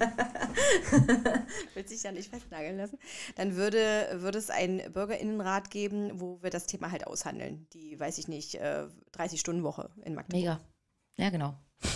Will 1.74 1.88
sich 1.88 2.04
ja 2.04 2.12
nicht 2.12 2.30
festnageln 2.30 2.78
lassen. 2.78 3.00
Dann 3.36 3.56
würde, 3.56 4.10
würde 4.16 4.38
es 4.38 4.50
einen 4.50 4.92
Bürgerinnenrat 4.94 5.72
geben, 5.72 6.20
wo 6.20 6.42
wir 6.42 6.50
das 6.50 6.68
Thema 6.68 6.92
halt 6.92 7.08
aushandeln. 7.08 7.68
Die, 7.74 8.00
weiß 8.00 8.18
ich 8.18 8.28
nicht, 8.28 8.62
30-Stunden-Woche 8.62 9.90
äh, 10.02 10.08
in 10.08 10.16
Magdeburg. 10.16 10.42
Mega. 10.42 10.60
Ja, 11.18 11.30
genau. 11.30 11.56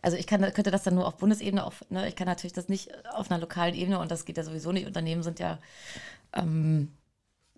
Also 0.00 0.16
ich 0.16 0.26
kann, 0.26 0.40
könnte 0.54 0.70
das 0.70 0.84
dann 0.84 0.94
nur 0.94 1.06
auf 1.06 1.18
Bundesebene, 1.18 1.62
auf, 1.64 1.84
ne, 1.90 2.08
ich 2.08 2.16
kann 2.16 2.26
natürlich 2.26 2.54
das 2.54 2.68
nicht 2.68 2.90
auf 3.12 3.30
einer 3.30 3.40
lokalen 3.40 3.74
Ebene 3.74 3.98
und 3.98 4.10
das 4.10 4.24
geht 4.24 4.38
ja 4.38 4.42
sowieso 4.42 4.72
nicht. 4.72 4.86
Unternehmen 4.86 5.22
sind 5.22 5.38
ja, 5.38 5.58
ähm, 6.32 6.92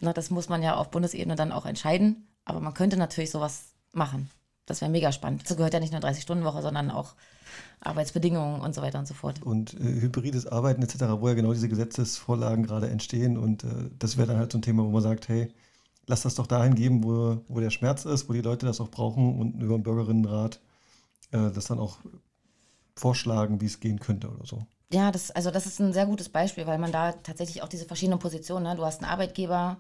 na, 0.00 0.12
das 0.12 0.30
muss 0.30 0.48
man 0.48 0.62
ja 0.62 0.74
auf 0.74 0.90
Bundesebene 0.90 1.36
dann 1.36 1.52
auch 1.52 1.64
entscheiden. 1.64 2.28
Aber 2.44 2.60
man 2.60 2.74
könnte 2.74 2.96
natürlich 2.96 3.30
sowas 3.30 3.74
machen. 3.92 4.30
Das 4.68 4.80
wäre 4.80 4.90
mega 4.90 5.12
spannend. 5.12 5.42
Dazu 5.42 5.56
gehört 5.56 5.74
ja 5.74 5.80
nicht 5.80 5.92
nur 5.92 6.02
30-Stunden-Woche, 6.02 6.62
sondern 6.62 6.90
auch 6.90 7.14
Arbeitsbedingungen 7.80 8.60
und 8.60 8.74
so 8.74 8.82
weiter 8.82 8.98
und 8.98 9.08
so 9.08 9.14
fort. 9.14 9.42
Und 9.42 9.74
äh, 9.74 10.00
hybrides 10.00 10.46
Arbeiten 10.46 10.82
etc., 10.82 11.04
wo 11.18 11.28
ja 11.28 11.34
genau 11.34 11.52
diese 11.52 11.68
Gesetzesvorlagen 11.68 12.64
gerade 12.64 12.90
entstehen. 12.90 13.38
Und 13.38 13.64
äh, 13.64 13.90
das 13.98 14.16
wäre 14.16 14.28
dann 14.28 14.38
halt 14.38 14.52
so 14.52 14.58
ein 14.58 14.62
Thema, 14.62 14.84
wo 14.84 14.90
man 14.90 15.02
sagt, 15.02 15.28
hey, 15.28 15.52
lass 16.06 16.22
das 16.22 16.34
doch 16.34 16.46
dahin 16.46 16.74
geben, 16.74 17.02
wo, 17.04 17.40
wo 17.48 17.60
der 17.60 17.70
Schmerz 17.70 18.04
ist, 18.04 18.28
wo 18.28 18.32
die 18.32 18.40
Leute 18.40 18.66
das 18.66 18.80
auch 18.80 18.90
brauchen 18.90 19.38
und 19.38 19.60
über 19.60 19.76
den 19.76 19.82
Bürgerinnenrat 19.82 20.60
äh, 21.30 21.50
das 21.50 21.66
dann 21.66 21.78
auch 21.78 21.98
vorschlagen, 22.94 23.60
wie 23.60 23.66
es 23.66 23.80
gehen 23.80 24.00
könnte 24.00 24.28
oder 24.28 24.44
so. 24.44 24.66
Ja, 24.92 25.12
das, 25.12 25.30
also 25.30 25.50
das 25.50 25.66
ist 25.66 25.80
ein 25.80 25.92
sehr 25.92 26.06
gutes 26.06 26.30
Beispiel, 26.30 26.66
weil 26.66 26.78
man 26.78 26.92
da 26.92 27.12
tatsächlich 27.12 27.62
auch 27.62 27.68
diese 27.68 27.84
verschiedenen 27.84 28.18
Positionen, 28.18 28.64
ne? 28.64 28.74
du 28.74 28.84
hast 28.84 29.02
einen 29.02 29.10
Arbeitgeber, 29.10 29.76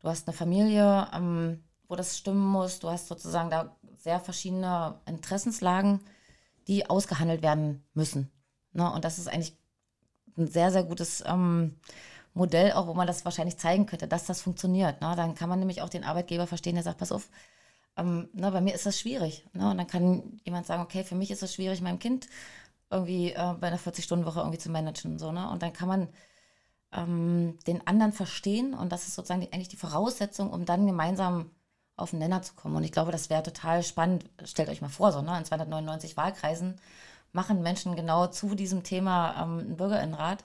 du 0.00 0.08
hast 0.08 0.26
eine 0.26 0.36
Familie, 0.36 1.06
ähm, 1.14 1.62
wo 1.86 1.96
das 1.96 2.18
stimmen 2.18 2.46
muss, 2.46 2.78
du 2.78 2.88
hast 2.88 3.08
sozusagen 3.08 3.50
da 3.50 3.76
sehr 3.98 4.20
verschiedene 4.20 5.00
Interessenslagen, 5.06 6.00
die 6.66 6.88
ausgehandelt 6.88 7.42
werden 7.42 7.84
müssen. 7.94 8.30
Ne? 8.72 8.90
Und 8.90 9.04
das 9.04 9.18
ist 9.18 9.28
eigentlich 9.28 9.56
ein 10.36 10.46
sehr, 10.46 10.70
sehr 10.70 10.84
gutes 10.84 11.22
ähm, 11.26 11.76
Modell, 12.34 12.72
auch 12.72 12.86
wo 12.86 12.94
man 12.94 13.06
das 13.06 13.24
wahrscheinlich 13.24 13.58
zeigen 13.58 13.86
könnte, 13.86 14.06
dass 14.06 14.26
das 14.26 14.40
funktioniert. 14.40 15.00
Ne? 15.00 15.14
Dann 15.16 15.34
kann 15.34 15.48
man 15.48 15.58
nämlich 15.58 15.82
auch 15.82 15.88
den 15.88 16.04
Arbeitgeber 16.04 16.46
verstehen, 16.46 16.74
der 16.74 16.84
sagt, 16.84 16.98
pass 16.98 17.12
auf, 17.12 17.28
ähm, 17.96 18.28
ne, 18.32 18.50
bei 18.52 18.60
mir 18.60 18.74
ist 18.74 18.86
das 18.86 18.98
schwierig. 18.98 19.44
Ne? 19.52 19.70
Und 19.70 19.78
dann 19.78 19.86
kann 19.86 20.40
jemand 20.44 20.66
sagen, 20.66 20.82
okay, 20.82 21.04
für 21.04 21.16
mich 21.16 21.30
ist 21.30 21.42
es 21.42 21.54
schwierig, 21.54 21.80
meinem 21.80 21.98
Kind 21.98 22.28
irgendwie 22.90 23.32
äh, 23.32 23.54
bei 23.60 23.66
einer 23.66 23.78
40-Stunden-Woche 23.78 24.40
irgendwie 24.40 24.58
zu 24.58 24.70
managen. 24.70 25.18
So, 25.18 25.32
ne? 25.32 25.50
Und 25.50 25.62
dann 25.62 25.72
kann 25.72 25.88
man 25.88 26.08
ähm, 26.92 27.58
den 27.66 27.86
anderen 27.86 28.12
verstehen 28.12 28.72
und 28.74 28.92
das 28.92 29.06
ist 29.06 29.14
sozusagen 29.14 29.42
die, 29.42 29.52
eigentlich 29.52 29.68
die 29.68 29.76
Voraussetzung, 29.76 30.50
um 30.50 30.64
dann 30.64 30.86
gemeinsam 30.86 31.50
auf 31.98 32.10
den 32.10 32.20
Nenner 32.20 32.42
zu 32.42 32.54
kommen. 32.54 32.76
Und 32.76 32.84
ich 32.84 32.92
glaube, 32.92 33.12
das 33.12 33.30
wäre 33.30 33.42
total 33.42 33.82
spannend. 33.82 34.24
Stellt 34.44 34.68
euch 34.68 34.80
mal 34.80 34.88
vor, 34.88 35.12
so 35.12 35.22
ne? 35.22 35.36
in 35.36 35.44
299 35.44 36.16
Wahlkreisen 36.16 36.76
machen 37.32 37.62
Menschen 37.62 37.96
genau 37.96 38.26
zu 38.28 38.54
diesem 38.54 38.82
Thema 38.82 39.42
ähm, 39.42 39.58
einen 39.58 39.76
Bürgerinnenrat. 39.76 40.44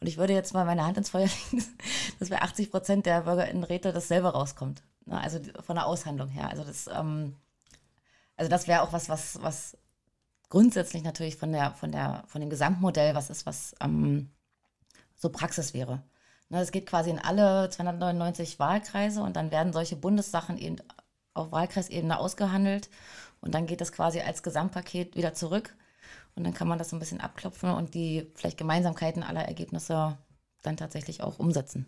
Und 0.00 0.06
ich 0.06 0.16
würde 0.16 0.32
jetzt 0.32 0.54
mal 0.54 0.64
meine 0.64 0.84
Hand 0.84 0.96
ins 0.96 1.10
Feuer 1.10 1.28
legen, 1.50 1.64
dass 2.18 2.30
bei 2.30 2.40
80 2.40 2.70
Prozent 2.70 3.06
der 3.06 3.22
Bürgerinnenräte 3.22 3.92
das 3.92 4.08
selber 4.08 4.30
rauskommt. 4.30 4.82
Ne? 5.04 5.20
Also 5.20 5.40
von 5.60 5.76
der 5.76 5.86
Aushandlung 5.86 6.28
her. 6.28 6.48
Also 6.48 6.64
das, 6.64 6.86
ähm, 6.86 7.36
also 8.36 8.48
das 8.48 8.68
wäre 8.68 8.82
auch 8.82 8.92
was, 8.92 9.08
was, 9.08 9.42
was 9.42 9.76
grundsätzlich 10.48 11.02
natürlich 11.02 11.36
von 11.36 11.52
der, 11.52 11.72
von 11.74 11.92
der, 11.92 12.24
von 12.26 12.40
dem 12.40 12.50
Gesamtmodell 12.50 13.14
was 13.14 13.30
ist, 13.30 13.46
was 13.46 13.74
ähm, 13.80 14.30
so 15.16 15.30
Praxis 15.30 15.74
wäre. 15.74 16.02
Ne, 16.48 16.60
es 16.60 16.70
geht 16.70 16.86
quasi 16.86 17.10
in 17.10 17.18
alle 17.18 17.68
299 17.70 18.58
Wahlkreise 18.58 19.20
und 19.22 19.34
dann 19.36 19.50
werden 19.50 19.72
solche 19.72 19.96
Bundessachen 19.96 20.58
eben 20.58 20.76
auf 21.34 21.50
Wahlkreisebene 21.50 22.18
ausgehandelt 22.18 22.88
und 23.40 23.54
dann 23.54 23.66
geht 23.66 23.80
das 23.80 23.92
quasi 23.92 24.20
als 24.20 24.42
Gesamtpaket 24.42 25.16
wieder 25.16 25.34
zurück 25.34 25.74
und 26.36 26.44
dann 26.44 26.54
kann 26.54 26.68
man 26.68 26.78
das 26.78 26.90
so 26.90 26.96
ein 26.96 27.00
bisschen 27.00 27.20
abklopfen 27.20 27.70
und 27.70 27.94
die 27.94 28.30
vielleicht 28.34 28.58
Gemeinsamkeiten 28.58 29.22
aller 29.24 29.44
Ergebnisse 29.44 30.18
dann 30.62 30.76
tatsächlich 30.76 31.22
auch 31.22 31.38
umsetzen. 31.38 31.86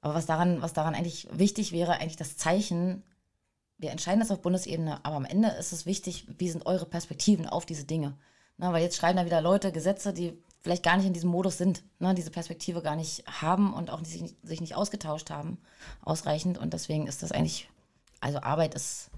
Aber 0.00 0.14
was 0.14 0.26
daran, 0.26 0.62
was 0.62 0.72
daran 0.72 0.94
eigentlich 0.94 1.26
wichtig 1.32 1.72
wäre, 1.72 1.94
eigentlich 1.94 2.16
das 2.16 2.36
Zeichen, 2.36 3.02
wir 3.78 3.90
entscheiden 3.90 4.20
das 4.20 4.30
auf 4.30 4.42
Bundesebene, 4.42 5.04
aber 5.04 5.16
am 5.16 5.24
Ende 5.24 5.48
ist 5.50 5.72
es 5.72 5.86
wichtig, 5.86 6.26
wie 6.38 6.50
sind 6.50 6.66
eure 6.66 6.86
Perspektiven 6.86 7.48
auf 7.48 7.66
diese 7.66 7.84
Dinge. 7.84 8.16
Na, 8.56 8.72
weil 8.72 8.82
jetzt 8.82 8.96
schreiben 8.96 9.16
da 9.16 9.24
wieder 9.24 9.40
Leute 9.40 9.72
Gesetze, 9.72 10.12
die 10.12 10.40
vielleicht 10.60 10.82
gar 10.82 10.96
nicht 10.96 11.06
in 11.06 11.12
diesem 11.12 11.30
Modus 11.30 11.58
sind, 11.58 11.82
ne, 11.98 12.14
diese 12.14 12.30
Perspektive 12.30 12.82
gar 12.82 12.96
nicht 12.96 13.24
haben 13.26 13.72
und 13.72 13.90
auch 13.90 14.00
nicht, 14.00 14.34
sich 14.42 14.60
nicht 14.60 14.74
ausgetauscht 14.74 15.30
haben, 15.30 15.58
ausreichend. 16.02 16.58
Und 16.58 16.74
deswegen 16.74 17.06
ist 17.06 17.22
das 17.22 17.32
eigentlich, 17.32 17.68
also 18.20 18.40
Arbeit 18.40 18.74
ist 18.74 19.10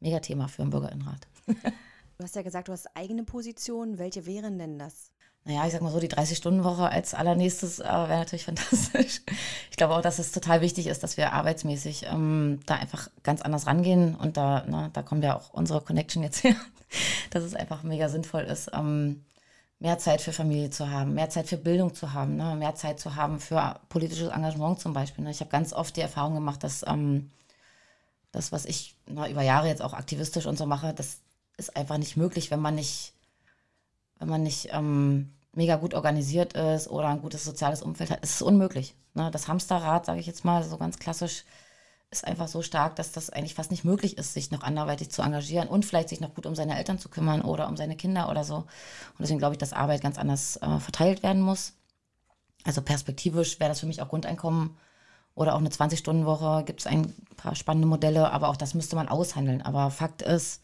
mega 0.00 0.20
Thema 0.20 0.48
für 0.48 0.62
einen 0.62 0.70
Bürgerinnenrat. 0.70 1.26
du 1.46 2.24
hast 2.24 2.36
ja 2.36 2.42
gesagt, 2.42 2.68
du 2.68 2.72
hast 2.72 2.96
eigene 2.96 3.24
Positionen. 3.24 3.98
Welche 3.98 4.26
wären 4.26 4.58
denn 4.58 4.78
das? 4.78 5.12
Naja, 5.44 5.66
ich 5.66 5.72
sag 5.72 5.80
mal 5.80 5.90
so, 5.90 6.00
die 6.00 6.10
30-Stunden-Woche 6.10 6.90
als 6.90 7.14
allernächstes 7.14 7.78
äh, 7.78 7.84
wäre 7.84 8.18
natürlich 8.18 8.44
fantastisch. 8.46 9.22
Ich 9.70 9.76
glaube 9.76 9.94
auch, 9.94 10.02
dass 10.02 10.18
es 10.18 10.32
total 10.32 10.60
wichtig 10.60 10.86
ist, 10.86 11.02
dass 11.02 11.16
wir 11.16 11.32
arbeitsmäßig 11.32 12.06
ähm, 12.10 12.60
da 12.66 12.74
einfach 12.74 13.08
ganz 13.22 13.40
anders 13.40 13.66
rangehen. 13.66 14.14
Und 14.16 14.36
da, 14.36 14.64
ne, 14.66 14.90
da 14.92 15.02
kommt 15.02 15.24
ja 15.24 15.36
auch 15.36 15.50
unsere 15.50 15.80
Connection 15.80 16.22
jetzt 16.22 16.44
her, 16.44 16.56
dass 17.30 17.44
es 17.44 17.54
einfach 17.54 17.82
mega 17.82 18.08
sinnvoll 18.08 18.42
ist, 18.42 18.70
ähm, 18.74 19.24
mehr 19.80 19.98
Zeit 19.98 20.20
für 20.20 20.32
Familie 20.32 20.70
zu 20.70 20.90
haben, 20.90 21.14
mehr 21.14 21.30
Zeit 21.30 21.48
für 21.48 21.56
Bildung 21.56 21.94
zu 21.94 22.12
haben, 22.12 22.36
ne, 22.36 22.54
mehr 22.54 22.74
Zeit 22.74 23.00
zu 23.00 23.16
haben 23.16 23.40
für 23.40 23.80
politisches 23.88 24.28
Engagement 24.28 24.78
zum 24.78 24.92
Beispiel. 24.92 25.24
Ne. 25.24 25.30
Ich 25.30 25.40
habe 25.40 25.50
ganz 25.50 25.72
oft 25.72 25.96
die 25.96 26.02
Erfahrung 26.02 26.34
gemacht, 26.34 26.62
dass 26.62 26.84
ähm, 26.86 27.30
das, 28.30 28.52
was 28.52 28.66
ich 28.66 28.94
na, 29.06 29.28
über 29.28 29.42
Jahre 29.42 29.68
jetzt 29.68 29.82
auch 29.82 29.94
aktivistisch 29.94 30.46
und 30.46 30.58
so 30.58 30.66
mache, 30.66 30.94
das 30.94 31.20
ist 31.56 31.76
einfach 31.76 31.98
nicht 31.98 32.16
möglich, 32.16 32.50
wenn 32.50 32.60
man 32.60 32.74
nicht 32.76 33.14
wenn 34.20 34.28
man 34.28 34.42
nicht 34.42 34.68
ähm, 34.72 35.32
mega 35.52 35.76
gut 35.76 35.94
organisiert 35.94 36.52
ist 36.52 36.88
oder 36.88 37.08
ein 37.08 37.22
gutes 37.22 37.44
soziales 37.44 37.82
Umfeld 37.82 38.10
hat, 38.10 38.20
ist 38.22 38.36
es 38.36 38.42
unmöglich. 38.42 38.94
Ne? 39.14 39.30
Das 39.32 39.48
Hamsterrad, 39.48 40.06
sage 40.06 40.20
ich 40.20 40.26
jetzt 40.26 40.44
mal 40.44 40.62
so 40.62 40.76
ganz 40.76 40.98
klassisch, 40.98 41.44
ist 42.10 42.24
einfach 42.24 42.48
so 42.48 42.60
stark, 42.62 42.96
dass 42.96 43.12
das 43.12 43.30
eigentlich 43.30 43.54
fast 43.54 43.70
nicht 43.70 43.84
möglich 43.84 44.18
ist, 44.18 44.34
sich 44.34 44.50
noch 44.50 44.62
anderweitig 44.62 45.10
zu 45.10 45.22
engagieren 45.22 45.68
und 45.68 45.84
vielleicht 45.84 46.08
sich 46.08 46.20
noch 46.20 46.34
gut 46.34 46.46
um 46.46 46.56
seine 46.56 46.76
Eltern 46.76 46.98
zu 46.98 47.08
kümmern 47.08 47.42
oder 47.42 47.68
um 47.68 47.76
seine 47.76 47.96
Kinder 47.96 48.28
oder 48.28 48.42
so. 48.42 48.56
Und 48.56 48.66
deswegen 49.20 49.38
glaube 49.38 49.54
ich, 49.54 49.58
dass 49.58 49.72
Arbeit 49.72 50.02
ganz 50.02 50.18
anders 50.18 50.56
äh, 50.56 50.80
verteilt 50.80 51.22
werden 51.22 51.40
muss. 51.42 51.74
Also 52.64 52.82
perspektivisch 52.82 53.60
wäre 53.60 53.70
das 53.70 53.80
für 53.80 53.86
mich 53.86 54.02
auch 54.02 54.08
Grundeinkommen 54.08 54.76
oder 55.34 55.54
auch 55.54 55.60
eine 55.60 55.68
20-Stunden-Woche. 55.68 56.64
Gibt 56.64 56.80
es 56.80 56.86
ein 56.86 57.14
paar 57.36 57.54
spannende 57.54 57.86
Modelle, 57.86 58.32
aber 58.32 58.48
auch 58.48 58.56
das 58.56 58.74
müsste 58.74 58.96
man 58.96 59.08
aushandeln. 59.08 59.62
Aber 59.62 59.90
Fakt 59.90 60.22
ist, 60.22 60.62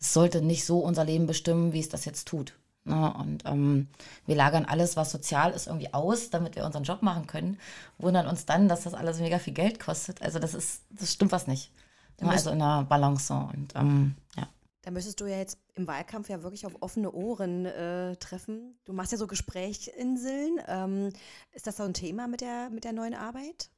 es 0.00 0.12
sollte 0.12 0.42
nicht 0.42 0.64
so 0.64 0.80
unser 0.80 1.04
Leben 1.04 1.26
bestimmen, 1.26 1.72
wie 1.72 1.80
es 1.80 1.88
das 1.88 2.04
jetzt 2.04 2.26
tut. 2.26 2.54
Ne? 2.84 3.14
Und 3.14 3.44
ähm, 3.46 3.88
wir 4.26 4.36
lagern 4.36 4.64
alles, 4.64 4.96
was 4.96 5.10
sozial 5.10 5.52
ist, 5.52 5.66
irgendwie 5.66 5.92
aus, 5.92 6.30
damit 6.30 6.56
wir 6.56 6.64
unseren 6.64 6.84
Job 6.84 7.02
machen 7.02 7.26
können. 7.26 7.58
Wundern 7.98 8.26
uns 8.26 8.46
dann, 8.46 8.68
dass 8.68 8.84
das 8.84 8.94
alles 8.94 9.20
mega 9.20 9.38
viel 9.38 9.54
Geld 9.54 9.80
kostet. 9.80 10.22
Also 10.22 10.38
das 10.38 10.54
ist, 10.54 10.82
das 10.90 11.12
stimmt 11.12 11.32
was 11.32 11.46
nicht. 11.46 11.72
Ne? 12.20 12.30
Also 12.30 12.50
in 12.50 12.58
der 12.58 12.84
Balance. 12.88 13.32
Und 13.32 13.74
ähm, 13.74 14.14
ja. 14.36 14.48
Da 14.82 14.90
müsstest 14.90 15.20
du 15.20 15.26
ja 15.26 15.38
jetzt 15.38 15.58
im 15.76 15.86
Wahlkampf 15.86 16.28
ja 16.28 16.42
wirklich 16.42 16.66
auf 16.66 16.76
offene 16.80 17.10
Ohren 17.10 17.64
äh, 17.64 18.16
treffen. 18.16 18.78
Du 18.84 18.92
machst 18.92 19.12
ja 19.12 19.18
so 19.18 19.26
Gesprächsinseln. 19.26 20.60
Ähm, 20.68 21.10
ist 21.52 21.66
das 21.66 21.78
so 21.78 21.84
ein 21.84 21.94
Thema 21.94 22.28
mit 22.28 22.42
der, 22.42 22.68
mit 22.68 22.84
der 22.84 22.92
neuen 22.92 23.14
Arbeit? 23.14 23.70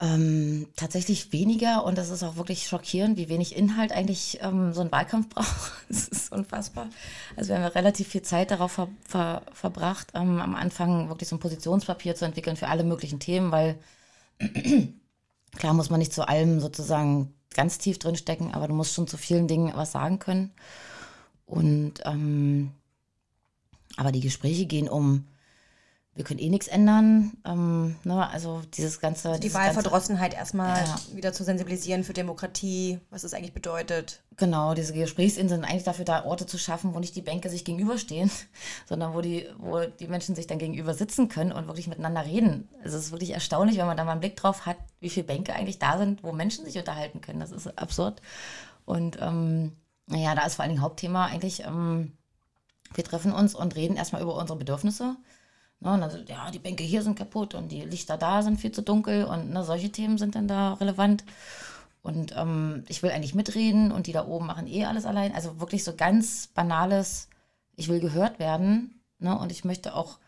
Ähm, 0.00 0.68
tatsächlich 0.76 1.32
weniger 1.32 1.84
und 1.84 1.98
das 1.98 2.10
ist 2.10 2.22
auch 2.22 2.36
wirklich 2.36 2.68
schockierend, 2.68 3.16
wie 3.16 3.28
wenig 3.28 3.56
Inhalt 3.56 3.90
eigentlich 3.90 4.38
ähm, 4.42 4.72
so 4.72 4.80
ein 4.80 4.92
Wahlkampf 4.92 5.28
braucht. 5.34 5.72
Das 5.88 6.06
ist 6.06 6.30
unfassbar. 6.30 6.88
Also 7.36 7.48
wir 7.48 7.56
haben 7.56 7.72
relativ 7.72 8.06
viel 8.06 8.22
Zeit 8.22 8.52
darauf 8.52 8.70
ver 8.72 8.88
ver 9.04 9.42
verbracht, 9.52 10.12
ähm, 10.14 10.40
am 10.40 10.54
Anfang 10.54 11.08
wirklich 11.08 11.28
so 11.28 11.34
ein 11.34 11.40
Positionspapier 11.40 12.14
zu 12.14 12.24
entwickeln 12.26 12.56
für 12.56 12.68
alle 12.68 12.84
möglichen 12.84 13.18
Themen, 13.18 13.50
weil 13.50 13.76
klar 15.56 15.74
muss 15.74 15.90
man 15.90 15.98
nicht 15.98 16.12
zu 16.12 16.28
allem 16.28 16.60
sozusagen 16.60 17.34
ganz 17.52 17.78
tief 17.78 17.98
drin 17.98 18.14
stecken, 18.14 18.54
aber 18.54 18.68
du 18.68 18.74
musst 18.74 18.94
schon 18.94 19.08
zu 19.08 19.16
vielen 19.16 19.48
Dingen 19.48 19.72
was 19.74 19.90
sagen 19.90 20.20
können. 20.20 20.52
Und 21.44 21.94
ähm, 22.04 22.70
aber 23.96 24.12
die 24.12 24.20
Gespräche 24.20 24.66
gehen 24.66 24.88
um 24.88 25.24
wir 26.18 26.24
können 26.24 26.40
eh 26.40 26.48
nichts 26.48 26.66
ändern. 26.66 27.30
Ähm, 27.46 27.94
ne, 28.02 28.28
also 28.28 28.60
dieses 28.74 28.98
ganze. 28.98 29.28
Also 29.28 29.40
die 29.40 29.54
Wahlverdrossenheit 29.54 30.34
erstmal 30.34 30.76
ja. 30.76 30.96
wieder 31.14 31.32
zu 31.32 31.44
sensibilisieren 31.44 32.02
für 32.02 32.12
Demokratie, 32.12 32.98
was 33.10 33.22
es 33.22 33.34
eigentlich 33.34 33.54
bedeutet. 33.54 34.20
Genau, 34.36 34.74
diese 34.74 34.92
Gesprächsinseln 34.92 35.62
sind 35.62 35.70
eigentlich 35.70 35.84
dafür 35.84 36.04
da, 36.04 36.24
Orte 36.24 36.44
zu 36.44 36.58
schaffen, 36.58 36.92
wo 36.92 36.98
nicht 36.98 37.14
die 37.14 37.22
Bänke 37.22 37.48
sich 37.50 37.64
gegenüberstehen, 37.64 38.32
sondern 38.88 39.14
wo 39.14 39.20
die, 39.20 39.46
wo 39.58 39.78
die 39.78 40.08
Menschen 40.08 40.34
sich 40.34 40.48
dann 40.48 40.58
gegenüber 40.58 40.92
sitzen 40.92 41.28
können 41.28 41.52
und 41.52 41.68
wirklich 41.68 41.86
miteinander 41.86 42.24
reden. 42.24 42.68
Also 42.82 42.98
es 42.98 43.06
ist 43.06 43.12
wirklich 43.12 43.30
erstaunlich, 43.30 43.78
wenn 43.78 43.86
man 43.86 43.96
da 43.96 44.02
mal 44.02 44.10
einen 44.10 44.20
Blick 44.20 44.34
drauf 44.34 44.66
hat, 44.66 44.78
wie 44.98 45.10
viele 45.10 45.26
Bänke 45.26 45.54
eigentlich 45.54 45.78
da 45.78 45.98
sind, 45.98 46.24
wo 46.24 46.32
Menschen 46.32 46.64
sich 46.64 46.76
unterhalten 46.76 47.20
können. 47.20 47.38
Das 47.38 47.52
ist 47.52 47.78
absurd. 47.78 48.22
Und 48.84 49.18
ähm, 49.20 49.70
naja, 50.08 50.34
da 50.34 50.44
ist 50.44 50.56
vor 50.56 50.64
allen 50.64 50.72
Dingen 50.72 50.82
Hauptthema 50.82 51.26
eigentlich, 51.26 51.62
ähm, 51.62 52.18
wir 52.92 53.04
treffen 53.04 53.32
uns 53.32 53.54
und 53.54 53.76
reden 53.76 53.96
erstmal 53.96 54.22
über 54.22 54.34
unsere 54.34 54.58
Bedürfnisse 54.58 55.14
Ne, 55.80 55.92
und 55.92 56.00
dann, 56.00 56.26
ja, 56.26 56.50
die 56.50 56.58
Bänke 56.58 56.82
hier 56.82 57.02
sind 57.02 57.16
kaputt 57.16 57.54
und 57.54 57.70
die 57.70 57.82
Lichter 57.82 58.18
da 58.18 58.42
sind 58.42 58.60
viel 58.60 58.72
zu 58.72 58.82
dunkel 58.82 59.24
und 59.24 59.50
ne, 59.50 59.64
solche 59.64 59.90
Themen 59.90 60.18
sind 60.18 60.34
dann 60.34 60.48
da 60.48 60.74
relevant. 60.74 61.24
Und 62.02 62.34
ähm, 62.36 62.84
ich 62.88 63.02
will 63.02 63.10
eigentlich 63.10 63.34
mitreden 63.34 63.92
und 63.92 64.06
die 64.06 64.12
da 64.12 64.26
oben 64.26 64.46
machen 64.46 64.66
eh 64.66 64.86
alles 64.86 65.04
allein. 65.04 65.34
Also 65.34 65.60
wirklich 65.60 65.84
so 65.84 65.94
ganz 65.94 66.48
banales, 66.48 67.28
ich 67.76 67.88
will 67.88 68.00
gehört 68.00 68.38
werden. 68.38 69.00
Ne? 69.18 69.36
Und 69.38 69.52
ich 69.52 69.64
möchte 69.64 69.94
auch 69.94 70.18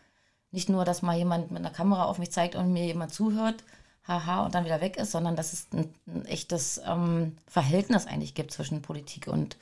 nicht 0.51 0.69
nur, 0.69 0.85
dass 0.85 1.01
mal 1.01 1.17
jemand 1.17 1.51
mit 1.51 1.59
einer 1.59 1.73
Kamera 1.73 2.05
auf 2.05 2.19
mich 2.19 2.31
zeigt 2.31 2.55
und 2.55 2.73
mir 2.73 2.85
jemand 2.85 3.13
zuhört, 3.13 3.63
haha, 4.07 4.45
und 4.45 4.55
dann 4.55 4.65
wieder 4.65 4.81
weg 4.81 4.97
ist, 4.97 5.11
sondern 5.11 5.35
dass 5.35 5.53
es 5.53 5.67
ein, 5.73 5.93
ein 6.07 6.25
echtes 6.25 6.81
ähm, 6.85 7.37
Verhältnis 7.47 8.05
eigentlich 8.07 8.35
gibt 8.35 8.51
zwischen 8.51 8.81
Politik 8.81 9.27
und, 9.27 9.57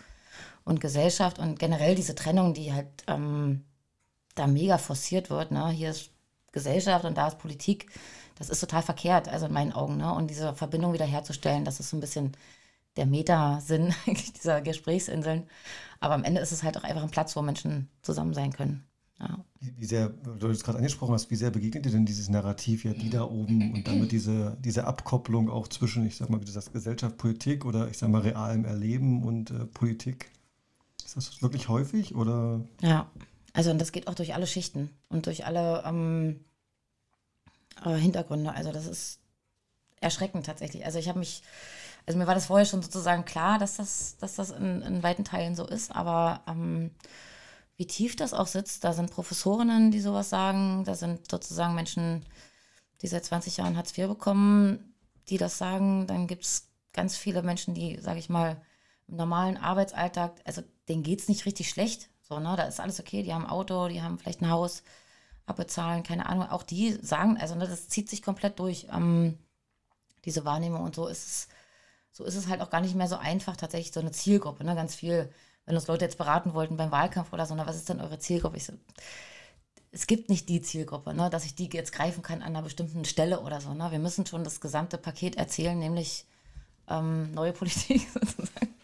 und 0.66 0.82
Gesellschaft 0.82 1.40
und 1.40 1.60
generell 1.60 1.96
diese 1.96 2.16
Trennung, 2.16 2.54
die 2.54 2.74
halt 2.74 2.88
ähm, 3.08 3.64
da 4.36 4.48
mega 4.48 4.78
forciert 4.78 5.30
wird. 5.30 5.52
Ne? 5.52 5.70
Hier 5.70 5.92
ist 5.92 6.12
Gesellschaft 6.52 7.06
und 7.06 7.18
da 7.18 7.28
ist 7.28 7.40
Politik. 7.40 7.88
Das 8.36 8.50
ist 8.50 8.60
total 8.60 8.82
verkehrt, 8.82 9.28
also 9.28 9.48
in 9.48 9.54
meinen 9.54 9.74
Augen. 9.74 9.98
Ne? 9.98 10.14
Und 10.14 10.30
diese 10.30 10.54
Verbindung 10.54 10.94
wiederherzustellen, 10.94 11.66
das 11.66 11.80
ist 11.80 11.90
so 11.90 11.98
ein 11.98 12.02
bisschen 12.02 12.32
der 12.96 13.06
Metasinn 13.06 13.94
dieser 14.38 14.62
Gesprächsinseln. 14.62 15.44
Aber 16.00 16.14
am 16.14 16.24
Ende 16.24 16.42
ist 16.42 16.52
es 16.52 16.64
halt 16.64 16.78
auch 16.78 16.84
einfach 16.84 17.04
ein 17.04 17.12
Platz, 17.12 17.36
wo 17.36 17.42
Menschen 17.42 17.90
zusammen 18.02 18.34
sein 18.34 18.54
können. 18.54 18.84
Ja. 19.20 19.44
Wie 19.60 19.86
sehr, 19.86 20.10
du 20.10 20.48
es 20.48 20.64
gerade 20.64 20.78
angesprochen 20.78 21.14
hast, 21.14 21.30
wie 21.30 21.36
sehr 21.36 21.52
begegnet 21.52 21.86
dir 21.86 21.92
denn 21.92 22.06
dieses 22.06 22.30
Narrativ, 22.30 22.86
ja, 22.86 22.94
die 22.94 23.10
da 23.10 23.24
oben 23.24 23.74
und 23.74 23.86
damit 23.86 24.14
diese, 24.14 24.58
diese 24.62 24.88
Abkopplung 24.88 25.50
auch 25.50 25.68
zwischen, 25.68 26.06
ich 26.06 26.16
sag 26.16 26.30
mal, 26.30 26.40
wie 26.40 26.46
du 26.46 26.52
sagst, 26.52 26.72
Gesellschaft, 26.72 27.18
Politik 27.18 27.66
oder 27.66 27.90
ich 27.90 27.98
sag 27.98 28.10
mal 28.10 28.22
realem 28.22 28.64
Erleben 28.64 29.24
und 29.24 29.52
äh, 29.52 29.66
Politik? 29.66 30.32
Ist 31.04 31.18
das 31.18 31.42
wirklich 31.42 31.68
häufig 31.68 32.16
oder? 32.16 32.62
Ja, 32.82 33.10
also 33.54 33.72
und 33.72 33.80
das 33.80 33.92
geht 33.92 34.08
auch 34.08 34.14
durch 34.14 34.34
alle 34.34 34.48
Schichten 34.48 34.90
und 35.10 35.26
durch 35.26 35.46
alle 35.46 35.84
ähm, 35.86 36.46
äh, 37.84 37.96
Hintergründe. 37.96 38.54
Also 38.54 38.72
das 38.72 38.86
ist 38.86 39.20
erschreckend 40.02 40.46
tatsächlich. 40.46 40.86
Also 40.86 41.00
ich 41.00 41.10
habe 41.10 41.20
mich, 41.20 41.44
also 42.06 42.18
mir 42.18 42.28
war 42.28 42.36
das 42.36 42.48
vorher 42.48 42.66
schon 42.66 42.82
sozusagen 42.82 43.26
klar, 43.26 43.60
dass 43.60 43.78
das, 43.78 44.18
dass 44.18 44.36
das 44.36 44.52
in, 44.52 44.82
in 44.82 45.04
weiten 45.04 45.24
Teilen 45.24 45.56
so 45.56 45.66
ist, 45.66 45.96
aber 45.96 46.44
ähm, 46.48 46.92
wie 47.78 47.88
tief 47.88 48.16
das 48.16 48.34
auch 48.34 48.48
sitzt, 48.48 48.84
da 48.84 48.94
sind 48.94 49.12
Professorinnen, 49.12 49.92
die 49.92 50.02
sowas 50.02 50.30
sagen, 50.30 50.84
da 50.84 50.96
sind 50.96 51.32
sozusagen 51.32 51.76
Menschen, 51.76 52.26
die 53.02 53.08
seit 53.08 53.24
20 53.24 53.58
Jahren 53.58 53.78
Hartz 53.78 53.98
IV 53.98 54.08
bekommen, 54.08 54.94
die 55.30 55.38
das 55.38 55.58
sagen. 55.58 56.06
Dann 56.06 56.28
gibt 56.28 56.44
es 56.44 56.68
ganz 56.92 57.16
viele 57.16 57.42
Menschen, 57.42 57.74
die, 57.74 57.98
sage 58.02 58.20
ich 58.20 58.28
mal, 58.28 58.62
im 59.08 59.16
normalen 59.16 59.56
Arbeitsalltag, 59.58 60.42
also 60.44 60.62
denen 60.90 61.04
geht 61.04 61.22
es 61.22 61.30
nicht 61.30 61.46
richtig 61.46 61.70
schlecht. 61.70 62.10
So, 62.30 62.40
ne? 62.40 62.56
Da 62.56 62.64
ist 62.64 62.80
alles 62.80 63.00
okay, 63.00 63.24
die 63.24 63.34
haben 63.34 63.46
ein 63.46 63.52
Auto, 63.52 63.88
die 63.88 64.02
haben 64.02 64.20
vielleicht 64.20 64.42
ein 64.42 64.50
Haus, 64.50 64.84
abbezahlen, 65.48 66.04
keine 66.04 66.28
Ahnung. 66.28 66.50
Auch 66.50 66.64
die 66.64 66.94
sagen, 67.02 67.38
also 67.40 67.56
ne, 67.56 67.68
das 67.68 67.90
zieht 67.90 68.10
sich 68.10 68.22
komplett 68.22 68.60
durch, 68.60 68.88
ähm, 68.94 69.38
diese 70.26 70.46
Wahrnehmung 70.46 70.84
und 70.84 70.96
so 70.96 71.08
ist 71.08 71.26
es, 71.28 71.48
so 72.12 72.24
ist 72.26 72.36
es 72.36 72.48
halt 72.48 72.62
auch 72.62 72.70
gar 72.70 72.82
nicht 72.82 72.96
mehr 72.96 73.08
so 73.08 73.18
einfach, 73.18 73.56
tatsächlich 73.58 73.94
so 73.94 74.00
eine 74.00 74.12
Zielgruppe, 74.12 74.64
ne? 74.64 74.76
Ganz 74.76 74.96
viel, 74.96 75.32
wenn 75.66 75.76
uns 75.76 75.88
Leute 75.88 76.06
jetzt 76.06 76.18
beraten 76.18 76.54
wollten 76.54 76.78
beim 76.78 76.92
Wahlkampf 76.92 77.34
oder 77.34 77.46
so, 77.46 77.56
na, 77.56 77.66
was 77.68 77.78
ist 77.78 77.90
denn 77.90 78.02
eure 78.02 78.20
Zielgruppe? 78.20 78.58
Ich 78.58 78.66
so, 78.66 78.74
es 79.92 80.08
gibt 80.08 80.30
nicht 80.30 80.50
die 80.50 80.62
Zielgruppe, 80.62 81.14
ne, 81.14 81.30
dass 81.30 81.46
ich 81.46 81.56
die 81.56 81.70
jetzt 81.74 81.94
greifen 81.94 82.22
kann 82.22 82.42
an 82.42 82.50
einer 82.50 82.62
bestimmten 82.62 83.06
Stelle 83.06 83.42
oder 83.42 83.60
so. 83.62 83.74
Ne? 83.74 83.92
Wir 83.92 84.00
müssen 84.00 84.26
schon 84.26 84.44
das 84.44 84.62
gesamte 84.62 84.98
Paket 84.98 85.36
erzählen, 85.36 85.78
nämlich 85.78 86.26
ähm, 86.88 87.34
neue 87.34 87.54
Politik 87.54 88.08
sozusagen. 88.14 88.76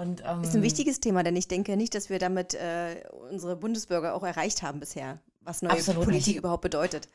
Und, 0.00 0.22
ähm, 0.26 0.42
ist 0.42 0.54
ein 0.54 0.62
wichtiges 0.62 1.00
Thema, 1.00 1.22
denn 1.22 1.36
ich 1.36 1.46
denke 1.46 1.76
nicht, 1.76 1.94
dass 1.94 2.08
wir 2.08 2.18
damit 2.18 2.54
äh, 2.54 3.02
unsere 3.30 3.54
Bundesbürger 3.54 4.14
auch 4.14 4.22
erreicht 4.22 4.62
haben 4.62 4.80
bisher, 4.80 5.20
was 5.40 5.60
neue 5.60 5.82
Politik 5.82 6.26
nicht. 6.26 6.36
überhaupt 6.36 6.62
bedeutet. 6.62 7.08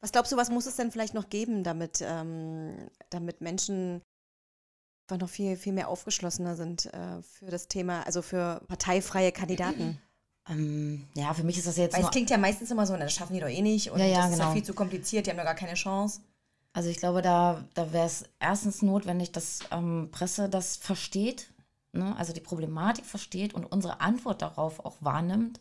Was 0.00 0.12
glaubst 0.12 0.32
du, 0.32 0.36
was 0.36 0.50
muss 0.50 0.66
es 0.66 0.76
denn 0.76 0.92
vielleicht 0.92 1.14
noch 1.14 1.30
geben, 1.30 1.64
damit, 1.64 2.04
ähm, 2.06 2.76
damit 3.08 3.40
Menschen 3.40 4.02
einfach 5.08 5.18
noch 5.18 5.30
viel, 5.30 5.56
viel 5.56 5.72
mehr 5.72 5.88
aufgeschlossener 5.88 6.56
sind 6.56 6.92
äh, 6.92 7.22
für 7.22 7.46
das 7.46 7.68
Thema, 7.68 8.02
also 8.02 8.20
für 8.20 8.60
parteifreie 8.68 9.32
Kandidaten? 9.32 9.98
Ähm, 10.48 11.08
ja, 11.16 11.34
für 11.34 11.42
mich 11.42 11.58
ist 11.58 11.66
das 11.66 11.76
jetzt. 11.76 11.96
Weil 11.96 12.04
es 12.04 12.10
klingt 12.12 12.30
ja 12.30 12.38
meistens 12.38 12.70
immer 12.70 12.86
so, 12.86 12.96
das 12.96 13.12
schaffen 13.12 13.34
die 13.34 13.40
doch 13.40 13.48
eh 13.48 13.62
nicht 13.62 13.90
und 13.90 13.98
ja, 13.98 14.06
ja, 14.06 14.14
das 14.18 14.24
genau. 14.26 14.32
ist 14.32 14.38
ja 14.38 14.44
genau. 14.44 14.54
viel 14.54 14.62
zu 14.62 14.74
kompliziert, 14.74 15.26
die 15.26 15.30
haben 15.30 15.38
doch 15.38 15.44
gar 15.44 15.56
keine 15.56 15.74
Chance. 15.74 16.20
Also 16.72 16.88
ich 16.88 16.98
glaube, 16.98 17.20
da, 17.20 17.64
da 17.74 17.92
wäre 17.92 18.06
es 18.06 18.26
erstens 18.38 18.80
notwendig, 18.80 19.32
dass 19.32 19.58
ähm, 19.72 20.08
Presse 20.12 20.48
das 20.48 20.76
versteht, 20.76 21.52
ne? 21.96 22.14
also 22.16 22.32
die 22.32 22.40
Problematik 22.40 23.04
versteht 23.04 23.54
und 23.54 23.64
unsere 23.64 24.00
Antwort 24.00 24.42
darauf 24.42 24.84
auch 24.84 24.96
wahrnimmt, 25.00 25.60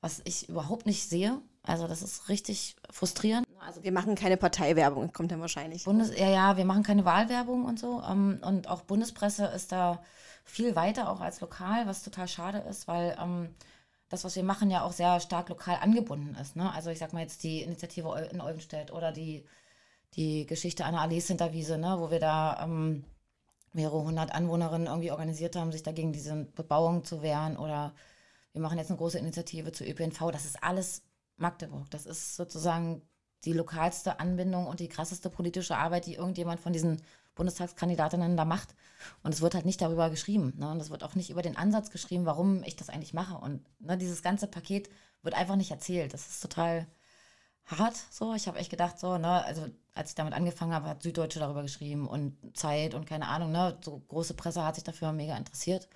was 0.00 0.20
ich 0.24 0.48
überhaupt 0.48 0.86
nicht 0.86 1.08
sehe. 1.08 1.40
Also 1.62 1.86
das 1.86 2.02
ist 2.02 2.28
richtig 2.28 2.76
frustrierend. 2.90 3.46
Also 3.60 3.82
wir 3.82 3.92
machen 3.92 4.14
keine 4.14 4.36
Parteiwerbung, 4.36 5.12
kommt 5.12 5.32
dann 5.32 5.40
wahrscheinlich. 5.40 5.84
Bundes 5.84 6.16
ja, 6.18 6.28
ja, 6.28 6.56
wir 6.56 6.64
machen 6.64 6.82
keine 6.82 7.04
Wahlwerbung 7.04 7.64
und 7.64 7.78
so. 7.78 8.02
Ähm, 8.08 8.40
und 8.42 8.68
auch 8.68 8.82
Bundespresse 8.82 9.46
ist 9.46 9.72
da 9.72 10.02
viel 10.44 10.76
weiter 10.76 11.10
auch 11.10 11.20
als 11.20 11.40
lokal, 11.40 11.86
was 11.86 12.02
total 12.02 12.28
schade 12.28 12.58
ist, 12.58 12.88
weil 12.88 13.16
ähm, 13.20 13.54
das, 14.08 14.24
was 14.24 14.36
wir 14.36 14.44
machen, 14.44 14.70
ja 14.70 14.82
auch 14.82 14.92
sehr 14.92 15.20
stark 15.20 15.48
lokal 15.50 15.78
angebunden 15.82 16.34
ist. 16.40 16.56
Ne? 16.56 16.72
Also 16.72 16.90
ich 16.90 16.98
sag 16.98 17.12
mal 17.12 17.20
jetzt 17.20 17.42
die 17.42 17.62
Initiative 17.62 18.28
in 18.32 18.40
Oldenstedt 18.40 18.90
oder 18.90 19.12
die, 19.12 19.44
die 20.14 20.46
Geschichte 20.46 20.84
einer 20.84 21.02
Allee 21.02 21.20
Hinterwiese, 21.20 21.76
ne? 21.76 21.96
wo 21.98 22.10
wir 22.10 22.20
da 22.20 22.64
ähm, 22.64 23.04
mehrere 23.78 24.02
hundert 24.02 24.32
Anwohnerinnen 24.32 24.88
irgendwie 24.88 25.12
organisiert 25.12 25.54
haben, 25.54 25.70
sich 25.70 25.84
dagegen 25.84 26.12
diese 26.12 26.44
Bebauung 26.56 27.04
zu 27.04 27.22
wehren 27.22 27.56
oder 27.56 27.94
wir 28.52 28.60
machen 28.60 28.76
jetzt 28.76 28.90
eine 28.90 28.98
große 28.98 29.18
Initiative 29.18 29.70
zu 29.70 29.84
ÖPNV. 29.84 30.32
Das 30.32 30.44
ist 30.44 30.62
alles 30.62 31.02
Magdeburg. 31.36 31.88
Das 31.90 32.06
ist 32.06 32.34
sozusagen 32.34 33.02
die 33.44 33.52
lokalste 33.52 34.18
Anbindung 34.18 34.66
und 34.66 34.80
die 34.80 34.88
krasseste 34.88 35.30
politische 35.30 35.76
Arbeit, 35.76 36.06
die 36.06 36.14
irgendjemand 36.14 36.58
von 36.58 36.72
diesen 36.72 37.00
Bundestagskandidatinnen 37.36 38.36
da 38.36 38.44
macht. 38.44 38.74
Und 39.22 39.32
es 39.32 39.40
wird 39.40 39.54
halt 39.54 39.64
nicht 39.64 39.80
darüber 39.80 40.10
geschrieben. 40.10 40.54
Ne? 40.56 40.68
Und 40.72 40.80
es 40.80 40.90
wird 40.90 41.04
auch 41.04 41.14
nicht 41.14 41.30
über 41.30 41.42
den 41.42 41.56
Ansatz 41.56 41.90
geschrieben, 41.90 42.26
warum 42.26 42.64
ich 42.64 42.74
das 42.74 42.88
eigentlich 42.88 43.14
mache. 43.14 43.36
Und 43.36 43.64
ne, 43.78 43.96
dieses 43.96 44.22
ganze 44.22 44.48
Paket 44.48 44.90
wird 45.22 45.36
einfach 45.36 45.54
nicht 45.54 45.70
erzählt. 45.70 46.14
Das 46.14 46.28
ist 46.28 46.40
total 46.40 46.88
hart. 47.70 47.96
So, 48.10 48.34
ich 48.34 48.48
habe 48.48 48.58
echt 48.58 48.70
gedacht, 48.70 48.98
so, 48.98 49.18
ne, 49.18 49.44
also 49.44 49.66
als 49.94 50.10
ich 50.10 50.14
damit 50.14 50.32
angefangen 50.34 50.72
habe, 50.72 50.88
hat 50.88 51.02
Süddeutsche 51.02 51.38
darüber 51.40 51.62
geschrieben 51.62 52.06
und 52.06 52.36
Zeit 52.56 52.94
und 52.94 53.06
keine 53.06 53.28
Ahnung, 53.28 53.52
ne, 53.52 53.76
so 53.84 54.02
große 54.08 54.34
Presse 54.34 54.64
hat 54.64 54.76
sich 54.76 54.84
dafür 54.84 55.12
mega 55.12 55.36
interessiert 55.36 55.88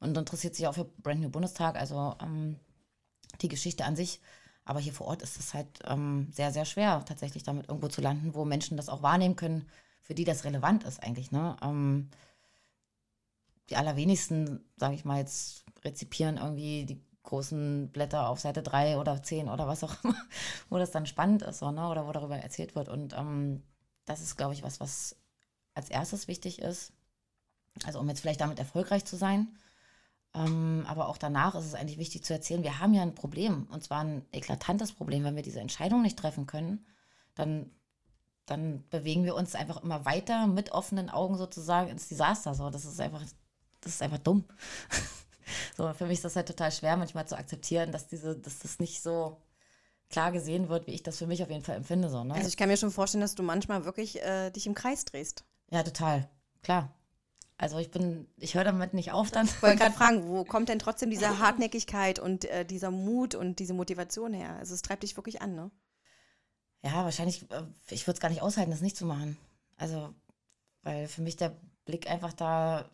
und 0.00 0.16
interessiert 0.16 0.54
sich 0.54 0.66
auch 0.66 0.74
für 0.74 0.84
Brand 0.84 1.20
New 1.20 1.30
Bundestag, 1.30 1.76
also 1.76 2.14
ähm, 2.22 2.56
die 3.40 3.48
Geschichte 3.48 3.84
an 3.84 3.96
sich. 3.96 4.20
Aber 4.64 4.80
hier 4.80 4.92
vor 4.92 5.06
Ort 5.06 5.22
ist 5.22 5.38
es 5.38 5.54
halt 5.54 5.66
ähm, 5.86 6.28
sehr, 6.30 6.52
sehr 6.52 6.66
schwer, 6.66 7.02
tatsächlich 7.06 7.42
damit 7.42 7.68
irgendwo 7.68 7.88
zu 7.88 8.02
landen, 8.02 8.34
wo 8.34 8.44
Menschen 8.44 8.76
das 8.76 8.90
auch 8.90 9.02
wahrnehmen 9.02 9.34
können, 9.34 9.66
für 10.00 10.14
die 10.14 10.24
das 10.24 10.44
relevant 10.44 10.84
ist 10.84 11.02
eigentlich. 11.02 11.32
Ne? 11.32 11.56
Ähm, 11.62 12.10
die 13.70 13.76
allerwenigsten, 13.76 14.64
sage 14.76 14.94
ich 14.94 15.04
mal 15.04 15.18
jetzt, 15.18 15.64
rezipieren 15.84 16.36
irgendwie 16.36 16.84
die 16.84 17.00
großen 17.28 17.90
Blätter 17.90 18.28
auf 18.28 18.40
Seite 18.40 18.62
3 18.62 18.98
oder 18.98 19.22
10 19.22 19.48
oder 19.48 19.68
was 19.68 19.84
auch 19.84 20.02
immer, 20.02 20.16
wo 20.70 20.78
das 20.78 20.90
dann 20.90 21.06
spannend 21.06 21.42
ist 21.42 21.58
so, 21.58 21.70
ne? 21.70 21.88
oder 21.88 22.06
wo 22.06 22.12
darüber 22.12 22.36
erzählt 22.36 22.74
wird. 22.74 22.88
Und 22.88 23.14
ähm, 23.16 23.62
das 24.06 24.20
ist, 24.20 24.36
glaube 24.36 24.54
ich, 24.54 24.62
was, 24.62 24.80
was 24.80 25.16
als 25.74 25.90
erstes 25.90 26.26
wichtig 26.26 26.60
ist. 26.60 26.92
Also 27.84 28.00
um 28.00 28.08
jetzt 28.08 28.20
vielleicht 28.20 28.40
damit 28.40 28.58
erfolgreich 28.58 29.04
zu 29.04 29.16
sein, 29.16 29.48
ähm, 30.34 30.84
aber 30.88 31.08
auch 31.08 31.18
danach 31.18 31.54
ist 31.54 31.66
es 31.66 31.74
eigentlich 31.74 31.98
wichtig 31.98 32.24
zu 32.24 32.32
erzählen, 32.32 32.62
wir 32.62 32.80
haben 32.80 32.94
ja 32.94 33.02
ein 33.02 33.14
Problem, 33.14 33.66
und 33.70 33.84
zwar 33.84 34.00
ein 34.02 34.24
eklatantes 34.32 34.92
Problem. 34.92 35.24
Wenn 35.24 35.36
wir 35.36 35.42
diese 35.42 35.60
Entscheidung 35.60 36.02
nicht 36.02 36.18
treffen 36.18 36.46
können, 36.46 36.84
dann, 37.34 37.70
dann 38.46 38.88
bewegen 38.88 39.24
wir 39.24 39.34
uns 39.34 39.54
einfach 39.54 39.82
immer 39.82 40.04
weiter 40.04 40.46
mit 40.46 40.72
offenen 40.72 41.10
Augen 41.10 41.36
sozusagen 41.36 41.90
ins 41.90 42.08
Desaster. 42.08 42.54
So, 42.54 42.70
das 42.70 42.84
ist 42.84 43.00
einfach, 43.00 43.22
das 43.80 43.92
ist 43.92 44.02
einfach 44.02 44.18
dumm. 44.18 44.44
so, 45.76 45.92
für 45.94 46.06
mich 46.06 46.18
ist 46.18 46.24
das 46.24 46.36
halt 46.36 46.48
total 46.48 46.72
schwer, 46.72 46.96
manchmal 46.96 47.26
zu 47.26 47.36
akzeptieren, 47.36 47.92
dass 47.92 48.08
diese, 48.08 48.36
dass 48.36 48.58
das 48.58 48.78
nicht 48.78 49.02
so 49.02 49.40
klar 50.10 50.32
gesehen 50.32 50.68
wird, 50.68 50.86
wie 50.86 50.92
ich 50.92 51.02
das 51.02 51.18
für 51.18 51.26
mich 51.26 51.42
auf 51.42 51.50
jeden 51.50 51.64
Fall 51.64 51.76
empfinde. 51.76 52.08
So, 52.08 52.24
ne? 52.24 52.34
Also 52.34 52.48
ich 52.48 52.56
kann 52.56 52.68
mir 52.68 52.76
schon 52.76 52.90
vorstellen, 52.90 53.22
dass 53.22 53.34
du 53.34 53.42
manchmal 53.42 53.84
wirklich 53.84 54.22
äh, 54.22 54.50
dich 54.50 54.66
im 54.66 54.74
Kreis 54.74 55.04
drehst. 55.04 55.44
Ja, 55.70 55.82
total. 55.82 56.28
Klar. 56.62 56.92
Also 57.58 57.78
ich 57.78 57.90
bin, 57.90 58.28
ich 58.36 58.54
höre 58.54 58.64
damit 58.64 58.94
nicht 58.94 59.10
auf 59.10 59.32
dann. 59.32 59.46
Ich 59.46 59.62
wollte 59.62 59.78
gerade 59.78 59.94
fragen, 59.94 60.28
wo 60.28 60.44
kommt 60.44 60.68
denn 60.68 60.78
trotzdem 60.78 61.10
diese 61.10 61.40
Hartnäckigkeit 61.40 62.20
und 62.20 62.44
äh, 62.44 62.64
dieser 62.64 62.92
Mut 62.92 63.34
und 63.34 63.58
diese 63.58 63.74
Motivation 63.74 64.32
her? 64.32 64.54
Also 64.56 64.74
es 64.74 64.82
treibt 64.82 65.02
dich 65.02 65.16
wirklich 65.16 65.42
an, 65.42 65.56
ne? 65.56 65.70
Ja, 66.82 67.04
wahrscheinlich, 67.04 67.50
äh, 67.50 67.64
ich 67.90 68.06
würde 68.06 68.14
es 68.14 68.20
gar 68.20 68.28
nicht 68.28 68.42
aushalten, 68.42 68.70
das 68.70 68.80
nicht 68.80 68.96
zu 68.96 69.04
machen. 69.04 69.36
Also, 69.76 70.14
weil 70.82 71.08
für 71.08 71.22
mich 71.22 71.36
der 71.36 71.56
Blick 71.84 72.08
einfach 72.08 72.32
da, 72.32 72.88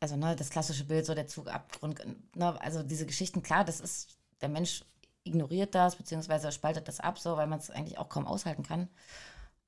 also 0.00 0.16
ne, 0.16 0.36
das 0.36 0.50
klassische 0.50 0.84
Bild, 0.84 1.06
so 1.06 1.14
der 1.14 1.26
Zugabgrund, 1.26 2.00
ne, 2.36 2.60
also 2.60 2.82
diese 2.82 3.06
Geschichten, 3.06 3.42
klar, 3.42 3.64
das 3.64 3.80
ist, 3.80 4.18
der 4.40 4.48
Mensch 4.48 4.84
ignoriert 5.24 5.74
das, 5.74 5.96
beziehungsweise 5.96 6.52
spaltet 6.52 6.88
das 6.88 7.00
ab, 7.00 7.18
so, 7.18 7.36
weil 7.36 7.46
man 7.46 7.58
es 7.58 7.70
eigentlich 7.70 7.98
auch 7.98 8.08
kaum 8.08 8.26
aushalten 8.26 8.62
kann. 8.62 8.88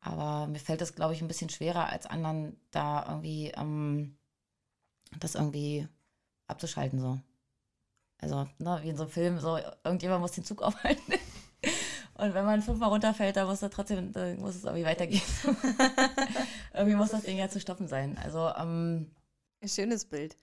Aber 0.01 0.47
mir 0.47 0.61
fällt 0.61 0.81
es, 0.81 0.95
glaube 0.95 1.15
ich, 1.15 1.23
ein 1.23 1.29
bisschen 1.29 1.51
schwerer 1.51 1.89
als 1.89 2.07
anderen, 2.07 2.61
da 2.71 3.05
irgendwie 3.09 3.49
ähm, 3.57 4.17
das 5.19 5.35
irgendwie 5.35 5.89
abzuschalten. 6.47 7.01
So. 7.01 7.21
Also, 8.19 8.49
ne, 8.59 8.79
wie 8.83 8.91
in 8.91 8.97
so 8.97 9.05
einem 9.05 9.13
Film, 9.13 9.39
so 9.41 9.59
irgendjemand 9.85 10.21
muss 10.21 10.33
den 10.33 10.45
Zug 10.45 10.63
aufhalten. 10.63 11.15
Und 12.15 12.35
wenn 12.35 12.45
man 12.45 12.63
fünfmal 12.63 12.89
runterfällt, 12.89 13.37
dann 13.37 13.47
muss, 13.47 13.63
er 13.63 13.71
trotzdem, 13.71 14.13
dann 14.13 14.41
muss 14.41 14.57
es 14.57 14.65
irgendwie 14.65 14.85
weitergehen. 14.85 15.23
irgendwie 16.75 16.97
muss 16.97 17.11
das 17.11 17.23
Ding 17.23 17.39
ja 17.39 17.49
zu 17.49 17.61
stoppen 17.61 17.87
sein. 17.87 18.19
Also, 18.19 18.53
ähm, 18.57 19.11
Ein 19.61 19.69
schönes 19.69 20.05
Bild. 20.05 20.37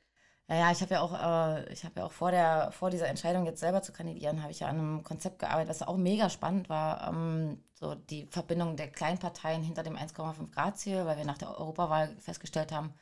Naja, 0.48 0.72
ich 0.72 0.82
habe 0.82 0.94
ja 0.94 1.02
auch, 1.02 1.14
äh, 1.14 1.74
ich 1.74 1.84
habe 1.86 2.00
ja 2.00 2.06
auch 2.06 2.12
vor 2.12 2.32
der, 2.32 2.72
vor 2.72 2.92
dieser 2.92 3.08
Entscheidung 3.08 3.46
jetzt 3.46 3.60
selber 3.60 3.82
zu 3.82 3.92
kandidieren, 3.92 4.42
habe 4.42 4.52
ich 4.52 4.60
ja 4.60 4.68
an 4.68 4.78
einem 4.78 5.04
Konzept 5.04 5.40
gearbeitet, 5.40 5.70
was 5.70 5.82
auch 5.82 5.98
mega 5.98 6.30
spannend 6.30 6.70
war. 6.70 7.08
Ähm, 7.08 7.64
so 7.74 7.96
die 7.96 8.28
Verbindung 8.28 8.76
der 8.76 8.92
Kleinparteien 8.92 9.64
hinter 9.64 9.84
dem 9.84 9.96
1,5 9.96 10.52
Grad 10.52 10.78
Ziel, 10.78 11.06
weil 11.06 11.18
wir 11.18 11.26
nach 11.26 11.38
der 11.38 11.58
Europawahl 11.58 12.16
festgestellt 12.20 12.72
haben, 12.72 12.94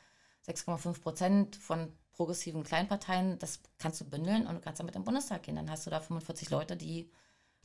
6,5 0.46 1.02
Prozent 1.02 1.56
von 1.56 1.92
progressiven 2.12 2.62
Kleinparteien, 2.62 3.38
das 3.38 3.60
kannst 3.78 4.00
du 4.00 4.04
bündeln 4.08 4.46
und 4.46 4.54
du 4.56 4.60
kannst 4.60 4.80
damit 4.80 4.94
im 4.96 5.04
Bundestag 5.04 5.42
gehen. 5.42 5.56
Dann 5.56 5.70
hast 5.70 5.86
du 5.86 5.90
da 5.90 6.00
45 6.00 6.50
Leute, 6.50 6.76
die 6.76 7.10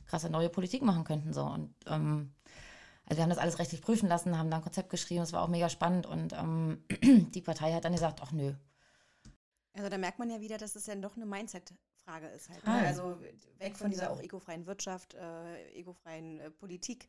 krasse 0.06 0.28
neue 0.28 0.50
Politik 0.50 0.82
machen 0.82 1.04
könnten. 1.04 1.32
So. 1.32 1.44
Und 1.44 1.74
ähm, 1.86 2.34
also 3.10 3.18
wir 3.18 3.22
haben 3.24 3.30
das 3.30 3.38
alles 3.38 3.58
rechtlich 3.58 3.82
prüfen 3.82 4.08
lassen, 4.08 4.38
haben 4.38 4.50
da 4.50 4.56
ein 4.56 4.62
Konzept 4.62 4.88
geschrieben, 4.88 5.22
es 5.22 5.34
war 5.34 5.42
auch 5.42 5.48
mega 5.48 5.68
spannend 5.68 6.06
und 6.06 6.32
ähm, 6.32 6.84
die 7.34 7.42
Partei 7.42 7.72
hat 7.72 7.84
dann 7.84 7.92
gesagt, 7.92 8.20
ach 8.22 8.32
nö, 8.32 8.54
also 9.74 9.88
da 9.88 9.98
merkt 9.98 10.18
man 10.18 10.30
ja 10.30 10.40
wieder, 10.40 10.58
dass 10.58 10.76
es 10.76 10.86
ja 10.86 10.94
doch 10.96 11.16
eine 11.16 11.26
Mindset-Frage 11.26 12.26
ist 12.28 12.48
halt. 12.48 12.64
Ne? 12.66 12.86
Also 12.86 13.20
weg 13.58 13.76
von 13.76 13.90
dieser 13.90 14.10
auch 14.10 14.20
egofreien 14.20 14.66
Wirtschaft, 14.66 15.14
äh, 15.14 15.72
egofreien 15.72 16.40
äh, 16.40 16.50
Politik, 16.50 17.08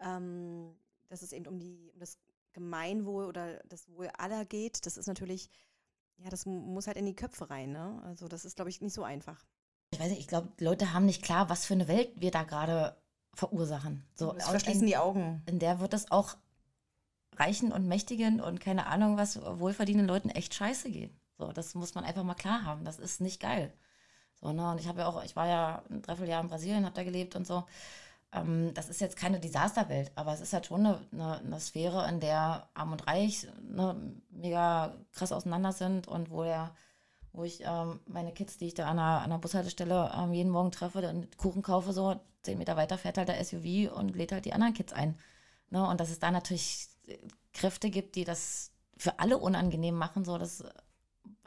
ähm, 0.00 0.76
dass 1.08 1.22
es 1.22 1.32
eben 1.32 1.46
um 1.46 1.58
die 1.58 1.90
um 1.92 1.98
das 1.98 2.18
Gemeinwohl 2.52 3.24
oder 3.24 3.62
das 3.64 3.88
Wohl 3.88 4.08
aller 4.18 4.44
geht. 4.44 4.84
Das 4.84 4.96
ist 4.96 5.06
natürlich 5.06 5.48
Ja, 6.18 6.28
das 6.28 6.44
muss 6.44 6.86
halt 6.86 6.98
in 6.98 7.06
die 7.06 7.16
Köpfe 7.16 7.48
rein, 7.48 7.72
ne? 7.72 8.00
Also 8.04 8.28
das 8.28 8.44
ist, 8.44 8.56
glaube 8.56 8.70
ich, 8.70 8.80
nicht 8.80 8.92
so 8.92 9.04
einfach. 9.04 9.44
Ich 9.90 9.98
weiß 9.98 10.10
nicht, 10.10 10.20
ich 10.20 10.28
glaube, 10.28 10.52
Leute 10.58 10.92
haben 10.92 11.06
nicht 11.06 11.22
klar, 11.22 11.48
was 11.48 11.64
für 11.64 11.74
eine 11.74 11.88
Welt 11.88 12.12
wir 12.16 12.30
da 12.30 12.44
gerade 12.44 12.96
verursachen. 13.34 14.04
So, 14.14 14.32
das 14.32 14.48
verschließen 14.48 14.86
die 14.86 14.96
Augen. 14.96 15.42
In 15.46 15.58
der 15.58 15.80
wird 15.80 15.94
es 15.94 16.10
auch 16.10 16.36
reichen 17.36 17.72
und 17.72 17.88
mächtigen 17.88 18.40
und 18.40 18.60
keine 18.60 18.86
Ahnung 18.86 19.16
was, 19.16 19.40
wohlverdienenden 19.40 20.08
Leuten 20.08 20.28
echt 20.28 20.54
scheiße 20.54 20.90
gehen. 20.90 21.18
So, 21.38 21.52
das 21.52 21.74
muss 21.74 21.94
man 21.94 22.04
einfach 22.04 22.24
mal 22.24 22.34
klar 22.34 22.64
haben. 22.64 22.84
Das 22.84 22.98
ist 22.98 23.20
nicht 23.20 23.40
geil. 23.40 23.72
So, 24.40 24.52
ne? 24.52 24.70
Und 24.70 24.80
ich 24.80 24.88
habe 24.88 25.00
ja 25.00 25.06
auch, 25.06 25.24
ich 25.24 25.34
war 25.34 25.46
ja 25.46 25.82
ein 25.90 26.02
Dreivierteljahr 26.02 26.42
in 26.42 26.48
Brasilien, 26.48 26.84
habe 26.84 26.94
da 26.94 27.04
gelebt 27.04 27.36
und 27.36 27.46
so. 27.46 27.64
Ähm, 28.32 28.72
das 28.74 28.88
ist 28.88 29.00
jetzt 29.00 29.16
keine 29.16 29.40
Desasterwelt, 29.40 30.12
aber 30.14 30.32
es 30.32 30.40
ist 30.40 30.52
halt 30.52 30.66
schon 30.66 30.86
eine, 30.86 31.00
eine, 31.12 31.38
eine 31.38 31.60
Sphäre, 31.60 32.08
in 32.08 32.20
der 32.20 32.68
Arm 32.74 32.92
und 32.92 33.06
Reich 33.06 33.46
ne, 33.62 33.96
mega 34.30 34.94
krass 35.12 35.32
auseinander 35.32 35.72
sind 35.72 36.08
und 36.08 36.30
wo 36.30 36.42
der 36.44 36.74
wo 37.32 37.44
ich 37.44 37.62
ähm, 37.64 38.00
meine 38.06 38.32
Kids, 38.32 38.58
die 38.58 38.66
ich 38.66 38.74
da 38.74 38.88
an 38.88 38.96
der, 38.96 39.22
an 39.22 39.30
der 39.30 39.38
Bushaltestelle 39.38 40.12
ähm, 40.16 40.32
jeden 40.32 40.50
Morgen 40.50 40.70
treffe, 40.70 41.00
dann 41.00 41.28
Kuchen 41.36 41.62
kaufe, 41.62 41.92
so 41.92 42.20
zehn 42.42 42.58
Meter 42.58 42.76
weiter 42.76 42.98
fährt 42.98 43.18
halt 43.18 43.28
der 43.28 43.42
SUV 43.42 43.92
und 43.94 44.14
lädt 44.16 44.32
halt 44.32 44.44
die 44.44 44.52
anderen 44.52 44.74
Kids 44.74 44.92
ein. 44.92 45.18
Ne? 45.70 45.86
Und 45.86 46.00
dass 46.00 46.10
es 46.10 46.18
da 46.18 46.30
natürlich 46.30 46.88
Kräfte 47.52 47.90
gibt, 47.90 48.16
die 48.16 48.24
das 48.24 48.72
für 48.96 49.18
alle 49.18 49.38
unangenehm 49.38 49.94
machen, 49.96 50.24
so 50.24 50.38
das 50.38 50.64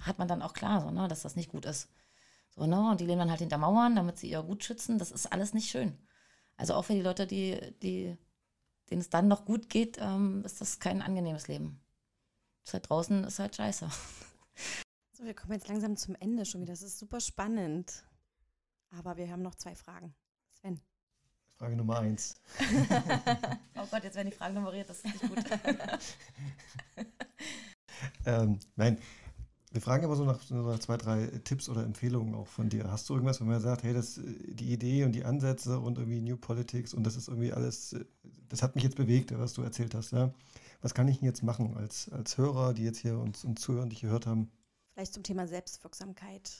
hat 0.01 0.19
man 0.19 0.27
dann 0.27 0.41
auch 0.41 0.53
klar, 0.53 0.81
so, 0.81 0.91
ne? 0.91 1.07
dass 1.07 1.21
das 1.21 1.35
nicht 1.35 1.51
gut 1.51 1.65
ist. 1.65 1.89
So, 2.55 2.65
ne? 2.65 2.89
Und 2.89 3.01
die 3.01 3.05
leben 3.05 3.19
dann 3.19 3.29
halt 3.29 3.39
hinter 3.39 3.57
Mauern, 3.57 3.95
damit 3.95 4.17
sie 4.17 4.29
ihr 4.29 4.41
gut 4.41 4.63
schützen. 4.63 4.97
Das 4.97 5.11
ist 5.11 5.27
alles 5.27 5.53
nicht 5.53 5.69
schön. 5.69 5.97
Also 6.57 6.73
auch 6.73 6.83
für 6.83 6.93
die 6.93 7.01
Leute, 7.01 7.27
die, 7.27 7.59
die, 7.81 8.17
denen 8.89 9.01
es 9.01 9.09
dann 9.09 9.27
noch 9.27 9.45
gut 9.45 9.69
geht, 9.69 9.97
ähm, 9.99 10.43
ist 10.45 10.61
das 10.61 10.79
kein 10.79 11.01
angenehmes 11.01 11.47
Leben. 11.47 11.81
Das 12.63 12.73
halt 12.73 12.89
draußen 12.89 13.23
ist 13.25 13.39
halt 13.39 13.55
scheiße. 13.55 13.89
So, 15.17 15.23
wir 15.23 15.33
kommen 15.33 15.53
jetzt 15.53 15.69
langsam 15.69 15.95
zum 15.95 16.13
Ende 16.19 16.43
schon 16.45 16.59
wieder. 16.59 16.73
Das 16.73 16.81
ist 16.81 16.99
super 16.99 17.21
spannend. 17.21 18.03
Aber 18.89 19.15
wir 19.15 19.31
haben 19.31 19.41
noch 19.41 19.55
zwei 19.55 19.73
Fragen. 19.73 20.13
Sven. 20.51 20.81
Frage 21.53 21.77
Nummer 21.77 21.99
eins. 21.99 22.35
oh 23.77 23.87
Gott, 23.89 24.03
jetzt 24.03 24.15
werden 24.15 24.29
die 24.29 24.35
Fragen 24.35 24.55
nummeriert, 24.55 24.89
das 24.89 24.97
ist 24.97 25.05
nicht 25.05 25.21
gut. 25.21 25.45
ähm, 28.25 28.59
nein, 28.75 28.97
wir 29.71 29.79
fragen 29.79 30.03
immer 30.03 30.17
so 30.17 30.25
nach, 30.25 30.41
so 30.41 30.77
zwei, 30.79 30.97
drei 30.97 31.27
Tipps 31.45 31.69
oder 31.69 31.85
Empfehlungen 31.85 32.35
auch 32.35 32.47
von 32.47 32.67
dir. 32.67 32.91
Hast 32.91 33.07
du 33.07 33.13
irgendwas, 33.13 33.39
wenn 33.39 33.47
man 33.47 33.61
sagt, 33.61 33.83
hey, 33.83 33.93
das, 33.93 34.19
die 34.21 34.73
Idee 34.73 35.05
und 35.05 35.13
die 35.13 35.23
Ansätze 35.23 35.79
und 35.79 35.97
irgendwie 35.97 36.19
New 36.19 36.35
Politics 36.35 36.93
und 36.93 37.05
das 37.05 37.15
ist 37.15 37.29
irgendwie 37.29 37.53
alles, 37.53 37.95
das 38.49 38.61
hat 38.61 38.75
mich 38.75 38.83
jetzt 38.83 38.97
bewegt, 38.97 39.31
was 39.39 39.53
du 39.53 39.61
erzählt 39.61 39.95
hast. 39.95 40.11
Ja? 40.11 40.33
Was 40.81 40.93
kann 40.93 41.07
ich 41.07 41.19
denn 41.19 41.25
jetzt 41.25 41.41
machen 41.41 41.77
als, 41.77 42.09
als 42.09 42.37
Hörer, 42.37 42.73
die 42.73 42.83
jetzt 42.83 42.99
hier 42.99 43.17
uns, 43.17 43.45
uns 43.45 43.61
zuhören, 43.61 43.89
die 43.89 43.99
gehört 44.01 44.27
haben? 44.27 44.51
Vielleicht 44.95 45.13
zum 45.13 45.23
Thema 45.23 45.45
Selbstwirksamkeit. 45.45 46.51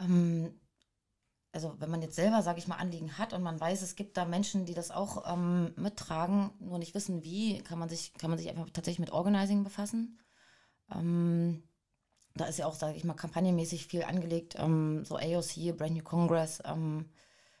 Ähm, 0.00 0.60
also 1.52 1.76
wenn 1.78 1.88
man 1.88 2.02
jetzt 2.02 2.16
selber, 2.16 2.42
sage 2.42 2.58
ich 2.58 2.66
mal, 2.66 2.78
Anliegen 2.78 3.16
hat 3.16 3.32
und 3.32 3.44
man 3.44 3.60
weiß, 3.60 3.80
es 3.82 3.94
gibt 3.94 4.16
da 4.16 4.24
Menschen, 4.24 4.66
die 4.66 4.74
das 4.74 4.90
auch 4.90 5.32
ähm, 5.32 5.72
mittragen, 5.76 6.50
nur 6.58 6.80
nicht 6.80 6.96
wissen, 6.96 7.22
wie, 7.22 7.62
kann 7.62 7.78
man 7.78 7.88
sich, 7.88 8.12
kann 8.14 8.28
man 8.28 8.40
sich 8.40 8.50
einfach 8.50 8.68
tatsächlich 8.70 8.98
mit 8.98 9.12
Organizing 9.12 9.62
befassen. 9.62 10.18
Ähm, 10.92 11.62
da 12.34 12.46
ist 12.46 12.58
ja 12.58 12.66
auch, 12.66 12.74
sage 12.74 12.96
ich 12.96 13.04
mal, 13.04 13.14
kampagnenmäßig 13.14 13.86
viel 13.86 14.02
angelegt, 14.02 14.56
ähm, 14.58 15.04
so 15.04 15.16
AOC, 15.16 15.76
Brand 15.76 15.94
New 15.94 16.02
Congress, 16.02 16.60
ähm, 16.64 17.08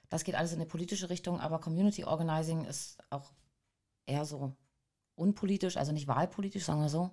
das 0.08 0.24
geht 0.24 0.34
alles 0.34 0.52
in 0.52 0.58
eine 0.58 0.66
politische 0.66 1.08
Richtung, 1.08 1.38
aber 1.38 1.60
Community 1.60 2.02
Organizing 2.04 2.64
ist 2.64 2.98
auch 3.10 3.32
eher 4.06 4.24
so 4.24 4.56
unpolitisch, 5.14 5.76
also 5.76 5.92
nicht 5.92 6.08
wahlpolitisch, 6.08 6.64
sagen 6.64 6.80
wir 6.80 6.88
so. 6.88 7.12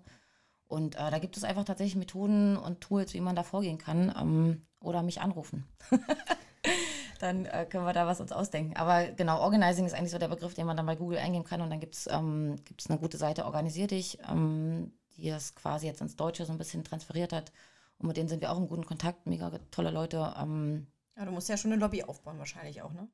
Und 0.71 0.95
äh, 0.95 1.11
da 1.11 1.19
gibt 1.19 1.35
es 1.35 1.43
einfach 1.43 1.65
tatsächlich 1.65 1.97
Methoden 1.97 2.55
und 2.55 2.79
Tools, 2.79 3.13
wie 3.13 3.19
man 3.19 3.35
da 3.35 3.43
vorgehen 3.43 3.77
kann. 3.77 4.13
Ähm, 4.17 4.61
oder 4.79 5.03
mich 5.03 5.19
anrufen. 5.19 5.65
dann 7.19 7.45
äh, 7.45 7.65
können 7.69 7.85
wir 7.85 7.91
da 7.91 8.07
was 8.07 8.21
uns 8.21 8.31
ausdenken. 8.31 8.77
Aber 8.77 9.05
genau, 9.11 9.41
Organizing 9.41 9.85
ist 9.85 9.93
eigentlich 9.93 10.11
so 10.11 10.17
der 10.17 10.29
Begriff, 10.29 10.53
den 10.53 10.65
man 10.65 10.77
dann 10.77 10.85
bei 10.85 10.95
Google 10.95 11.17
eingeben 11.17 11.43
kann. 11.43 11.59
Und 11.61 11.71
dann 11.71 11.81
gibt 11.81 11.95
es 11.95 12.07
ähm, 12.07 12.55
eine 12.87 12.97
gute 12.97 13.17
Seite, 13.17 13.45
Organisier 13.45 13.87
dich, 13.87 14.17
ähm, 14.29 14.93
die 15.17 15.27
es 15.27 15.55
quasi 15.55 15.87
jetzt 15.87 15.99
ins 15.99 16.15
Deutsche 16.15 16.45
so 16.45 16.53
ein 16.53 16.57
bisschen 16.57 16.85
transferiert 16.85 17.33
hat. 17.33 17.51
Und 17.99 18.07
mit 18.07 18.15
denen 18.15 18.29
sind 18.29 18.41
wir 18.41 18.49
auch 18.49 18.57
im 18.57 18.69
guten 18.69 18.85
Kontakt. 18.85 19.27
Mega 19.27 19.51
tolle 19.71 19.91
Leute. 19.91 20.33
Ähm, 20.39 20.87
ja, 21.17 21.25
du 21.25 21.31
musst 21.31 21.49
ja 21.49 21.57
schon 21.57 21.73
eine 21.73 21.81
Lobby 21.81 22.03
aufbauen, 22.03 22.39
wahrscheinlich 22.39 22.81
auch, 22.81 22.93
ne? 22.93 23.09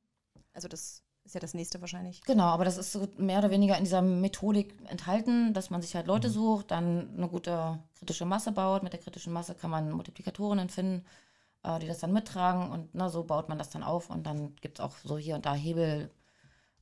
Also 0.54 0.68
das 0.68 1.02
ist 1.28 1.34
ja 1.34 1.40
das 1.40 1.52
nächste 1.52 1.80
wahrscheinlich. 1.82 2.22
Genau, 2.22 2.44
aber 2.44 2.64
das 2.64 2.78
ist 2.78 2.90
so 2.90 3.06
mehr 3.18 3.38
oder 3.38 3.50
weniger 3.50 3.76
in 3.76 3.84
dieser 3.84 4.00
Methodik 4.00 4.74
enthalten, 4.88 5.52
dass 5.52 5.68
man 5.68 5.82
sich 5.82 5.94
halt 5.94 6.06
Leute 6.06 6.28
mhm. 6.28 6.32
sucht, 6.32 6.70
dann 6.70 7.14
eine 7.16 7.28
gute 7.28 7.78
kritische 7.98 8.24
Masse 8.24 8.50
baut. 8.50 8.82
Mit 8.82 8.94
der 8.94 9.00
kritischen 9.00 9.34
Masse 9.34 9.54
kann 9.54 9.70
man 9.70 9.90
Multiplikatorinnen 9.92 10.70
finden, 10.70 11.04
äh, 11.64 11.78
die 11.80 11.86
das 11.86 11.98
dann 11.98 12.14
mittragen 12.14 12.70
und 12.70 12.94
na, 12.94 13.10
so 13.10 13.24
baut 13.24 13.50
man 13.50 13.58
das 13.58 13.68
dann 13.68 13.82
auf 13.82 14.08
und 14.08 14.26
dann 14.26 14.56
gibt 14.56 14.78
es 14.78 14.84
auch 14.84 14.96
so 15.04 15.18
hier 15.18 15.34
und 15.34 15.44
da 15.44 15.52
Hebel, 15.52 16.10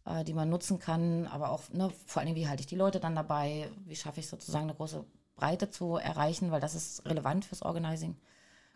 äh, 0.05 0.23
die 0.23 0.35
man 0.35 0.49
nutzen 0.49 0.79
kann, 0.79 1.27
aber 1.27 1.51
auch 1.51 1.63
ne, 1.73 1.91
vor 2.07 2.23
allem, 2.23 2.37
wie 2.37 2.47
halte 2.49 2.61
ich 2.61 2.69
die 2.69 2.77
Leute 2.77 3.01
dann 3.01 3.17
dabei, 3.17 3.69
wie 3.85 3.97
schaffe 3.97 4.21
ich 4.21 4.29
sozusagen 4.29 4.67
eine 4.67 4.75
große 4.75 5.05
Breite 5.35 5.71
zu 5.71 5.97
erreichen, 5.97 6.53
weil 6.53 6.61
das 6.61 6.77
ist 6.77 7.05
relevant 7.05 7.45
fürs 7.45 7.63
Organizing. 7.63 8.17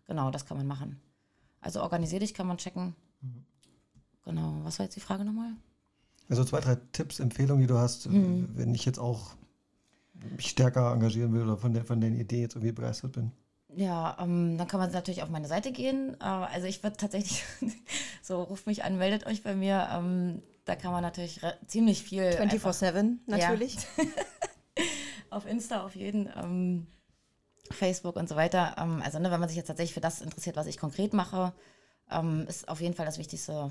Genau, 0.08 0.32
das 0.32 0.46
kann 0.46 0.56
man 0.56 0.66
machen. 0.66 1.00
Also 1.60 1.80
organisier 1.80 2.18
dich 2.18 2.34
kann 2.34 2.48
man 2.48 2.58
checken. 2.58 2.96
Mhm. 3.20 3.46
Genau, 4.24 4.60
was 4.62 4.78
war 4.78 4.86
jetzt 4.86 4.96
die 4.96 5.00
Frage 5.00 5.24
nochmal? 5.24 5.52
Also 6.28 6.44
zwei, 6.44 6.60
drei 6.60 6.76
Tipps, 6.92 7.20
Empfehlungen, 7.20 7.60
die 7.60 7.66
du 7.66 7.78
hast, 7.78 8.08
mhm. 8.08 8.50
wenn 8.54 8.74
ich 8.74 8.84
jetzt 8.84 8.98
auch 8.98 9.34
mich 10.36 10.50
stärker 10.50 10.92
engagieren 10.92 11.32
will 11.32 11.42
oder 11.42 11.56
von 11.56 11.72
der, 11.72 11.84
von 11.84 12.00
der 12.00 12.10
Idee 12.10 12.42
jetzt 12.42 12.54
irgendwie 12.54 12.72
begeistert 12.72 13.12
bin. 13.12 13.32
Ja, 13.74 14.16
ähm, 14.20 14.58
dann 14.58 14.68
kann 14.68 14.80
man 14.80 14.90
natürlich 14.90 15.22
auf 15.22 15.30
meine 15.30 15.48
Seite 15.48 15.72
gehen. 15.72 16.16
Äh, 16.20 16.24
also 16.24 16.66
ich 16.66 16.82
würde 16.82 16.96
tatsächlich, 16.96 17.44
so 18.22 18.42
ruft 18.42 18.66
mich 18.66 18.84
an, 18.84 18.98
meldet 18.98 19.26
euch 19.26 19.42
bei 19.42 19.54
mir. 19.54 19.88
Ähm, 19.92 20.42
da 20.64 20.76
kann 20.76 20.92
man 20.92 21.02
natürlich 21.02 21.40
ziemlich 21.66 22.02
viel. 22.02 22.22
24-7 22.22 23.18
natürlich. 23.26 23.76
Ja. 23.96 24.04
auf 25.30 25.46
Insta 25.46 25.84
auf 25.84 25.96
jeden. 25.96 26.28
Ähm, 26.36 26.86
Facebook 27.70 28.16
und 28.16 28.28
so 28.28 28.36
weiter. 28.36 28.76
Ähm, 28.78 29.00
also 29.04 29.18
ne, 29.18 29.30
wenn 29.30 29.40
man 29.40 29.48
sich 29.48 29.56
jetzt 29.56 29.68
tatsächlich 29.68 29.94
für 29.94 30.00
das 30.00 30.20
interessiert, 30.20 30.56
was 30.56 30.66
ich 30.66 30.78
konkret 30.78 31.12
mache, 31.12 31.52
ähm, 32.10 32.46
ist 32.48 32.68
auf 32.68 32.80
jeden 32.80 32.94
Fall 32.94 33.06
das 33.06 33.18
Wichtigste, 33.18 33.70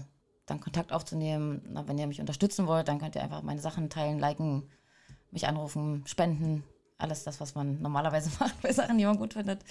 dann 0.49 0.59
Kontakt 0.59 0.91
aufzunehmen. 0.91 1.61
Na, 1.69 1.87
wenn 1.87 1.97
ihr 1.97 2.07
mich 2.07 2.19
unterstützen 2.19 2.67
wollt, 2.67 2.87
dann 2.87 2.99
könnt 2.99 3.15
ihr 3.15 3.23
einfach 3.23 3.43
meine 3.43 3.61
Sachen 3.61 3.89
teilen, 3.89 4.19
liken, 4.19 4.69
mich 5.31 5.47
anrufen, 5.47 6.03
spenden. 6.05 6.63
Alles 6.97 7.23
das, 7.23 7.39
was 7.39 7.55
man 7.55 7.81
normalerweise 7.81 8.29
macht 8.39 8.61
bei 8.61 8.73
Sachen, 8.73 8.97
die 8.97 9.05
man 9.05 9.17
gut 9.17 9.33
findet. 9.33 9.61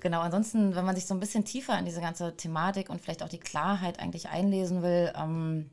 Genau, 0.00 0.20
ansonsten, 0.20 0.74
wenn 0.74 0.84
man 0.84 0.94
sich 0.94 1.06
so 1.06 1.14
ein 1.14 1.20
bisschen 1.20 1.44
tiefer 1.44 1.78
in 1.78 1.84
diese 1.84 2.00
ganze 2.00 2.36
Thematik 2.36 2.88
und 2.90 3.00
vielleicht 3.00 3.22
auch 3.22 3.28
die 3.28 3.40
Klarheit 3.40 3.98
eigentlich 3.98 4.28
einlesen 4.28 4.82
will, 4.82 5.12
ähm, 5.16 5.70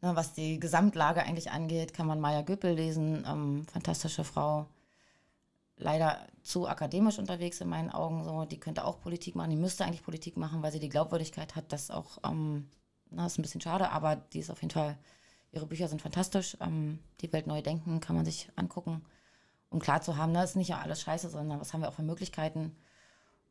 na, 0.00 0.16
was 0.16 0.32
die 0.32 0.58
Gesamtlage 0.58 1.22
eigentlich 1.22 1.50
angeht, 1.50 1.94
kann 1.94 2.06
man 2.06 2.20
Maya 2.20 2.42
Göppel 2.42 2.74
lesen, 2.74 3.24
ähm, 3.26 3.66
fantastische 3.72 4.24
Frau 4.24 4.66
leider 5.76 6.18
zu 6.42 6.68
akademisch 6.68 7.18
unterwegs 7.18 7.60
in 7.60 7.68
meinen 7.68 7.90
Augen. 7.90 8.24
So, 8.24 8.44
die 8.44 8.58
könnte 8.58 8.84
auch 8.84 9.00
Politik 9.00 9.34
machen, 9.34 9.50
die 9.50 9.56
müsste 9.56 9.84
eigentlich 9.84 10.04
Politik 10.04 10.36
machen, 10.36 10.62
weil 10.62 10.72
sie 10.72 10.80
die 10.80 10.88
Glaubwürdigkeit 10.88 11.56
hat, 11.56 11.72
das 11.72 11.90
auch 11.90 12.18
ähm, 12.24 12.68
na, 13.14 13.26
ist 13.26 13.38
ein 13.38 13.42
bisschen 13.42 13.60
schade, 13.60 13.90
aber 13.90 14.16
die 14.16 14.38
ist 14.38 14.50
auf 14.50 14.60
jeden 14.62 14.72
Fall, 14.72 14.98
ihre 15.52 15.66
Bücher 15.66 15.88
sind 15.88 16.02
fantastisch. 16.02 16.56
Ähm, 16.60 16.98
die 17.20 17.32
Welt 17.32 17.46
neu 17.46 17.62
denken 17.62 18.00
kann 18.00 18.16
man 18.16 18.24
sich 18.24 18.48
angucken, 18.56 19.02
um 19.70 19.80
klar 19.80 20.02
zu 20.02 20.16
haben, 20.16 20.32
ne, 20.32 20.42
ist 20.44 20.56
nicht 20.56 20.74
alles 20.74 21.02
scheiße, 21.02 21.28
sondern 21.28 21.60
was 21.60 21.72
haben 21.72 21.80
wir 21.82 21.88
auch 21.88 21.94
für 21.94 22.02
Möglichkeiten. 22.02 22.76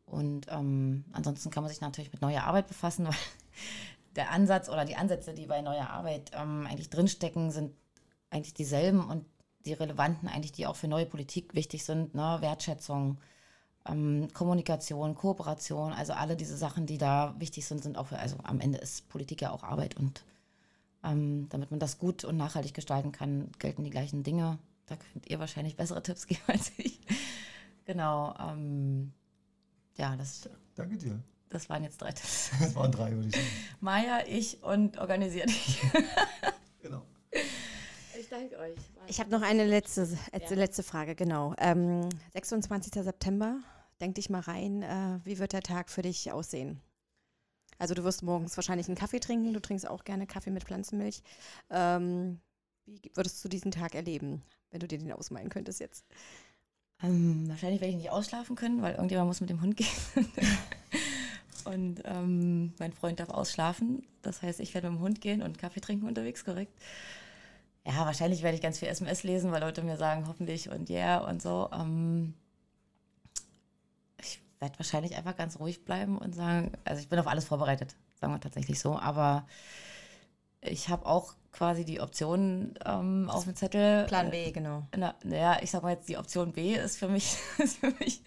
Und 0.05 0.47
ähm, 0.49 1.05
ansonsten 1.13 1.51
kann 1.51 1.63
man 1.63 1.71
sich 1.71 1.81
natürlich 1.81 2.11
mit 2.11 2.21
neuer 2.21 2.43
Arbeit 2.43 2.67
befassen, 2.67 3.05
weil 3.07 3.15
der 4.15 4.31
Ansatz 4.31 4.69
oder 4.69 4.85
die 4.85 4.95
Ansätze, 4.95 5.33
die 5.33 5.45
bei 5.45 5.61
neuer 5.61 5.89
Arbeit 5.89 6.31
ähm, 6.33 6.67
eigentlich 6.67 6.89
drinstecken, 6.89 7.51
sind 7.51 7.73
eigentlich 8.29 8.53
dieselben 8.53 9.09
und 9.09 9.25
die 9.65 9.73
relevanten 9.73 10.27
eigentlich, 10.27 10.51
die 10.51 10.67
auch 10.67 10.75
für 10.75 10.87
neue 10.87 11.05
Politik 11.05 11.53
wichtig 11.53 11.85
sind, 11.85 12.15
ne? 12.15 12.37
Wertschätzung, 12.41 13.19
ähm, 13.85 14.27
Kommunikation, 14.33 15.15
Kooperation, 15.15 15.93
also 15.93 16.13
alle 16.13 16.35
diese 16.35 16.57
Sachen, 16.57 16.85
die 16.85 16.97
da 16.97 17.35
wichtig 17.39 17.65
sind, 17.65 17.83
sind 17.83 17.97
auch 17.97 18.07
für, 18.07 18.19
also 18.19 18.37
am 18.43 18.59
Ende 18.59 18.77
ist 18.77 19.09
Politik 19.09 19.41
ja 19.41 19.51
auch 19.51 19.63
Arbeit 19.63 19.97
und 19.97 20.23
ähm, 21.03 21.47
damit 21.49 21.71
man 21.71 21.79
das 21.79 21.97
gut 21.97 22.23
und 22.23 22.37
nachhaltig 22.37 22.73
gestalten 22.73 23.11
kann, 23.11 23.49
gelten 23.57 23.83
die 23.83 23.89
gleichen 23.89 24.23
Dinge. 24.23 24.59
Da 24.85 24.95
könnt 24.95 25.27
ihr 25.27 25.39
wahrscheinlich 25.39 25.75
bessere 25.75 26.03
Tipps 26.03 26.27
geben 26.27 26.41
als 26.47 26.71
ich. 26.77 26.99
genau. 27.85 28.35
Ähm, 28.39 29.13
ja, 29.97 30.15
das. 30.15 30.49
Danke 30.75 30.97
dir. 30.97 31.19
Das 31.49 31.69
waren 31.69 31.83
jetzt 31.83 32.01
drei 32.01 32.11
Tipps. 32.11 32.51
Das 32.59 32.75
waren 32.75 32.91
drei, 32.91 33.11
würde 33.11 33.27
ich 33.27 33.35
sagen. 33.35 33.47
Maja, 33.81 34.19
ich 34.27 34.63
und 34.63 34.97
organisiert 34.99 35.49
dich. 35.49 35.81
genau. 36.81 37.01
Ich 38.31 38.37
danke 38.37 38.57
euch. 38.59 38.77
Ich 39.07 39.19
habe 39.19 39.29
noch 39.29 39.41
eine 39.41 39.65
letzte, 39.65 40.07
ja. 40.31 40.55
letzte 40.55 40.83
Frage, 40.83 41.15
genau. 41.15 41.53
Ähm, 41.57 42.07
26. 42.31 42.93
September, 43.03 43.59
denk 43.99 44.15
dich 44.15 44.29
mal 44.29 44.39
rein, 44.39 44.83
äh, 44.83 45.19
wie 45.25 45.37
wird 45.37 45.51
der 45.51 45.61
Tag 45.61 45.89
für 45.89 46.01
dich 46.01 46.31
aussehen? 46.31 46.79
Also 47.77 47.93
du 47.93 48.05
wirst 48.05 48.23
morgens 48.23 48.55
wahrscheinlich 48.55 48.87
einen 48.87 48.95
Kaffee 48.95 49.19
trinken, 49.19 49.51
du 49.51 49.59
trinkst 49.59 49.85
auch 49.85 50.05
gerne 50.05 50.27
Kaffee 50.27 50.51
mit 50.51 50.63
Pflanzenmilch. 50.63 51.23
Ähm, 51.69 52.39
wie 52.85 53.01
würdest 53.15 53.43
du 53.43 53.49
diesen 53.49 53.71
Tag 53.71 53.95
erleben, 53.95 54.41
wenn 54.69 54.79
du 54.79 54.87
dir 54.87 54.97
den 54.97 55.11
ausmalen 55.11 55.49
könntest 55.49 55.81
jetzt? 55.81 56.05
Ähm, 57.03 57.49
wahrscheinlich 57.49 57.81
werde 57.81 57.91
ich 57.91 57.97
nicht 57.97 58.11
ausschlafen 58.11 58.55
können, 58.55 58.81
weil 58.81 58.93
irgendjemand 58.93 59.27
muss 59.27 59.41
mit 59.41 59.49
dem 59.49 59.61
Hund 59.61 59.75
gehen. 59.75 59.89
und 61.65 62.01
ähm, 62.05 62.73
mein 62.79 62.93
Freund 62.93 63.19
darf 63.19 63.29
ausschlafen. 63.29 64.07
Das 64.21 64.41
heißt, 64.41 64.61
ich 64.61 64.73
werde 64.73 64.89
mit 64.89 64.99
dem 64.99 65.03
Hund 65.03 65.19
gehen 65.19 65.41
und 65.41 65.57
Kaffee 65.57 65.81
trinken 65.81 66.07
unterwegs, 66.07 66.45
korrekt. 66.45 66.71
Ja, 67.85 68.05
wahrscheinlich 68.05 68.43
werde 68.43 68.55
ich 68.55 68.61
ganz 68.61 68.79
viel 68.79 68.87
SMS 68.87 69.23
lesen, 69.23 69.51
weil 69.51 69.61
Leute 69.61 69.81
mir 69.81 69.97
sagen, 69.97 70.27
hoffentlich 70.27 70.69
und 70.69 70.89
ja 70.89 70.97
yeah 70.97 71.17
und 71.29 71.41
so. 71.41 71.69
Ähm, 71.73 72.35
ich 74.19 74.39
werde 74.59 74.77
wahrscheinlich 74.77 75.15
einfach 75.15 75.35
ganz 75.35 75.59
ruhig 75.59 75.83
bleiben 75.83 76.17
und 76.17 76.35
sagen, 76.35 76.73
also 76.85 77.01
ich 77.01 77.09
bin 77.09 77.17
auf 77.17 77.27
alles 77.27 77.45
vorbereitet, 77.45 77.95
sagen 78.19 78.33
wir 78.33 78.39
tatsächlich 78.39 78.79
so, 78.79 78.99
aber 78.99 79.47
ich 80.61 80.89
habe 80.89 81.07
auch 81.07 81.33
quasi 81.51 81.83
die 81.83 81.99
Option 81.99 82.75
ähm, 82.85 83.29
auf 83.29 83.45
dem 83.45 83.55
Zettel. 83.55 84.05
Plan 84.05 84.29
B, 84.29 84.51
genau. 84.51 84.87
Naja, 84.95 85.57
ich 85.61 85.71
sag 85.71 85.81
mal 85.81 85.93
jetzt, 85.93 86.07
die 86.07 86.17
Option 86.17 86.53
B 86.53 86.75
ist 86.75 86.97
für 86.97 87.07
mich, 87.07 87.37
ist 87.57 87.77
für 87.79 87.91
mich 87.99 88.21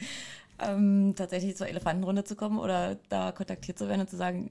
ähm, 0.58 1.14
tatsächlich 1.16 1.56
zur 1.56 1.68
Elefantenrunde 1.68 2.24
zu 2.24 2.34
kommen 2.34 2.58
oder 2.58 2.96
da 3.08 3.32
kontaktiert 3.32 3.78
zu 3.78 3.88
werden 3.88 4.02
und 4.02 4.10
zu 4.10 4.16
sagen, 4.16 4.50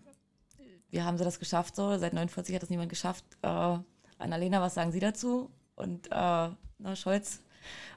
wie 0.89 1.01
haben 1.01 1.18
sie 1.18 1.24
das 1.24 1.39
geschafft 1.39 1.76
so? 1.76 1.97
Seit 1.97 2.14
49 2.14 2.56
hat 2.56 2.62
das 2.62 2.70
niemand 2.70 2.89
geschafft. 2.89 3.26
Äh, 3.41 3.80
Annalena, 4.24 4.61
was 4.61 4.74
sagen 4.74 4.91
Sie 4.91 4.99
dazu? 4.99 5.51
Und 5.76 6.07
äh, 6.07 6.09
na, 6.11 6.95
Scholz, 6.95 7.39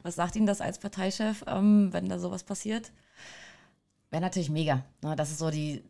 was 0.02 0.14
sagt 0.14 0.36
Ihnen 0.36 0.46
das 0.46 0.60
als 0.60 0.78
Parteichef, 0.78 1.44
ähm, 1.46 1.92
wenn 1.92 2.08
da 2.08 2.18
sowas 2.18 2.44
passiert? 2.44 2.92
Wäre 4.10 4.22
natürlich 4.22 4.50
mega. 4.50 4.84
Ne? 5.02 5.16
Das 5.16 5.30
ist 5.30 5.38
so 5.38 5.50
die, 5.50 5.82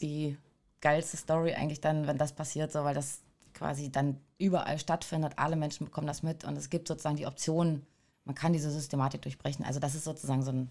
die 0.00 0.36
geilste 0.80 1.16
Story 1.16 1.54
eigentlich 1.54 1.80
dann, 1.80 2.06
wenn 2.06 2.18
das 2.18 2.32
passiert, 2.32 2.72
so, 2.72 2.84
weil 2.84 2.94
das 2.94 3.20
quasi 3.54 3.90
dann 3.90 4.18
überall 4.38 4.78
stattfindet. 4.78 5.34
Alle 5.36 5.56
Menschen 5.56 5.86
bekommen 5.86 6.06
das 6.06 6.22
mit 6.22 6.44
und 6.44 6.56
es 6.56 6.70
gibt 6.70 6.88
sozusagen 6.88 7.16
die 7.16 7.26
Option, 7.26 7.86
man 8.24 8.34
kann 8.34 8.52
diese 8.52 8.70
Systematik 8.70 9.22
durchbrechen. 9.22 9.64
Also 9.64 9.80
das 9.80 9.94
ist 9.94 10.04
sozusagen 10.04 10.42
so 10.42 10.50
ein, 10.50 10.70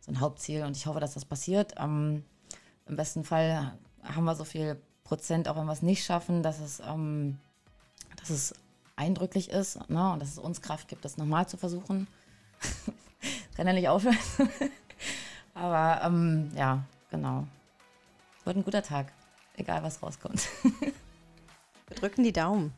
so 0.00 0.12
ein 0.12 0.20
Hauptziel 0.20 0.64
und 0.64 0.76
ich 0.76 0.86
hoffe, 0.86 1.00
dass 1.00 1.14
das 1.14 1.24
passiert. 1.24 1.74
Ähm, 1.78 2.24
Im 2.86 2.96
besten 2.96 3.24
Fall 3.24 3.78
haben 4.02 4.24
wir 4.24 4.34
so 4.34 4.44
viel 4.44 4.80
Prozent, 5.02 5.48
auch 5.48 5.56
wenn 5.56 5.66
wir 5.66 5.72
es 5.72 5.82
nicht 5.82 6.04
schaffen, 6.04 6.42
dass 6.42 6.60
es, 6.60 6.80
ähm, 6.80 7.38
dass 8.16 8.30
es 8.30 8.54
eindrücklich 8.96 9.50
ist 9.50 9.88
ne? 9.88 10.12
und 10.12 10.20
dass 10.20 10.30
es 10.30 10.38
uns 10.38 10.62
Kraft 10.62 10.88
gibt, 10.88 11.04
das 11.04 11.16
nochmal 11.16 11.48
zu 11.48 11.56
versuchen. 11.56 12.06
kann 13.56 13.66
ja 13.66 13.72
nicht 13.72 13.88
aufhören. 13.88 14.18
Aber 15.54 16.02
ähm, 16.04 16.50
ja, 16.56 16.84
genau. 17.10 17.46
Wird 18.44 18.56
ein 18.56 18.64
guter 18.64 18.82
Tag 18.82 19.12
egal 19.56 19.82
was 19.82 20.02
rauskommt. 20.02 20.48
Wir 21.88 21.96
drücken 21.96 22.24
die 22.24 22.32
Daumen. 22.32 22.72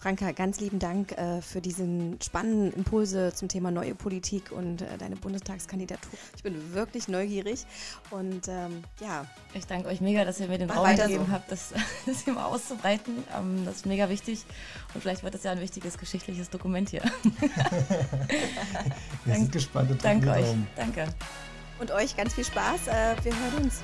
Franka, 0.00 0.30
ganz 0.30 0.60
lieben 0.60 0.78
Dank 0.78 1.10
äh, 1.18 1.42
für 1.42 1.60
diesen 1.60 2.20
spannenden 2.22 2.72
Impulse 2.72 3.34
zum 3.34 3.48
Thema 3.48 3.72
neue 3.72 3.96
Politik 3.96 4.52
und 4.52 4.82
äh, 4.82 4.96
deine 4.96 5.16
Bundestagskandidatur. 5.16 6.12
Ich 6.36 6.44
bin 6.44 6.72
wirklich 6.72 7.08
neugierig 7.08 7.66
und 8.10 8.46
ähm, 8.46 8.84
ja. 9.00 9.26
Ich 9.54 9.66
danke 9.66 9.88
euch 9.88 10.00
mega, 10.00 10.24
dass 10.24 10.38
ihr 10.38 10.46
mir 10.46 10.58
den 10.58 10.70
Raum 10.70 10.94
gegeben 10.94 11.24
so. 11.26 11.32
habt, 11.32 11.50
das, 11.50 11.74
das 12.06 12.20
hier 12.20 12.34
mal 12.34 12.44
auszubreiten. 12.44 13.24
Ähm, 13.36 13.64
das 13.64 13.76
ist 13.76 13.86
mega 13.86 14.08
wichtig 14.08 14.44
und 14.94 15.00
vielleicht 15.00 15.24
wird 15.24 15.34
es 15.34 15.42
ja 15.42 15.50
ein 15.50 15.60
wichtiges 15.60 15.98
geschichtliches 15.98 16.48
Dokument 16.48 16.90
hier. 16.90 17.02
Wir 19.24 19.34
sind 19.34 19.50
gespannt 19.50 19.90
und 19.90 20.04
danke 20.04 20.30
euch. 20.30 20.54
Danke. 20.76 21.08
Und 21.80 21.90
euch 21.90 22.16
ganz 22.16 22.34
viel 22.34 22.44
Spaß. 22.44 22.86
Äh, 22.86 23.16
wir 23.24 23.32
hören 23.32 23.64
uns. 23.64 23.80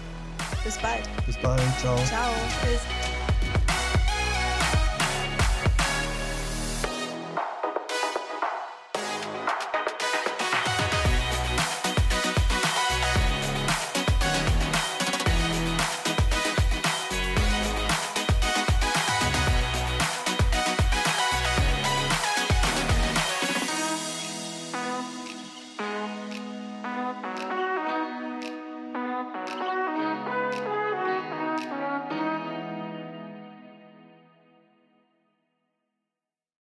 Bis 0.65 0.79
bald. 0.79 1.09
Bis 1.27 1.37
bald. 1.39 1.63
Ciao. 1.81 1.97
Ciao. 2.07 2.31
Tschüss. 2.63 2.81